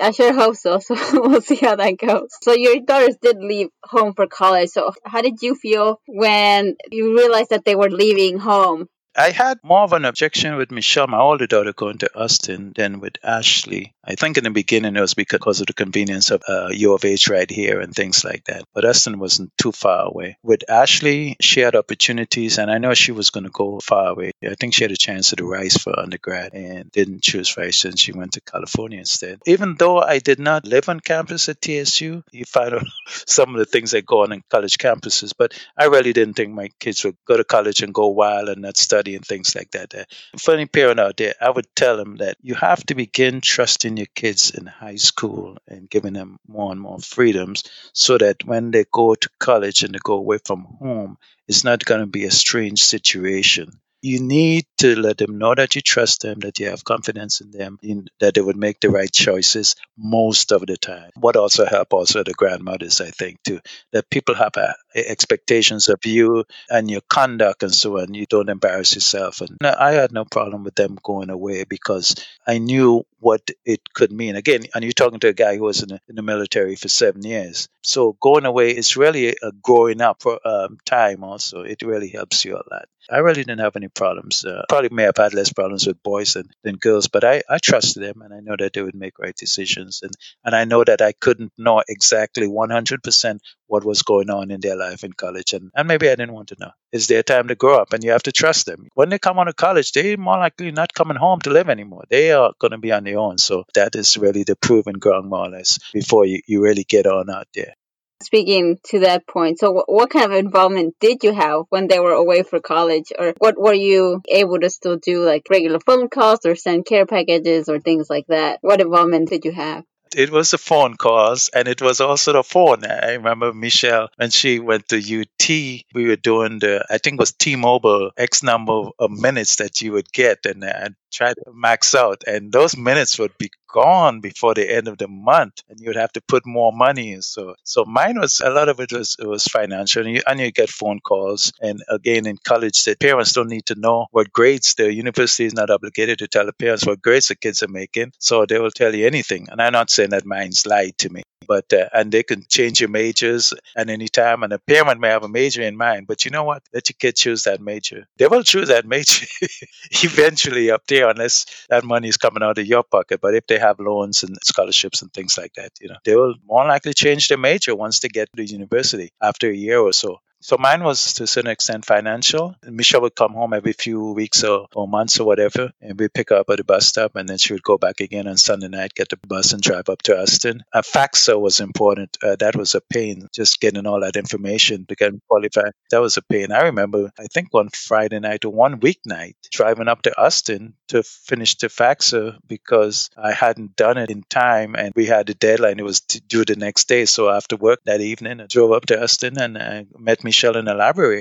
I 0.00 0.10
sure 0.10 0.34
hope 0.34 0.56
so. 0.56 0.78
So 0.80 0.94
we'll 1.14 1.40
see 1.40 1.56
how 1.56 1.76
that 1.76 1.96
goes. 1.98 2.28
So 2.42 2.52
your 2.52 2.80
daughters 2.80 3.16
did 3.22 3.38
leave 3.38 3.68
home 3.84 4.14
for 4.14 4.26
college. 4.26 4.70
So 4.70 4.92
how 5.04 5.22
did 5.22 5.40
you 5.40 5.54
feel 5.54 6.00
when 6.06 6.76
you 6.90 7.16
realized 7.16 7.50
that 7.50 7.64
they 7.64 7.74
were 7.74 7.90
leaving 7.90 8.38
home? 8.38 8.88
I 9.16 9.30
had 9.30 9.60
more 9.62 9.82
of 9.82 9.92
an 9.92 10.04
objection 10.04 10.56
with 10.56 10.72
Michelle, 10.72 11.06
my 11.06 11.20
older 11.20 11.46
daughter, 11.46 11.72
going 11.72 11.98
to 11.98 12.10
Austin 12.18 12.72
than 12.74 12.98
with 12.98 13.14
Ashley. 13.22 13.94
I 14.04 14.16
think 14.16 14.36
in 14.36 14.44
the 14.44 14.50
beginning 14.50 14.96
it 14.96 15.00
was 15.00 15.14
because 15.14 15.60
of 15.60 15.68
the 15.68 15.72
convenience 15.72 16.32
of 16.32 16.42
uh, 16.48 16.70
U 16.72 16.94
of 16.94 17.04
H 17.04 17.28
right 17.28 17.48
here 17.48 17.78
and 17.80 17.94
things 17.94 18.24
like 18.24 18.44
that. 18.46 18.64
But 18.74 18.84
Austin 18.84 19.20
wasn't 19.20 19.56
too 19.56 19.70
far 19.70 20.06
away. 20.06 20.36
With 20.42 20.68
Ashley, 20.68 21.36
she 21.40 21.60
had 21.60 21.76
opportunities, 21.76 22.58
and 22.58 22.72
I 22.72 22.78
know 22.78 22.92
she 22.94 23.12
was 23.12 23.30
going 23.30 23.44
to 23.44 23.50
go 23.50 23.78
far 23.78 24.08
away. 24.08 24.32
I 24.44 24.56
think 24.56 24.74
she 24.74 24.82
had 24.82 24.90
a 24.90 24.96
chance 24.96 25.30
to 25.30 25.44
Rice 25.44 25.78
for 25.78 25.96
undergrad 25.96 26.52
and 26.52 26.90
didn't 26.90 27.22
choose 27.22 27.56
Rice, 27.56 27.84
and 27.84 27.96
she 27.96 28.10
went 28.10 28.32
to 28.32 28.40
California 28.40 28.98
instead. 28.98 29.38
Even 29.46 29.76
though 29.78 30.00
I 30.00 30.18
did 30.18 30.40
not 30.40 30.66
live 30.66 30.88
on 30.88 30.98
campus 30.98 31.48
at 31.48 31.62
TSU, 31.62 32.24
you 32.32 32.44
find 32.46 32.74
some 33.06 33.54
of 33.54 33.60
the 33.60 33.64
things 33.64 33.92
that 33.92 34.04
go 34.04 34.24
on 34.24 34.32
in 34.32 34.42
college 34.50 34.76
campuses, 34.76 35.32
but 35.38 35.54
I 35.78 35.84
really 35.84 36.12
didn't 36.12 36.34
think 36.34 36.52
my 36.52 36.70
kids 36.80 37.04
would 37.04 37.16
go 37.28 37.36
to 37.36 37.44
college 37.44 37.80
and 37.80 37.94
go 37.94 38.08
wild 38.08 38.48
and 38.48 38.62
not 38.62 38.76
study 38.76 39.03
study 39.04 39.16
and 39.16 39.26
things 39.26 39.54
like 39.54 39.70
that. 39.72 39.94
Uh, 39.94 40.04
funny 40.38 40.66
parent 40.66 41.00
out 41.00 41.16
there, 41.16 41.34
I 41.40 41.50
would 41.50 41.66
tell 41.76 41.96
them 41.96 42.16
that 42.16 42.36
you 42.42 42.54
have 42.54 42.84
to 42.86 42.94
begin 42.94 43.40
trusting 43.40 43.96
your 43.96 44.08
kids 44.14 44.50
in 44.50 44.66
high 44.66 44.96
school 44.96 45.58
and 45.68 45.90
giving 45.90 46.14
them 46.14 46.38
more 46.48 46.72
and 46.72 46.80
more 46.80 46.98
freedoms 46.98 47.64
so 47.92 48.18
that 48.18 48.44
when 48.44 48.70
they 48.70 48.84
go 48.90 49.14
to 49.14 49.28
college 49.38 49.82
and 49.82 49.94
they 49.94 49.98
go 50.02 50.14
away 50.14 50.38
from 50.44 50.64
home, 50.80 51.18
it's 51.48 51.64
not 51.64 51.84
going 51.84 52.00
to 52.00 52.06
be 52.06 52.24
a 52.24 52.30
strange 52.30 52.82
situation 52.82 53.80
you 54.04 54.20
need 54.20 54.66
to 54.76 54.94
let 55.00 55.16
them 55.16 55.38
know 55.38 55.54
that 55.54 55.74
you 55.74 55.80
trust 55.80 56.20
them, 56.20 56.40
that 56.40 56.58
you 56.60 56.68
have 56.68 56.84
confidence 56.84 57.40
in 57.40 57.50
them, 57.50 57.78
in, 57.82 58.06
that 58.20 58.34
they 58.34 58.42
would 58.42 58.56
make 58.56 58.78
the 58.80 58.90
right 58.90 59.10
choices 59.10 59.76
most 59.96 60.52
of 60.52 60.66
the 60.66 60.76
time. 60.76 61.10
What 61.16 61.36
also 61.36 61.64
help 61.64 61.94
also 61.94 62.22
the 62.22 62.34
grandmothers, 62.34 63.00
I 63.00 63.10
think, 63.10 63.42
too, 63.44 63.60
that 63.92 64.10
people 64.10 64.34
have 64.34 64.52
uh, 64.58 64.74
expectations 64.94 65.88
of 65.88 66.04
you 66.04 66.44
and 66.68 66.90
your 66.90 67.00
conduct 67.08 67.62
and 67.62 67.74
so 67.74 67.98
on. 67.98 68.12
You 68.12 68.26
don't 68.26 68.50
embarrass 68.50 68.94
yourself. 68.94 69.40
And 69.40 69.56
I 69.62 69.92
had 69.92 70.12
no 70.12 70.26
problem 70.26 70.64
with 70.64 70.74
them 70.74 70.98
going 71.02 71.30
away 71.30 71.64
because 71.64 72.14
I 72.46 72.58
knew 72.58 73.06
what 73.24 73.50
it 73.64 73.80
could 73.94 74.12
mean. 74.12 74.36
Again, 74.36 74.64
and 74.74 74.84
you're 74.84 74.92
talking 74.92 75.20
to 75.20 75.28
a 75.28 75.32
guy 75.32 75.56
who 75.56 75.62
was 75.62 75.82
in 75.82 75.88
the, 75.88 76.00
in 76.10 76.14
the 76.14 76.22
military 76.22 76.76
for 76.76 76.88
seven 76.88 77.24
years. 77.24 77.70
So 77.82 78.16
going 78.20 78.44
away 78.44 78.76
is 78.76 78.98
really 78.98 79.28
a 79.28 79.50
growing 79.62 80.02
up 80.02 80.20
for 80.20 80.38
um, 80.46 80.76
time 80.84 81.24
also. 81.24 81.62
It 81.62 81.80
really 81.80 82.08
helps 82.08 82.44
you 82.44 82.56
a 82.56 82.68
lot. 82.70 82.86
I 83.10 83.18
really 83.18 83.42
didn't 83.44 83.60
have 83.60 83.76
any 83.76 83.88
problems. 83.88 84.44
Uh, 84.44 84.62
probably 84.68 84.90
may 84.90 85.04
have 85.04 85.16
had 85.16 85.32
less 85.32 85.52
problems 85.52 85.86
with 85.86 86.02
boys 86.02 86.34
than, 86.34 86.50
than 86.64 86.76
girls, 86.76 87.08
but 87.08 87.24
I, 87.24 87.42
I 87.48 87.58
trusted 87.58 88.02
them 88.02 88.20
and 88.20 88.34
I 88.34 88.40
know 88.40 88.56
that 88.58 88.74
they 88.74 88.82
would 88.82 88.94
make 88.94 89.18
right 89.18 89.36
decisions. 89.36 90.00
And, 90.02 90.12
and 90.44 90.54
I 90.54 90.64
know 90.64 90.84
that 90.84 91.00
I 91.00 91.12
couldn't 91.12 91.52
know 91.56 91.82
exactly 91.88 92.46
100% 92.46 93.40
what 93.66 93.84
was 93.84 94.02
going 94.02 94.30
on 94.30 94.50
in 94.50 94.60
their 94.60 94.76
life 94.76 95.04
in 95.04 95.12
college. 95.12 95.52
And, 95.52 95.70
and 95.74 95.88
maybe 95.88 96.08
I 96.08 96.16
didn't 96.16 96.34
want 96.34 96.48
to 96.48 96.56
know. 96.58 96.70
It's 96.92 97.06
their 97.06 97.22
time 97.22 97.48
to 97.48 97.54
grow 97.54 97.78
up 97.78 97.92
and 97.92 98.04
you 98.04 98.10
have 98.10 98.22
to 98.24 98.32
trust 98.32 98.66
them. 98.66 98.88
When 98.94 99.08
they 99.08 99.18
come 99.18 99.38
out 99.38 99.48
of 99.48 99.56
college, 99.56 99.92
they're 99.92 100.16
more 100.16 100.38
likely 100.38 100.70
not 100.72 100.94
coming 100.94 101.16
home 101.16 101.40
to 101.40 101.50
live 101.50 101.68
anymore. 101.68 102.04
They 102.10 102.32
are 102.32 102.52
going 102.58 102.72
to 102.72 102.78
be 102.78 102.92
on 102.92 103.04
their 103.04 103.18
own. 103.18 103.38
So 103.38 103.64
that 103.74 103.96
is 103.96 104.16
really 104.16 104.44
the 104.44 104.56
proven 104.56 104.94
ground, 104.94 105.28
more 105.28 105.46
or 105.46 105.50
less, 105.50 105.78
before 105.92 106.26
you, 106.26 106.40
you 106.46 106.62
really 106.62 106.84
get 106.84 107.06
on 107.06 107.30
out 107.30 107.48
there. 107.54 107.74
Speaking 108.22 108.78
to 108.84 109.00
that 109.00 109.26
point, 109.26 109.58
so 109.58 109.82
what 109.86 110.08
kind 110.08 110.24
of 110.24 110.38
involvement 110.38 110.94
did 111.00 111.24
you 111.24 111.34
have 111.34 111.64
when 111.68 111.88
they 111.88 111.98
were 111.98 112.12
away 112.12 112.42
for 112.42 112.60
college, 112.60 113.12
or 113.18 113.34
what 113.38 113.60
were 113.60 113.74
you 113.74 114.22
able 114.28 114.60
to 114.60 114.70
still 114.70 114.96
do, 114.96 115.24
like 115.24 115.42
regular 115.50 115.80
phone 115.80 116.08
calls 116.08 116.46
or 116.46 116.54
send 116.54 116.86
care 116.86 117.06
packages 117.06 117.68
or 117.68 117.80
things 117.80 118.08
like 118.08 118.26
that? 118.28 118.60
What 118.62 118.80
involvement 118.80 119.28
did 119.28 119.44
you 119.44 119.52
have? 119.52 119.84
It 120.14 120.30
was 120.30 120.50
the 120.50 120.58
phone 120.58 120.96
calls 120.96 121.48
and 121.48 121.68
it 121.68 121.82
was 121.82 122.00
also 122.00 122.32
the 122.32 122.42
phone. 122.42 122.84
I 122.84 123.12
remember 123.14 123.52
Michelle 123.52 124.08
when 124.16 124.30
she 124.30 124.58
went 124.58 124.88
to 124.88 124.96
UT, 124.96 125.48
we 125.48 126.06
were 126.06 126.16
doing 126.16 126.58
the, 126.58 126.84
I 126.90 126.98
think 126.98 127.14
it 127.14 127.20
was 127.20 127.32
T-Mobile 127.32 128.10
X 128.16 128.42
number 128.42 128.90
of 128.98 129.10
minutes 129.10 129.56
that 129.56 129.80
you 129.80 129.92
would 129.92 130.12
get 130.12 130.46
and 130.46 130.64
I 130.64 130.88
tried 131.14 131.34
to 131.34 131.52
max 131.52 131.94
out 131.94 132.24
and 132.26 132.52
those 132.52 132.76
minutes 132.76 133.18
would 133.18 133.36
be 133.38 133.50
gone 133.72 134.20
before 134.20 134.54
the 134.54 134.70
end 134.70 134.86
of 134.86 134.98
the 134.98 135.08
month 135.08 135.62
and 135.68 135.80
you 135.80 135.88
would 135.88 135.96
have 135.96 136.12
to 136.12 136.20
put 136.28 136.46
more 136.46 136.72
money 136.72 137.12
in. 137.12 137.22
So, 137.22 137.54
so 137.64 137.84
mine 137.84 138.18
was, 138.20 138.40
a 138.40 138.50
lot 138.50 138.68
of 138.68 138.78
it 138.80 138.92
was, 138.92 139.16
it 139.18 139.26
was 139.26 139.44
financial 139.44 140.06
and 140.06 140.14
you, 140.14 140.22
and 140.26 140.38
you 140.38 140.52
get 140.52 140.70
phone 140.70 141.00
calls. 141.00 141.52
And 141.60 141.82
again, 141.88 142.26
in 142.26 142.38
college, 142.44 142.84
the 142.84 142.96
parents 142.96 143.32
don't 143.32 143.48
need 143.48 143.66
to 143.66 143.74
know 143.74 144.06
what 144.10 144.32
grades 144.32 144.74
the 144.74 144.92
university 144.92 145.44
is 145.44 145.54
not 145.54 145.70
obligated 145.70 146.18
to 146.18 146.28
tell 146.28 146.46
the 146.46 146.52
parents 146.52 146.86
what 146.86 147.02
grades 147.02 147.28
the 147.28 147.36
kids 147.36 147.62
are 147.62 147.68
making. 147.68 148.12
So 148.18 148.46
they 148.46 148.58
will 148.58 148.70
tell 148.70 148.94
you 148.94 149.06
anything. 149.06 149.48
And 149.50 149.60
I'm 149.60 149.72
not 149.72 149.90
saying 149.90 150.10
that 150.10 150.24
mine's 150.24 150.66
lied 150.66 150.98
to 150.98 151.10
me 151.10 151.22
but 151.46 151.72
uh, 151.72 151.88
and 151.92 152.10
they 152.12 152.22
can 152.22 152.44
change 152.48 152.80
your 152.80 152.90
majors 152.90 153.52
at 153.76 153.88
any 153.88 154.08
time 154.08 154.42
and 154.42 154.52
a 154.52 154.58
parent 154.58 155.00
may 155.00 155.08
have 155.08 155.24
a 155.24 155.28
major 155.28 155.62
in 155.62 155.76
mind 155.76 156.06
but 156.06 156.24
you 156.24 156.30
know 156.30 156.44
what? 156.44 156.62
Let 156.72 156.88
your 156.88 156.96
kid 156.98 157.16
choose 157.16 157.44
that 157.44 157.60
major. 157.60 158.06
They 158.18 158.26
will 158.26 158.42
choose 158.42 158.68
that 158.68 158.86
major 158.86 159.26
eventually 160.02 160.70
up 160.70 160.86
there 160.86 161.08
unless 161.08 161.46
that 161.68 161.84
money 161.84 162.08
is 162.08 162.16
coming 162.16 162.42
out 162.42 162.58
of 162.58 162.66
your 162.66 162.82
pocket 162.82 163.20
but 163.20 163.34
if 163.34 163.46
they 163.46 163.58
have 163.58 163.78
loans 163.80 164.22
and 164.22 164.36
scholarships 164.42 165.02
and 165.02 165.12
things 165.12 165.36
like 165.38 165.52
that 165.54 165.72
you 165.80 165.88
know 165.88 165.96
they 166.04 166.14
will 166.16 166.34
more 166.46 166.66
likely 166.66 166.94
change 166.94 167.28
their 167.28 167.38
major 167.38 167.74
once 167.74 168.00
they 168.00 168.08
get 168.08 168.28
to 168.34 168.42
the 168.42 168.50
university 168.50 169.10
after 169.22 169.48
a 169.50 169.54
year 169.54 169.78
or 169.78 169.92
so 169.92 170.18
so 170.44 170.58
mine 170.58 170.84
was 170.84 171.14
to 171.14 171.22
a 171.22 171.26
certain 171.26 171.50
extent 171.50 171.86
financial. 171.86 172.54
Michelle 172.62 173.00
would 173.00 173.16
come 173.16 173.32
home 173.32 173.54
every 173.54 173.72
few 173.72 174.12
weeks 174.12 174.44
or, 174.44 174.66
or 174.74 174.86
months 174.86 175.18
or 175.18 175.26
whatever, 175.26 175.72
and 175.80 175.98
we'd 175.98 176.12
pick 176.12 176.28
her 176.28 176.36
up 176.36 176.50
at 176.50 176.58
the 176.58 176.64
bus 176.64 176.86
stop, 176.86 177.16
and 177.16 177.26
then 177.26 177.38
she 177.38 177.54
would 177.54 177.62
go 177.62 177.78
back 177.78 178.00
again 178.00 178.28
on 178.28 178.36
Sunday 178.36 178.68
night, 178.68 178.92
get 178.94 179.08
the 179.08 179.16
bus 179.26 179.54
and 179.54 179.62
drive 179.62 179.88
up 179.88 180.02
to 180.02 180.20
Austin. 180.20 180.62
A 180.74 180.82
FAFSA 180.82 181.40
was 181.40 181.60
important. 181.60 182.18
Uh, 182.22 182.36
that 182.40 182.56
was 182.56 182.74
a 182.74 182.82
pain, 182.82 183.26
just 183.34 183.58
getting 183.58 183.86
all 183.86 184.00
that 184.00 184.16
information 184.16 184.84
to 184.84 184.94
get 184.94 185.14
qualified. 185.30 185.72
That 185.90 186.02
was 186.02 186.18
a 186.18 186.22
pain. 186.22 186.52
I 186.52 186.64
remember, 186.64 187.10
I 187.18 187.24
think 187.32 187.48
one 187.50 187.70
Friday 187.70 188.20
night 188.20 188.44
or 188.44 188.52
one 188.52 188.80
weeknight, 188.80 189.36
driving 189.50 189.88
up 189.88 190.02
to 190.02 190.20
Austin 190.20 190.74
to 190.88 191.02
finish 191.02 191.56
the 191.56 191.68
FAFSA 191.68 192.36
because 192.46 193.08
I 193.16 193.32
hadn't 193.32 193.76
done 193.76 193.96
it 193.96 194.10
in 194.10 194.22
time, 194.28 194.74
and 194.74 194.92
we 194.94 195.06
had 195.06 195.30
a 195.30 195.34
deadline. 195.34 195.78
It 195.78 195.86
was 195.86 196.00
due 196.00 196.44
the 196.44 196.56
next 196.56 196.86
day. 196.86 197.06
So 197.06 197.30
after 197.30 197.56
work 197.56 197.80
that 197.86 198.02
evening, 198.02 198.42
I 198.42 198.46
drove 198.46 198.72
up 198.72 198.84
to 198.86 199.02
Austin 199.02 199.40
and 199.40 199.56
I 199.56 199.86
met 199.98 200.22
Michelle 200.22 200.33
Michelle 200.34 200.56
in 200.56 200.66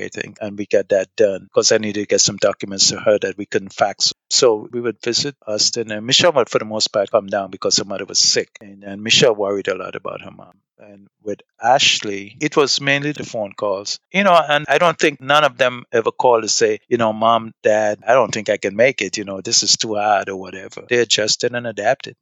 think, 0.10 0.38
and 0.42 0.58
we 0.58 0.66
get 0.66 0.90
that 0.90 1.16
done 1.16 1.44
because 1.44 1.72
I 1.72 1.78
needed 1.78 2.02
to 2.02 2.08
get 2.08 2.20
some 2.20 2.38
documents 2.38 2.90
to 2.90 3.00
her 3.00 3.20
that 3.20 3.38
we 3.38 3.46
couldn't 3.46 3.72
fax. 3.72 4.12
So 4.32 4.68
we 4.72 4.82
would 4.82 5.00
visit 5.04 5.36
Austin, 5.46 5.92
and 5.92 6.08
Michelle 6.08 6.32
would, 6.34 6.50
for 6.50 6.58
the 6.58 6.66
most 6.66 6.88
part, 6.88 7.12
come 7.12 7.28
down 7.28 7.52
because 7.52 7.78
her 7.78 7.86
mother 7.86 8.06
was 8.06 8.18
sick, 8.18 8.50
and, 8.60 8.84
and 8.84 9.04
Michelle 9.04 9.36
worried 9.36 9.68
a 9.68 9.76
lot 9.76 9.96
about 9.96 10.22
her 10.22 10.32
mom. 10.32 10.54
And 10.80 11.08
with 11.22 11.42
Ashley, 11.62 12.36
it 12.42 12.58
was 12.58 12.82
mainly 12.82 13.12
the 13.12 13.24
phone 13.24 13.54
calls, 13.54 14.00
you 14.12 14.24
know, 14.24 14.34
and 14.34 14.66
I 14.68 14.80
don't 14.80 14.98
think 14.98 15.22
none 15.22 15.44
of 15.44 15.60
them 15.60 15.84
ever 15.92 16.12
called 16.12 16.42
to 16.42 16.50
say, 16.50 16.80
you 16.90 16.98
know, 16.98 17.14
mom, 17.14 17.54
dad, 17.62 18.00
I 18.08 18.14
don't 18.14 18.34
think 18.34 18.50
I 18.50 18.58
can 18.58 18.76
make 18.76 19.02
it, 19.04 19.18
you 19.18 19.26
know, 19.26 19.42
this 19.42 19.62
is 19.62 19.78
too 19.78 19.94
hard 19.94 20.28
or 20.28 20.38
whatever. 20.38 20.86
They 20.90 20.98
adjusted 20.98 21.54
and 21.54 21.68
adapted. 21.68 22.16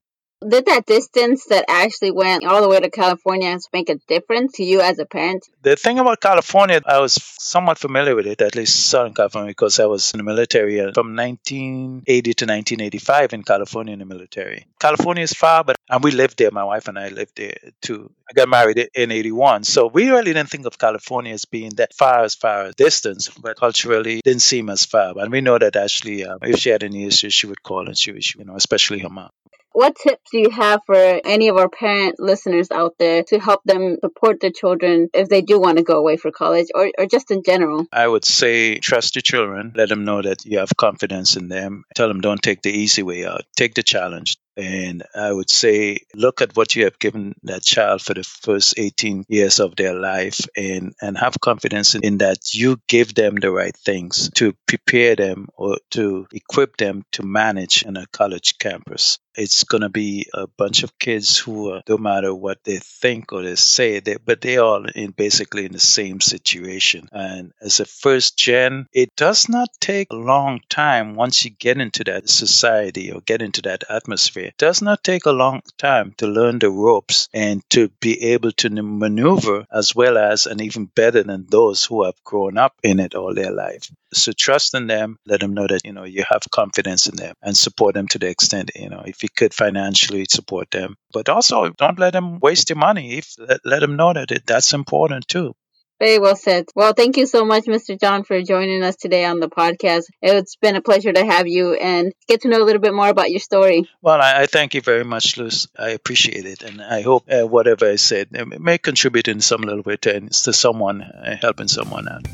Did 0.48 0.66
that 0.66 0.88
distance 0.88 1.46
that 1.46 1.66
Ashley 1.70 2.10
went 2.10 2.46
all 2.46 2.62
the 2.62 2.70
way 2.70 2.80
to 2.80 2.90
California 2.90 3.58
make 3.72 3.90
a 3.90 3.96
difference 4.08 4.54
to 4.54 4.64
you 4.64 4.82
as 4.82 4.98
a 4.98 5.06
parent? 5.06 5.48
The 5.62 5.76
thing 5.76 6.00
about 6.00 6.20
California, 6.20 6.82
I 6.84 7.00
was 7.00 7.14
somewhat 7.14 7.78
familiar 7.78 8.16
with 8.16 8.26
it, 8.26 8.42
at 8.42 8.56
least 8.56 8.88
Southern 8.90 9.14
California, 9.14 9.52
because 9.52 9.80
I 9.80 9.86
was 9.86 10.12
in 10.14 10.18
the 10.18 10.24
military 10.24 10.78
from 10.94 11.16
1980 11.16 12.34
to 12.34 12.46
1985 12.46 13.34
in 13.34 13.44
California 13.44 13.94
in 13.94 14.00
the 14.00 14.06
military. 14.06 14.66
California 14.80 15.24
is 15.24 15.34
far, 15.34 15.64
but 15.64 15.76
and 15.92 16.04
we 16.04 16.10
lived 16.10 16.40
there. 16.40 16.50
My 16.50 16.64
wife 16.64 16.88
and 16.88 16.98
I 16.98 17.10
lived 17.10 17.36
there 17.36 17.58
too. 17.82 18.10
I 18.28 18.34
got 18.34 18.50
married 18.50 18.90
in 18.96 19.12
81. 19.12 19.64
So 19.66 19.88
we 19.88 20.10
really 20.10 20.34
didn't 20.34 20.50
think 20.50 20.66
of 20.66 20.80
California 20.80 21.34
as 21.34 21.46
being 21.46 21.72
that 21.76 21.94
far 21.94 22.24
as 22.24 22.34
far 22.34 22.64
as 22.64 22.76
distance, 22.76 23.30
but 23.30 23.58
culturally 23.58 24.22
didn't 24.24 24.42
seem 24.42 24.70
as 24.70 24.86
far. 24.86 25.14
And 25.18 25.32
we 25.32 25.42
know 25.42 25.60
that 25.60 25.76
Ashley, 25.76 26.26
um, 26.26 26.40
if 26.42 26.60
she 26.60 26.70
had 26.70 26.82
any 26.82 27.06
issues, 27.06 27.34
she 27.34 27.46
would 27.46 27.62
call 27.62 27.88
and 27.88 27.98
she 27.98 28.12
would, 28.12 28.26
you 28.34 28.46
know, 28.46 28.56
especially 28.56 29.00
her 29.00 29.10
mom. 29.10 29.30
What 29.74 29.96
tips 29.96 30.32
do 30.32 30.40
you 30.40 30.50
have 30.50 30.82
for 30.86 30.96
any 30.96 31.48
of 31.48 31.56
our 31.56 31.70
parent 31.70 32.20
listeners 32.20 32.72
out 32.72 32.96
there 33.00 33.24
to 33.24 33.40
help 33.40 33.64
them 33.64 33.98
support 34.02 34.42
their 34.42 34.52
children 34.52 35.10
if 35.14 35.30
they 35.30 35.42
do 35.42 35.60
want 35.60 35.78
to 35.78 35.84
go 35.84 35.98
away 35.98 36.18
for 36.18 36.30
college 36.30 36.68
or, 36.76 36.92
or 36.98 37.06
just 37.06 37.32
in 37.32 37.42
general? 37.44 37.86
I 37.92 38.08
would 38.08 38.26
say 38.26 38.80
trust 38.80 39.16
your 39.16 39.22
children. 39.22 39.72
Let 39.76 39.90
them 39.90 40.04
know 40.04 40.22
that 40.22 40.46
you 40.46 40.60
have 40.60 40.76
confidence 40.76 41.38
in 41.38 41.48
them. 41.48 41.84
Tell 41.96 42.10
them 42.10 42.20
don't 42.20 42.42
take 42.42 42.62
the 42.62 42.72
easy 42.72 43.02
way 43.02 43.26
out. 43.26 43.44
Take 43.56 43.76
the 43.76 43.84
challenge. 43.84 44.38
And 44.58 45.04
I 45.16 45.32
would 45.32 45.50
say, 45.50 46.00
look 46.14 46.42
at 46.42 46.58
what 46.58 46.76
you 46.76 46.84
have 46.84 47.00
given 47.00 47.34
that 47.44 47.64
child 47.64 48.02
for 48.02 48.14
the 48.14 48.24
first 48.24 48.74
18 48.78 49.24
years 49.30 49.62
of 49.62 49.78
their 49.78 49.94
life 49.94 50.42
and, 50.58 50.94
and 51.02 51.18
have 51.18 51.40
confidence 51.40 51.96
in, 51.96 52.04
in 52.04 52.18
that 52.18 52.54
you 52.54 52.78
give 52.90 53.16
them 53.16 53.36
the 53.36 53.50
right 53.50 53.76
things 53.76 54.30
to 54.36 54.54
prepare 54.68 55.16
them 55.16 55.48
or 55.56 55.78
to 55.92 56.28
equip 56.34 56.76
them 56.76 57.04
to 57.14 57.24
manage 57.24 57.84
in 57.84 57.96
a 57.96 58.06
college 58.08 58.58
campus 58.60 59.20
it's 59.36 59.63
going 59.63 59.82
to 59.82 59.89
be 59.89 60.28
a 60.34 60.48
bunch 60.48 60.84
of 60.84 60.98
kids 61.00 61.38
who 61.38 61.72
are, 61.72 61.82
no 61.88 61.98
matter 61.98 62.34
what 62.34 62.63
they 62.63 62.80
think 62.80 63.32
or 63.32 63.44
they 63.44 63.56
say, 63.56 64.00
they, 64.00 64.17
but 64.24 64.41
they 64.41 64.58
are 64.58 64.86
in 64.96 65.12
basically 65.12 65.65
in 65.65 65.72
the 65.72 65.80
same 65.80 66.22
situation. 66.22 67.08
And 67.12 67.52
as 67.62 67.80
a 67.80 67.86
first 67.86 68.38
gen, 68.38 68.88
it 68.94 69.15
does 69.15 69.50
not 69.50 69.70
take 69.80 70.08
a 70.12 70.15
long 70.15 70.62
time 70.70 71.15
once 71.15 71.44
you 71.46 71.52
get 71.52 71.80
into 71.80 72.04
that 72.06 72.30
society 72.30 73.12
or 73.12 73.22
get 73.22 73.41
into 73.41 73.62
that 73.63 73.84
atmosphere. 73.89 74.46
It 74.46 74.58
does 74.58 74.82
not 74.82 75.04
take 75.04 75.26
a 75.26 75.32
long 75.32 75.62
time 75.78 76.13
to 76.17 76.28
learn 76.28 76.60
the 76.60 76.70
ropes 76.70 77.30
and 77.34 77.62
to 77.72 77.89
be 78.00 78.34
able 78.34 78.52
to 78.54 78.70
maneuver 78.70 79.65
as 79.72 79.96
well 79.96 80.17
as 80.17 80.46
and 80.46 80.62
even 80.62 80.86
better 80.86 81.24
than 81.24 81.46
those 81.50 81.86
who 81.86 82.04
have 82.04 82.22
grown 82.24 82.58
up 82.58 82.74
in 82.84 83.00
it 83.00 83.15
all 83.15 83.34
their 83.34 83.52
life. 83.52 83.89
So 84.13 84.34
trust 84.34 84.74
in 84.76 84.88
them, 84.88 85.17
let 85.26 85.39
them 85.39 85.54
know 85.54 85.67
that, 85.67 85.86
you 85.86 85.94
know, 85.94 86.04
you 86.04 86.26
have 86.30 86.44
confidence 86.52 87.08
in 87.08 87.15
them 87.15 87.34
and 87.41 87.56
support 87.56 87.94
them 87.94 88.08
to 88.10 88.20
the 88.20 88.28
extent, 88.28 88.72
you 88.76 88.89
know, 88.89 89.04
if 89.06 89.21
you 89.24 89.30
could 89.36 89.54
financially 89.54 90.26
support 90.30 90.72
them. 90.72 90.96
But 91.14 91.30
also 91.30 91.70
don't 91.70 92.00
let 92.00 92.14
them 92.14 92.40
waste 92.40 92.70
your 92.70 92.78
money. 92.78 93.18
If 93.18 93.36
let, 93.38 93.60
let 93.66 93.80
them 93.80 93.96
know 93.96 94.14
that 94.14 94.32
it, 94.32 94.46
that's 94.46 94.74
important 94.74 95.28
too. 95.28 95.54
Very 96.02 96.18
well 96.18 96.36
said. 96.36 96.66
Well, 96.76 96.94
thank 96.94 97.16
you 97.18 97.28
so 97.28 97.46
much, 97.46 97.66
Mr. 97.66 98.00
John, 98.00 98.24
for 98.24 98.42
joining 98.42 98.82
us 98.82 98.96
today 98.96 99.24
on 99.24 99.40
the 99.40 99.48
podcast. 99.48 100.06
It's 100.24 100.56
been 100.56 100.76
a 100.76 100.82
pleasure 100.82 101.14
to 101.14 101.24
have 101.24 101.48
you 101.48 101.76
and 101.76 102.12
get 102.28 102.42
to 102.42 102.48
know 102.48 102.58
a 102.58 102.66
little 102.66 102.82
bit 102.82 102.96
more 102.96 103.08
about 103.08 103.30
your 103.30 103.40
story. 103.40 103.88
Well, 104.02 104.20
I, 104.20 104.42
I 104.42 104.46
thank 104.48 104.74
you 104.74 104.82
very 104.82 105.04
much, 105.04 105.38
Luz. 105.38 105.68
I 105.78 105.90
appreciate 105.90 106.46
it. 106.46 106.64
And 106.64 106.82
I 106.82 107.02
hope 107.02 107.26
uh, 107.30 107.46
whatever 107.46 107.88
I 107.88 107.98
said 107.98 108.30
may 108.32 108.80
contribute 108.80 109.28
in 109.28 109.42
some 109.42 109.62
little 109.62 109.84
way 109.84 109.98
to, 109.98 110.22
to 110.22 110.54
someone, 110.54 111.04
uh, 111.04 111.38
helping 111.40 111.68
someone 111.68 112.08
out. 112.08 112.26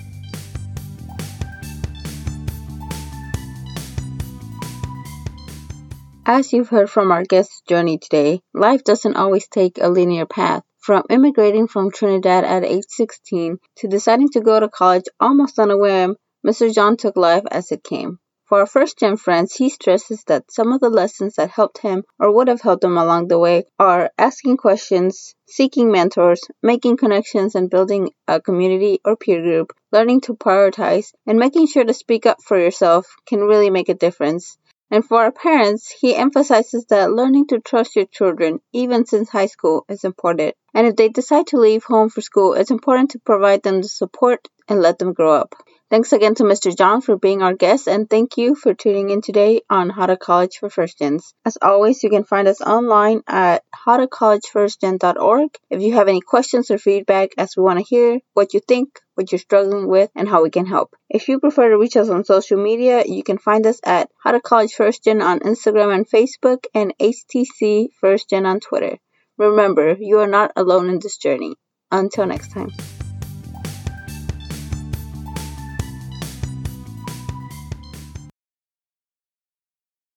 As 6.29 6.51
you've 6.51 6.67
heard 6.67 6.89
from 6.89 7.09
our 7.09 7.23
guest's 7.23 7.61
journey 7.61 7.97
today, 7.97 8.41
life 8.53 8.83
doesn't 8.83 9.15
always 9.15 9.47
take 9.47 9.77
a 9.77 9.87
linear 9.87 10.25
path. 10.25 10.61
From 10.77 11.05
immigrating 11.09 11.69
from 11.69 11.89
Trinidad 11.89 12.43
at 12.43 12.65
age 12.65 12.83
16 12.89 13.59
to 13.77 13.87
deciding 13.87 14.27
to 14.31 14.41
go 14.41 14.59
to 14.59 14.67
college 14.67 15.05
almost 15.21 15.57
on 15.57 15.71
a 15.71 15.77
whim, 15.77 16.17
Mr. 16.45 16.75
John 16.75 16.97
took 16.97 17.15
life 17.15 17.45
as 17.49 17.71
it 17.71 17.81
came. 17.81 18.19
For 18.43 18.59
our 18.59 18.65
first 18.65 18.99
gen 18.99 19.15
friends, 19.15 19.55
he 19.55 19.69
stresses 19.69 20.25
that 20.25 20.51
some 20.51 20.73
of 20.73 20.81
the 20.81 20.89
lessons 20.89 21.35
that 21.35 21.49
helped 21.49 21.77
him 21.77 22.03
or 22.19 22.29
would 22.33 22.49
have 22.49 22.59
helped 22.59 22.83
him 22.83 22.97
along 22.97 23.29
the 23.29 23.39
way 23.39 23.63
are 23.79 24.11
asking 24.17 24.57
questions, 24.57 25.33
seeking 25.47 25.93
mentors, 25.93 26.41
making 26.61 26.97
connections 26.97 27.55
and 27.55 27.69
building 27.69 28.11
a 28.27 28.41
community 28.41 28.99
or 29.05 29.15
peer 29.15 29.41
group, 29.41 29.71
learning 29.93 30.19
to 30.21 30.33
prioritize, 30.33 31.13
and 31.25 31.39
making 31.39 31.67
sure 31.67 31.85
to 31.85 31.93
speak 31.93 32.25
up 32.25 32.43
for 32.43 32.59
yourself 32.59 33.15
can 33.25 33.39
really 33.39 33.69
make 33.69 33.87
a 33.87 33.93
difference. 33.93 34.57
And 34.89 35.03
for 35.03 35.17
our 35.21 35.31
parents, 35.31 35.93
he 35.99 36.15
emphasizes 36.15 36.85
that 36.85 37.11
learning 37.11 37.47
to 37.47 37.59
trust 37.59 37.95
your 37.95 38.05
children, 38.05 38.61
even 38.71 39.05
since 39.05 39.29
high 39.29 39.47
school, 39.47 39.85
is 39.89 40.05
important. 40.05 40.55
And 40.73 40.87
if 40.87 40.95
they 40.95 41.09
decide 41.09 41.47
to 41.47 41.57
leave 41.57 41.83
home 41.83 42.09
for 42.09 42.21
school, 42.21 42.53
it's 42.53 42.71
important 42.71 43.11
to 43.11 43.19
provide 43.19 43.63
them 43.63 43.81
the 43.81 43.89
support 43.89 44.47
and 44.69 44.81
let 44.81 44.97
them 44.97 45.13
grow 45.13 45.33
up. 45.33 45.55
Thanks 45.89 46.11
again 46.11 46.35
to 46.35 46.43
Mr. 46.43 46.77
John 46.77 46.99
for 46.99 47.17
being 47.17 47.41
our 47.41 47.53
guest, 47.53 47.87
and 47.87 48.09
thank 48.09 48.37
you 48.37 48.55
for 48.55 48.73
tuning 48.73 49.09
in 49.09 49.21
today 49.21 49.61
on 49.69 49.89
How 49.89 50.05
to 50.05 50.17
College 50.17 50.57
for 50.57 50.69
First 50.69 50.99
Gens. 50.99 51.33
As 51.45 51.57
always, 51.61 52.03
you 52.03 52.09
can 52.09 52.25
find 52.25 52.45
us 52.47 52.59
online 52.59 53.21
at 53.25 53.63
howtocollegefirstgen.org. 53.85 55.49
If 55.69 55.81
you 55.81 55.93
have 55.93 56.09
any 56.09 56.19
questions 56.19 56.71
or 56.71 56.77
feedback, 56.77 57.29
as 57.37 57.55
we 57.55 57.63
want 57.63 57.79
to 57.79 57.85
hear 57.85 58.19
what 58.33 58.53
you 58.53 58.59
think, 58.59 58.99
what 59.17 59.31
you're 59.31 59.39
struggling 59.39 59.87
with, 59.87 60.11
and 60.15 60.29
how 60.29 60.43
we 60.43 60.49
can 60.49 60.65
help. 60.65 60.95
If 61.09 61.27
you 61.27 61.39
prefer 61.39 61.69
to 61.69 61.77
reach 61.77 61.97
us 61.97 62.09
on 62.09 62.23
social 62.23 62.61
media, 62.63 63.03
you 63.05 63.23
can 63.23 63.37
find 63.37 63.65
us 63.65 63.79
at 63.83 64.09
How 64.23 64.31
to 64.31 64.39
College 64.39 64.73
First 64.73 65.03
Gen 65.03 65.21
on 65.21 65.39
Instagram 65.39 65.93
and 65.93 66.07
Facebook, 66.07 66.65
and 66.73 66.93
HTC 66.99 67.87
First 67.99 68.29
Gen 68.29 68.45
on 68.45 68.59
Twitter. 68.59 68.97
Remember, 69.37 69.95
you 69.99 70.19
are 70.19 70.27
not 70.27 70.51
alone 70.55 70.89
in 70.89 70.99
this 70.99 71.17
journey. 71.17 71.55
Until 71.91 72.25
next 72.25 72.51
time. 72.51 72.71